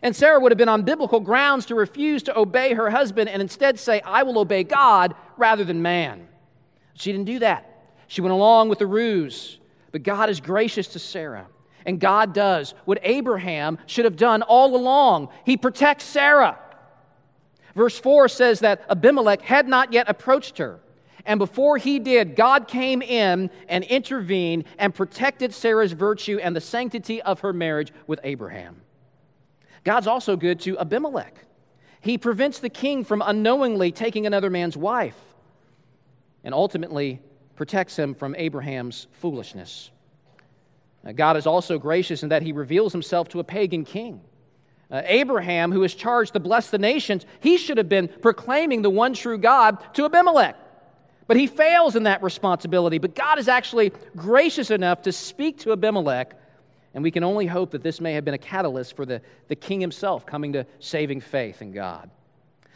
And 0.02 0.16
Sarah 0.16 0.40
would 0.40 0.52
have 0.52 0.58
been 0.58 0.70
on 0.70 0.84
biblical 0.84 1.20
grounds 1.20 1.66
to 1.66 1.76
refuse 1.76 2.24
to 2.24 2.38
obey 2.38 2.74
her 2.74 2.90
husband 2.90 3.30
and 3.30 3.42
instead 3.42 3.80
say, 3.80 4.02
I 4.02 4.24
will 4.24 4.40
obey 4.40 4.64
God 4.64 5.16
rather 5.36 5.66
than 5.66 5.82
man. 5.82 6.28
She 6.94 7.12
didn't 7.12 7.26
do 7.26 7.40
that. 7.40 7.92
She 8.08 8.22
went 8.22 8.34
along 8.34 8.70
with 8.70 8.80
the 8.80 8.88
ruse. 8.88 9.58
But 9.92 10.04
God 10.04 10.30
is 10.30 10.40
gracious 10.40 10.88
to 10.90 11.00
Sarah. 11.00 11.48
And 11.86 12.00
God 12.00 12.34
does 12.34 12.74
what 12.86 13.00
Abraham 13.04 13.78
should 13.86 14.06
have 14.06 14.18
done 14.18 14.42
all 14.42 14.76
along 14.76 15.30
He 15.46 15.58
protects 15.58 16.06
Sarah. 16.06 16.60
Verse 17.76 18.00
4 18.00 18.28
says 18.30 18.62
that 18.62 18.86
Abimelech 18.90 19.42
had 19.42 19.68
not 19.68 19.92
yet 19.92 20.10
approached 20.10 20.58
her. 20.58 20.80
And 21.26 21.40
before 21.40 21.78
he 21.78 22.00
did, 22.00 22.36
God 22.36 22.68
came 22.68 23.02
in 23.02 23.50
and 23.68 23.84
intervened 23.84 24.66
and 24.78 24.94
protected 24.94 25.54
Sarah's 25.54 25.92
virtue 25.92 26.40
and 26.42 26.56
the 26.56 26.62
sanctity 26.62 27.22
of 27.22 27.40
her 27.40 27.52
marriage 27.52 27.92
with 28.06 28.20
Abraham. 28.24 28.82
God's 29.84 30.08
also 30.08 30.36
good 30.36 30.60
to 30.62 30.78
Abimelech. 30.78 31.36
He 32.00 32.18
prevents 32.18 32.60
the 32.60 32.70
king 32.70 33.04
from 33.04 33.24
unknowingly 33.26 33.92
taking 33.92 34.28
another 34.28 34.52
man's 34.52 34.78
wife 34.78 35.20
and 36.44 36.54
ultimately 36.54 37.20
protects 37.56 37.98
him 37.98 38.14
from 38.14 38.36
Abraham's 38.36 39.08
foolishness. 39.14 39.90
God 41.14 41.38
is 41.38 41.46
also 41.46 41.78
gracious 41.78 42.24
in 42.24 42.30
that 42.30 42.42
he 42.42 42.52
reveals 42.52 42.92
himself 42.92 43.30
to 43.30 43.40
a 43.40 43.44
pagan 43.44 43.86
king. 43.86 44.22
Uh, 44.90 45.02
Abraham, 45.06 45.72
who 45.72 45.84
is 45.84 45.94
charged 45.94 46.34
to 46.34 46.40
bless 46.40 46.70
the 46.70 46.78
nations, 46.78 47.26
he 47.40 47.58
should 47.58 47.78
have 47.78 47.90
been 47.90 48.08
proclaiming 48.08 48.82
the 48.82 48.90
one 48.90 49.14
true 49.14 49.38
God 49.38 49.78
to 49.96 50.06
Abimelech. 50.06 50.56
But 51.28 51.38
he 51.38 51.48
fails 51.48 51.96
in 51.96 52.04
that 52.04 52.22
responsibility. 52.22 53.00
But 53.00 53.16
God 53.16 53.40
is 53.40 53.48
actually 53.48 53.92
gracious 54.16 54.70
enough 54.70 55.02
to 55.04 55.12
speak 55.12 55.60
to 55.60 55.72
Abimelech, 55.72 56.36
and 56.94 57.04
we 57.04 57.12
can 57.12 57.24
only 57.24 57.48
hope 57.48 57.72
that 57.72 57.82
this 57.82 58.00
may 58.00 58.14
have 58.14 58.26
been 58.26 58.36
a 58.36 58.40
catalyst 58.40 58.96
for 58.96 59.06
the, 59.06 59.22
the 59.48 59.56
king 59.56 59.82
himself 59.82 60.26
coming 60.26 60.54
to 60.54 60.66
saving 60.80 61.22
faith 61.22 61.62
in 61.62 61.72
God. 61.72 62.10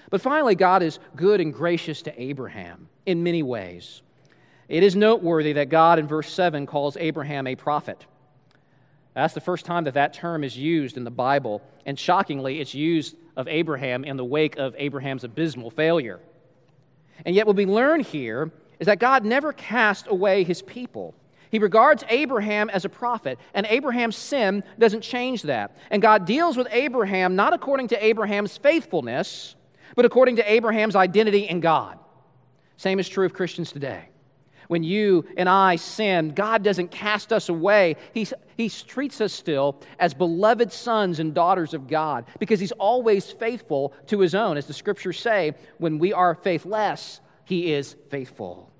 But 0.09 0.21
finally, 0.21 0.55
God 0.55 0.81
is 0.81 0.99
good 1.15 1.39
and 1.39 1.53
gracious 1.53 2.01
to 2.03 2.21
Abraham 2.21 2.89
in 3.05 3.23
many 3.23 3.43
ways. 3.43 4.01
It 4.67 4.83
is 4.83 4.95
noteworthy 4.95 5.53
that 5.53 5.69
God 5.69 5.99
in 5.99 6.07
verse 6.07 6.31
7 6.31 6.65
calls 6.65 6.97
Abraham 6.97 7.45
a 7.47 7.55
prophet. 7.55 8.05
That's 9.13 9.33
the 9.33 9.41
first 9.41 9.65
time 9.65 9.85
that 9.85 9.95
that 9.95 10.13
term 10.13 10.43
is 10.43 10.55
used 10.55 10.97
in 10.97 11.03
the 11.03 11.11
Bible, 11.11 11.61
and 11.85 11.97
shockingly, 11.97 12.59
it's 12.61 12.73
used 12.73 13.15
of 13.35 13.47
Abraham 13.47 14.03
in 14.03 14.17
the 14.17 14.25
wake 14.25 14.57
of 14.57 14.75
Abraham's 14.77 15.23
abysmal 15.23 15.71
failure. 15.71 16.19
And 17.25 17.35
yet, 17.35 17.47
what 17.47 17.55
we 17.55 17.65
learn 17.65 18.01
here 18.01 18.51
is 18.79 18.85
that 18.85 18.99
God 18.99 19.25
never 19.25 19.51
cast 19.51 20.07
away 20.07 20.43
his 20.43 20.61
people. 20.61 21.15
He 21.51 21.59
regards 21.59 22.03
Abraham 22.09 22.69
as 22.69 22.85
a 22.85 22.89
prophet, 22.89 23.39
and 23.53 23.65
Abraham's 23.65 24.15
sin 24.15 24.63
doesn't 24.77 25.01
change 25.01 25.41
that. 25.43 25.75
And 25.89 26.01
God 26.01 26.25
deals 26.25 26.55
with 26.55 26.67
Abraham 26.71 27.35
not 27.35 27.53
according 27.53 27.87
to 27.89 28.05
Abraham's 28.05 28.57
faithfulness, 28.57 29.55
but 29.95 30.05
according 30.05 30.35
to 30.35 30.51
Abraham's 30.51 30.95
identity 30.95 31.47
in 31.49 31.59
God. 31.59 31.97
Same 32.77 32.99
is 32.99 33.09
true 33.09 33.25
of 33.25 33.33
Christians 33.33 33.71
today. 33.71 34.09
When 34.69 34.83
you 34.83 35.25
and 35.35 35.49
I 35.49 35.77
sin, 35.77 36.29
God 36.35 36.61
doesn't 36.61 36.91
cast 36.91 37.33
us 37.33 37.49
away. 37.49 37.95
He, 38.13 38.27
he 38.55 38.69
treats 38.69 39.19
us 39.19 39.33
still 39.33 39.81
as 39.97 40.13
beloved 40.13 40.71
sons 40.71 41.19
and 41.19 41.33
daughters 41.33 41.73
of 41.73 41.87
God 41.87 42.25
because 42.37 42.59
He's 42.59 42.71
always 42.73 43.31
faithful 43.31 43.93
to 44.07 44.19
His 44.19 44.35
own. 44.35 44.57
As 44.57 44.67
the 44.67 44.73
scriptures 44.73 45.19
say, 45.19 45.55
when 45.79 45.97
we 45.97 46.13
are 46.13 46.35
faithless, 46.35 47.19
He 47.45 47.73
is 47.73 47.95
faithful. 48.11 48.71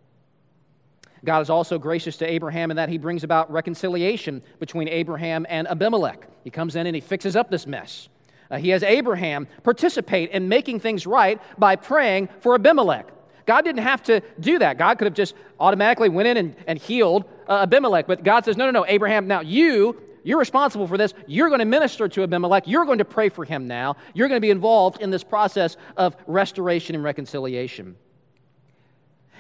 God 1.26 1.42
is 1.42 1.50
also 1.50 1.80
gracious 1.80 2.18
to 2.18 2.30
Abraham 2.30 2.70
in 2.70 2.78
that 2.78 2.90
he 2.90 3.00
brings 3.00 3.24
about 3.24 3.52
reconciliation 3.52 4.44
between 4.60 4.88
Abraham 4.88 5.46
and 5.50 5.68
Abimelech. 5.68 6.28
He 6.44 6.52
comes 6.52 6.76
in 6.76 6.86
and 6.86 6.96
he 6.96 7.02
fixes 7.02 7.36
up 7.36 7.50
this 7.50 7.66
mess. 7.66 8.10
Uh, 8.52 8.58
he 8.58 8.70
has 8.70 8.84
Abraham 8.84 9.48
participate 9.64 10.30
in 10.30 10.48
making 10.48 10.80
things 10.82 11.06
right 11.06 11.42
by 11.60 11.76
praying 11.76 12.30
for 12.42 12.56
Abimelech. 12.56 13.08
God 13.50 13.66
didn't 13.66 13.82
have 13.82 14.04
to 14.04 14.22
do 14.40 14.60
that. 14.60 14.78
God 14.78 15.00
could 15.00 15.06
have 15.06 15.16
just 15.16 15.34
automatically 15.60 16.08
went 16.08 16.28
in 16.28 16.38
and, 16.38 16.56
and 16.68 16.78
healed 16.78 17.26
uh, 17.48 17.64
Abimelech. 17.64 18.06
But 18.06 18.24
God 18.24 18.46
says, 18.46 18.56
no, 18.58 18.66
no, 18.66 18.70
no, 18.70 18.86
Abraham, 18.88 19.26
now 19.26 19.42
you, 19.42 20.00
you're 20.24 20.38
responsible 20.38 20.86
for 20.86 21.00
this. 21.00 21.16
You're 21.26 21.48
going 21.48 21.58
to 21.58 21.66
minister 21.66 22.08
to 22.08 22.22
Abimelech. 22.22 22.68
You're 22.68 22.86
going 22.86 23.00
to 23.00 23.06
pray 23.06 23.30
for 23.30 23.44
him 23.44 23.68
now. 23.68 23.96
You're 24.14 24.28
going 24.28 24.38
to 24.38 24.46
be 24.46 24.52
involved 24.52 25.02
in 25.02 25.10
this 25.10 25.24
process 25.24 25.78
of 25.98 26.16
restoration 26.28 26.94
and 26.94 27.04
reconciliation. 27.04 27.96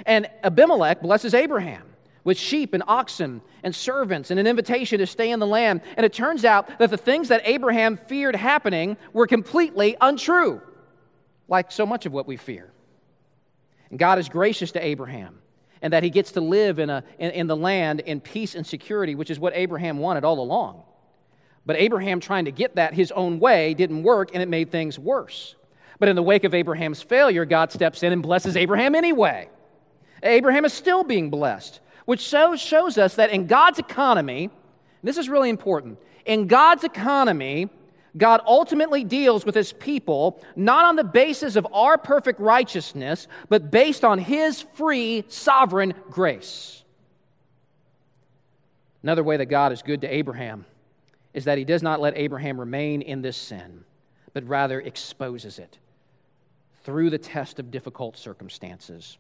And 0.07 0.27
Abimelech 0.43 1.03
blesses 1.03 1.35
Abraham 1.35 1.83
with 2.23 2.39
sheep 2.39 2.73
and 2.73 2.81
oxen 2.87 3.43
and 3.61 3.75
servants 3.75 4.31
and 4.31 4.39
an 4.39 4.47
invitation 4.47 4.97
to 4.97 5.05
stay 5.05 5.29
in 5.29 5.39
the 5.39 5.45
land. 5.45 5.81
And 5.97 6.03
it 6.03 6.13
turns 6.13 6.45
out 6.45 6.79
that 6.79 6.89
the 6.89 6.97
things 6.97 7.27
that 7.27 7.43
Abraham 7.45 7.95
feared 7.95 8.35
happening 8.35 8.97
were 9.13 9.27
completely 9.27 9.95
untrue, 10.01 10.63
like 11.47 11.71
so 11.71 11.85
much 11.85 12.07
of 12.07 12.11
what 12.11 12.25
we 12.25 12.37
fear. 12.37 12.71
And 13.89 13.99
God 13.99 14.19
is 14.19 14.29
gracious 14.29 14.71
to 14.73 14.85
Abraham 14.85 15.39
and 15.81 15.93
that 15.93 16.03
he 16.03 16.09
gets 16.09 16.33
to 16.33 16.41
live 16.41 16.79
in, 16.79 16.89
a, 16.89 17.03
in, 17.17 17.31
in, 17.31 17.47
the 17.47 17.55
land 17.55 18.01
in 18.01 18.19
peace 18.19 18.55
and 18.55 18.65
security, 18.65 19.15
which 19.15 19.29
is 19.29 19.39
what 19.39 19.53
Abraham 19.55 19.97
wanted 19.97 20.23
all 20.23 20.39
along. 20.39 20.83
But 21.65 21.77
Abraham 21.77 22.19
trying 22.19 22.45
to 22.45 22.51
get 22.51 22.75
that 22.75 22.93
his 22.93 23.11
own 23.11 23.39
way 23.39 23.73
didn't 23.73 24.03
work, 24.03 24.31
and 24.33 24.41
it 24.43 24.49
made 24.49 24.71
things 24.71 24.99
worse. 24.99 25.55
But 25.99 26.09
in 26.09 26.15
the 26.15 26.23
wake 26.23 26.43
of 26.43 26.53
Abraham's 26.53 27.01
failure, 27.01 27.45
God 27.45 27.71
steps 27.71 28.03
in 28.03 28.11
and 28.11 28.23
blesses 28.23 28.57
Abraham 28.57 28.95
anyway. 28.95 29.49
Abraham 30.23 30.65
is 30.65 30.73
still 30.73 31.03
being 31.03 31.29
blessed, 31.29 31.79
which 32.05 32.21
shows, 32.21 32.59
shows 32.59 32.97
us 32.97 33.15
that 33.15 33.29
in 33.29 33.47
God's 33.47 33.79
economy, 33.79 34.49
this 35.03 35.17
is 35.17 35.29
really 35.29 35.49
important, 35.49 35.97
in 36.25 36.47
God's 36.47 36.83
economy, 36.83 37.69
God 38.17 38.41
ultimately 38.45 39.03
deals 39.03 39.45
with 39.45 39.55
his 39.55 39.71
people 39.71 40.41
not 40.55 40.85
on 40.85 40.95
the 40.95 41.03
basis 41.03 41.55
of 41.55 41.67
our 41.71 41.97
perfect 41.97 42.39
righteousness, 42.39 43.27
but 43.49 43.71
based 43.71 44.03
on 44.03 44.17
his 44.17 44.61
free, 44.61 45.23
sovereign 45.27 45.93
grace. 46.09 46.83
Another 49.03 49.23
way 49.23 49.37
that 49.37 49.45
God 49.45 49.71
is 49.71 49.81
good 49.81 50.01
to 50.01 50.13
Abraham 50.13 50.65
is 51.33 51.45
that 51.45 51.57
he 51.57 51.63
does 51.63 51.83
not 51.83 52.01
let 52.01 52.17
Abraham 52.17 52.59
remain 52.59 53.01
in 53.01 53.21
this 53.21 53.37
sin, 53.37 53.83
but 54.33 54.47
rather 54.47 54.81
exposes 54.81 55.59
it 55.59 55.77
through 56.83 57.09
the 57.09 57.17
test 57.17 57.59
of 57.59 57.71
difficult 57.71 58.17
circumstances. 58.17 59.17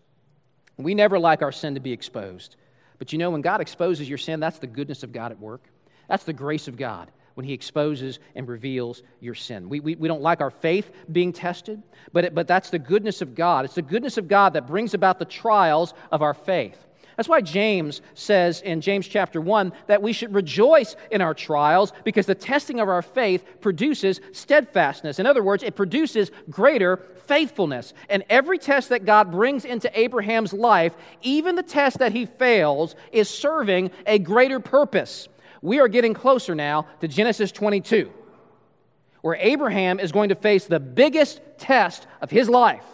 We 0.77 0.95
never 0.95 1.19
like 1.19 1.41
our 1.41 1.51
sin 1.51 1.75
to 1.75 1.79
be 1.79 1.91
exposed. 1.91 2.55
But 2.97 3.13
you 3.13 3.19
know, 3.19 3.29
when 3.29 3.41
God 3.41 3.61
exposes 3.61 4.09
your 4.09 4.17
sin, 4.17 4.39
that's 4.39 4.59
the 4.59 4.67
goodness 4.67 5.03
of 5.03 5.13
God 5.13 5.31
at 5.31 5.39
work. 5.39 5.61
That's 6.07 6.23
the 6.23 6.33
grace 6.33 6.67
of 6.67 6.75
God 6.75 7.11
when 7.39 7.45
he 7.45 7.53
exposes 7.53 8.19
and 8.35 8.49
reveals 8.49 9.01
your 9.21 9.33
sin. 9.33 9.69
We, 9.69 9.79
we, 9.79 9.95
we 9.95 10.09
don't 10.09 10.21
like 10.21 10.41
our 10.41 10.51
faith 10.51 10.91
being 11.09 11.31
tested, 11.31 11.81
but, 12.11 12.25
it, 12.25 12.35
but 12.35 12.49
that's 12.49 12.69
the 12.69 12.77
goodness 12.77 13.21
of 13.21 13.33
God. 13.33 13.63
It's 13.63 13.75
the 13.75 13.81
goodness 13.81 14.17
of 14.17 14.27
God 14.27 14.51
that 14.55 14.67
brings 14.67 14.93
about 14.93 15.19
the 15.19 15.25
trials 15.25 15.93
of 16.11 16.21
our 16.21 16.33
faith. 16.33 16.75
That's 17.15 17.29
why 17.29 17.39
James 17.39 18.01
says 18.13 18.59
in 18.59 18.81
James 18.81 19.07
chapter 19.07 19.39
1 19.39 19.71
that 19.87 20.01
we 20.01 20.11
should 20.11 20.33
rejoice 20.33 20.97
in 21.11 21.21
our 21.21 21.33
trials 21.33 21.93
because 22.03 22.25
the 22.25 22.35
testing 22.35 22.81
of 22.81 22.89
our 22.89 23.01
faith 23.01 23.45
produces 23.61 24.19
steadfastness. 24.33 25.17
In 25.17 25.25
other 25.25 25.41
words, 25.41 25.63
it 25.63 25.77
produces 25.77 26.31
greater 26.49 26.97
faithfulness. 27.25 27.93
And 28.09 28.25
every 28.29 28.57
test 28.57 28.89
that 28.89 29.05
God 29.05 29.31
brings 29.31 29.63
into 29.63 29.89
Abraham's 29.97 30.51
life, 30.51 30.93
even 31.21 31.55
the 31.55 31.63
test 31.63 31.99
that 31.99 32.11
he 32.11 32.25
fails, 32.25 32.95
is 33.13 33.29
serving 33.29 33.91
a 34.05 34.19
greater 34.19 34.59
purpose 34.59 35.29
we 35.61 35.79
are 35.79 35.87
getting 35.87 36.13
closer 36.13 36.55
now 36.55 36.87
to 37.01 37.07
Genesis 37.07 37.51
22, 37.51 38.11
where 39.21 39.35
Abraham 39.35 39.99
is 39.99 40.11
going 40.11 40.29
to 40.29 40.35
face 40.35 40.65
the 40.65 40.79
biggest 40.79 41.41
test 41.57 42.07
of 42.21 42.29
his 42.29 42.49
life. 42.49 42.85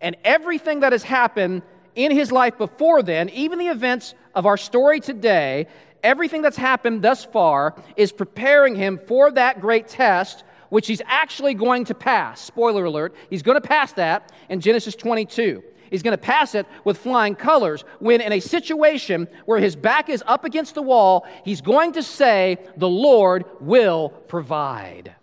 And 0.00 0.16
everything 0.24 0.80
that 0.80 0.92
has 0.92 1.02
happened 1.02 1.62
in 1.94 2.10
his 2.10 2.32
life 2.32 2.58
before 2.58 3.02
then, 3.02 3.28
even 3.30 3.58
the 3.58 3.68
events 3.68 4.14
of 4.34 4.46
our 4.46 4.56
story 4.56 5.00
today, 5.00 5.66
everything 6.02 6.42
that's 6.42 6.56
happened 6.56 7.02
thus 7.02 7.24
far 7.24 7.74
is 7.96 8.12
preparing 8.12 8.74
him 8.74 8.98
for 8.98 9.30
that 9.32 9.60
great 9.60 9.88
test, 9.88 10.44
which 10.68 10.86
he's 10.86 11.02
actually 11.06 11.54
going 11.54 11.84
to 11.84 11.94
pass. 11.94 12.40
Spoiler 12.40 12.84
alert, 12.84 13.14
he's 13.30 13.42
going 13.42 13.60
to 13.60 13.66
pass 13.66 13.92
that 13.92 14.32
in 14.48 14.60
Genesis 14.60 14.94
22. 14.94 15.62
He's 15.90 16.02
going 16.02 16.16
to 16.16 16.18
pass 16.18 16.54
it 16.54 16.66
with 16.84 16.98
flying 16.98 17.34
colors 17.34 17.84
when, 17.98 18.20
in 18.20 18.32
a 18.32 18.40
situation 18.40 19.28
where 19.44 19.58
his 19.58 19.76
back 19.76 20.08
is 20.08 20.22
up 20.26 20.44
against 20.44 20.74
the 20.74 20.82
wall, 20.82 21.26
he's 21.44 21.60
going 21.60 21.92
to 21.92 22.02
say, 22.02 22.58
The 22.76 22.88
Lord 22.88 23.44
will 23.60 24.08
provide. 24.08 25.14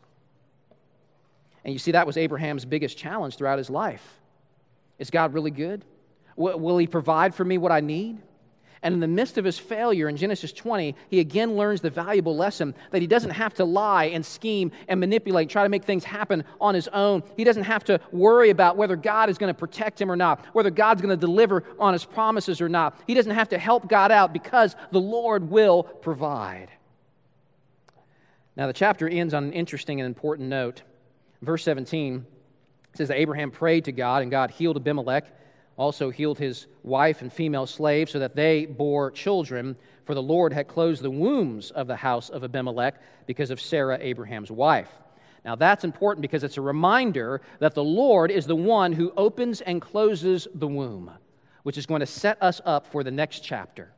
And 1.64 1.74
you 1.74 1.80
see, 1.80 1.92
that 1.92 2.08
was 2.08 2.18
Abraham's 2.18 2.66
biggest 2.66 2.98
challenge 2.98 3.38
throughout 3.38 3.58
his 3.58 3.70
life. 3.70 4.20
Is 4.98 5.10
God 5.10 5.34
really 5.34 5.52
good? 5.52 5.86
Will 6.36 6.78
he 6.78 6.88
provide 6.88 7.36
for 7.36 7.46
me 7.46 7.58
what 7.58 7.72
I 7.72 7.82
need? 7.82 8.20
And 8.84 8.96
in 8.96 9.00
the 9.00 9.08
midst 9.08 9.38
of 9.38 9.46
his 9.46 9.60
failure 9.60 10.10
in 10.10 10.18
Genesis 10.18 10.52
20, 10.52 10.96
he 11.10 11.20
again 11.20 11.56
learns 11.56 11.82
the 11.82 11.92
valuable 11.92 12.36
lesson 12.36 12.74
that 12.90 13.02
he 13.02 13.08
doesn't 13.08 13.30
have 13.30 13.54
to 13.56 13.66
lie 13.66 14.06
and 14.06 14.26
scheme 14.26 14.72
and 14.88 15.00
manipulate, 15.00 15.50
try 15.50 15.62
to 15.62 15.70
make 15.70 15.84
things 15.84 16.04
happen 16.04 16.44
on 16.60 16.74
his 16.74 16.88
own. 16.88 17.22
He 17.38 17.44
doesn't 17.44 17.64
have 17.64 17.84
to 17.86 18.00
worry 18.12 18.50
about 18.50 18.78
whether 18.78 18.96
God 18.96 19.30
is 19.30 19.38
going 19.38 19.54
to 19.54 19.60
protect 19.60 20.02
him 20.02 20.12
or 20.12 20.16
not, 20.16 20.44
whether 20.54 20.72
God's 20.72 21.02
going 21.02 21.16
to 21.16 21.28
deliver 21.28 21.64
on 21.80 21.94
his 21.94 22.06
promises 22.06 22.60
or 22.60 22.70
not. 22.70 23.00
He 23.06 23.14
doesn't 23.14 23.36
have 23.36 23.50
to 23.50 23.60
help 23.60 23.88
God 23.88 24.12
out 24.12 24.34
because 24.34 24.76
the 24.92 25.02
Lord 25.02 25.52
will 25.52 25.84
provide. 25.84 26.70
Now, 28.56 28.66
the 28.66 28.74
chapter 28.74 29.08
ends 29.08 29.34
on 29.34 29.44
an 29.44 29.54
interesting 29.54 30.02
and 30.02 30.08
important 30.08 30.50
note. 30.50 30.82
Verse 31.44 31.64
17 31.64 32.26
says 32.96 33.08
that 33.10 33.18
Abraham 33.18 33.52
prayed 33.52 33.86
to 33.86 33.92
God, 33.92 34.24
and 34.24 34.32
God 34.32 34.52
healed 34.52 34.76
Abimelech 34.76 35.26
also 35.78 36.10
healed 36.10 36.38
his 36.38 36.68
wife 36.84 37.22
and 37.22 37.32
female 37.32 37.66
slaves 37.66 38.12
so 38.12 38.20
that 38.20 38.36
they 38.36 38.66
bore 38.66 39.12
children, 39.12 39.76
for 40.06 40.14
the 40.14 40.22
Lord 40.22 40.54
had 40.54 40.68
closed 40.68 41.02
the 41.02 41.10
wombs 41.10 41.72
of 41.72 41.88
the 41.88 41.96
house 41.96 42.30
of 42.30 42.44
Abimelech 42.44 43.02
because 43.26 43.52
of 43.52 43.62
Sarah, 43.62 43.98
Abraham's 44.00 44.52
wife. 44.52 44.90
Now, 45.44 45.56
that's 45.56 45.84
important 45.84 46.22
because 46.22 46.44
it's 46.44 46.58
a 46.58 46.62
reminder 46.62 47.42
that 47.60 47.74
the 47.74 47.84
Lord 47.84 48.30
is 48.30 48.46
the 48.46 48.56
one 48.56 48.94
who 48.94 49.12
opens 49.18 49.62
and 49.62 49.82
closes 49.82 50.48
the 50.54 50.68
womb, 50.68 51.10
which 51.64 51.78
is 51.78 51.86
going 51.86 52.02
to 52.02 52.06
set 52.06 52.42
us 52.44 52.62
up 52.66 52.86
for 52.86 53.04
the 53.04 53.12
next 53.12 53.40
chapter, 53.40 53.92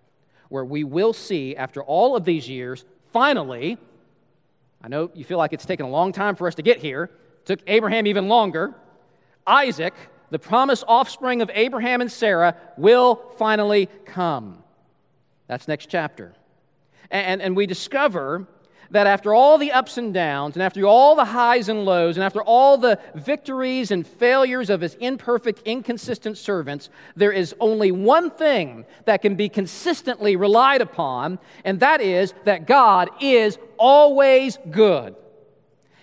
where 0.49 0.63
we 0.63 0.83
will 0.85 1.11
see, 1.11 1.55
after 1.55 1.83
all 1.83 2.15
of 2.15 2.23
these 2.23 2.47
years, 2.47 2.85
finally, 3.11 3.77
I 4.81 4.87
know 4.87 5.11
you 5.13 5.25
feel 5.25 5.37
like 5.37 5.51
it's 5.51 5.65
taken 5.65 5.85
a 5.85 5.89
long 5.89 6.13
time 6.13 6.35
for 6.35 6.47
us 6.47 6.55
to 6.55 6.61
get 6.61 6.77
here, 6.77 7.03
it 7.03 7.45
took 7.45 7.59
Abraham 7.67 8.07
even 8.07 8.29
longer. 8.29 8.73
Isaac, 9.45 9.93
the 10.33 10.39
promised 10.39 10.83
offspring 10.87 11.43
of 11.43 11.51
Abraham 11.53 12.01
and 12.01 12.11
Sarah, 12.11 12.55
will 12.75 13.21
finally 13.37 13.87
come. 14.03 14.63
That's 15.45 15.67
next 15.67 15.91
chapter. 15.91 16.33
And, 17.11 17.39
and 17.39 17.55
we 17.55 17.67
discover 17.67 18.47
that 18.89 19.05
after 19.05 19.31
all 19.35 19.59
the 19.59 19.71
ups 19.71 19.99
and 19.99 20.11
downs, 20.11 20.55
and 20.55 20.63
after 20.63 20.87
all 20.87 21.15
the 21.15 21.23
highs 21.23 21.69
and 21.69 21.85
lows, 21.85 22.17
and 22.17 22.23
after 22.23 22.41
all 22.41 22.79
the 22.79 22.99
victories 23.13 23.91
and 23.91 24.07
failures 24.07 24.71
of 24.71 24.81
his 24.81 24.95
imperfect, 24.95 25.61
inconsistent 25.65 26.35
servants, 26.35 26.89
there 27.15 27.31
is 27.31 27.53
only 27.59 27.91
one 27.91 28.31
thing 28.31 28.85
that 29.05 29.21
can 29.21 29.35
be 29.35 29.49
consistently 29.49 30.35
relied 30.35 30.81
upon, 30.81 31.37
and 31.63 31.79
that 31.81 32.01
is 32.01 32.33
that 32.45 32.65
God 32.65 33.11
is 33.21 33.59
always 33.77 34.57
good. 34.71 35.15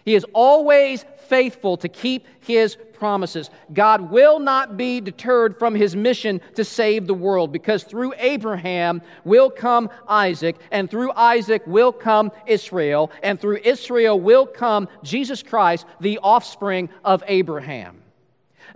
He 0.05 0.15
is 0.15 0.27
always 0.33 1.05
faithful 1.29 1.77
to 1.79 1.89
keep 1.89 2.27
his 2.41 2.77
promises. 2.95 3.51
God 3.73 4.11
will 4.11 4.39
not 4.39 4.77
be 4.77 5.01
deterred 5.01 5.59
from 5.59 5.75
his 5.75 5.97
mission 5.97 6.41
to 6.55 6.65
save 6.65 7.07
the 7.07 7.15
world 7.15 7.53
because 7.53 7.83
through 7.83 8.13
Abraham 8.19 9.01
will 9.25 9.51
come 9.51 9.91
Isaac, 10.09 10.57
and 10.71 10.91
through 10.91 11.13
Isaac 11.13 11.63
will 11.67 11.93
come 11.93 12.31
Israel, 12.47 13.11
and 13.23 13.41
through 13.41 13.61
Israel 13.65 14.21
will 14.21 14.47
come 14.47 14.89
Jesus 15.03 15.43
Christ, 15.43 15.87
the 16.01 16.19
offspring 16.23 16.91
of 17.05 17.23
Abraham. 17.27 18.03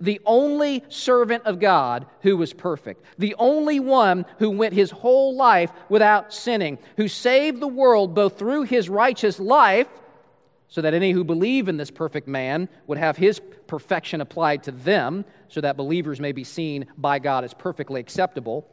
The 0.00 0.20
only 0.26 0.82
servant 0.88 1.44
of 1.44 1.60
God 1.60 2.06
who 2.22 2.36
was 2.36 2.52
perfect, 2.52 3.04
the 3.18 3.36
only 3.38 3.78
one 3.78 4.26
who 4.38 4.50
went 4.50 4.74
his 4.74 4.90
whole 4.90 5.36
life 5.36 5.70
without 5.88 6.32
sinning, 6.32 6.78
who 6.96 7.06
saved 7.06 7.60
the 7.60 7.68
world 7.68 8.14
both 8.14 8.38
through 8.38 8.62
his 8.62 8.88
righteous 8.88 9.38
life 9.38 9.86
so 10.68 10.80
that 10.80 10.94
any 10.94 11.12
who 11.12 11.24
believe 11.24 11.68
in 11.68 11.76
this 11.76 11.90
perfect 11.90 12.26
man 12.26 12.68
would 12.86 12.98
have 12.98 13.16
his 13.16 13.40
perfection 13.66 14.20
applied 14.20 14.62
to 14.64 14.72
them, 14.72 15.24
so 15.48 15.60
that 15.60 15.76
believers 15.76 16.20
may 16.20 16.32
be 16.32 16.44
seen 16.44 16.86
by 16.98 17.18
God 17.18 17.44
as 17.44 17.54
perfectly 17.54 18.00
acceptable. 18.00 18.68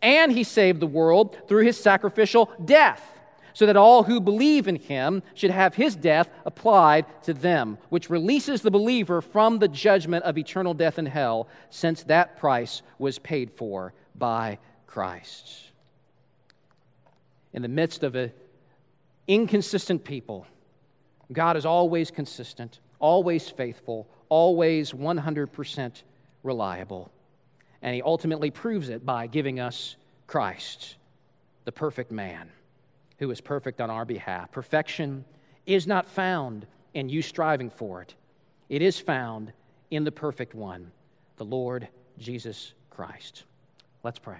And 0.00 0.32
he 0.32 0.44
saved 0.44 0.80
the 0.80 0.86
world 0.86 1.36
through 1.48 1.64
his 1.64 1.78
sacrificial 1.78 2.50
death, 2.64 3.02
so 3.52 3.66
that 3.66 3.76
all 3.76 4.02
who 4.02 4.20
believe 4.20 4.66
in 4.66 4.76
him 4.76 5.22
should 5.34 5.50
have 5.50 5.74
his 5.74 5.94
death 5.94 6.30
applied 6.46 7.04
to 7.24 7.34
them, 7.34 7.76
which 7.90 8.08
releases 8.08 8.62
the 8.62 8.70
believer 8.70 9.20
from 9.20 9.58
the 9.58 9.68
judgment 9.68 10.24
of 10.24 10.38
eternal 10.38 10.72
death 10.72 10.98
in 10.98 11.06
hell, 11.06 11.48
since 11.68 12.02
that 12.04 12.38
price 12.38 12.82
was 12.98 13.18
paid 13.18 13.50
for 13.50 13.92
by 14.14 14.58
Christ. 14.86 15.68
In 17.52 17.60
the 17.60 17.68
midst 17.68 18.02
of 18.02 18.14
an 18.14 18.32
inconsistent 19.28 20.04
people, 20.04 20.46
God 21.32 21.56
is 21.56 21.66
always 21.66 22.10
consistent, 22.10 22.80
always 22.98 23.48
faithful, 23.48 24.08
always 24.28 24.92
100% 24.92 26.02
reliable. 26.42 27.10
And 27.82 27.94
He 27.94 28.02
ultimately 28.02 28.50
proves 28.50 28.88
it 28.88 29.04
by 29.04 29.26
giving 29.26 29.60
us 29.60 29.96
Christ, 30.26 30.96
the 31.64 31.72
perfect 31.72 32.10
man, 32.10 32.48
who 33.18 33.30
is 33.30 33.40
perfect 33.40 33.80
on 33.80 33.90
our 33.90 34.04
behalf. 34.04 34.50
Perfection 34.50 35.24
is 35.66 35.86
not 35.86 36.08
found 36.08 36.66
in 36.94 37.08
you 37.08 37.22
striving 37.22 37.70
for 37.70 38.02
it, 38.02 38.14
it 38.68 38.82
is 38.82 38.98
found 38.98 39.52
in 39.90 40.04
the 40.04 40.12
perfect 40.12 40.54
one, 40.54 40.90
the 41.36 41.44
Lord 41.44 41.88
Jesus 42.18 42.72
Christ. 42.90 43.44
Let's 44.02 44.18
pray. 44.18 44.38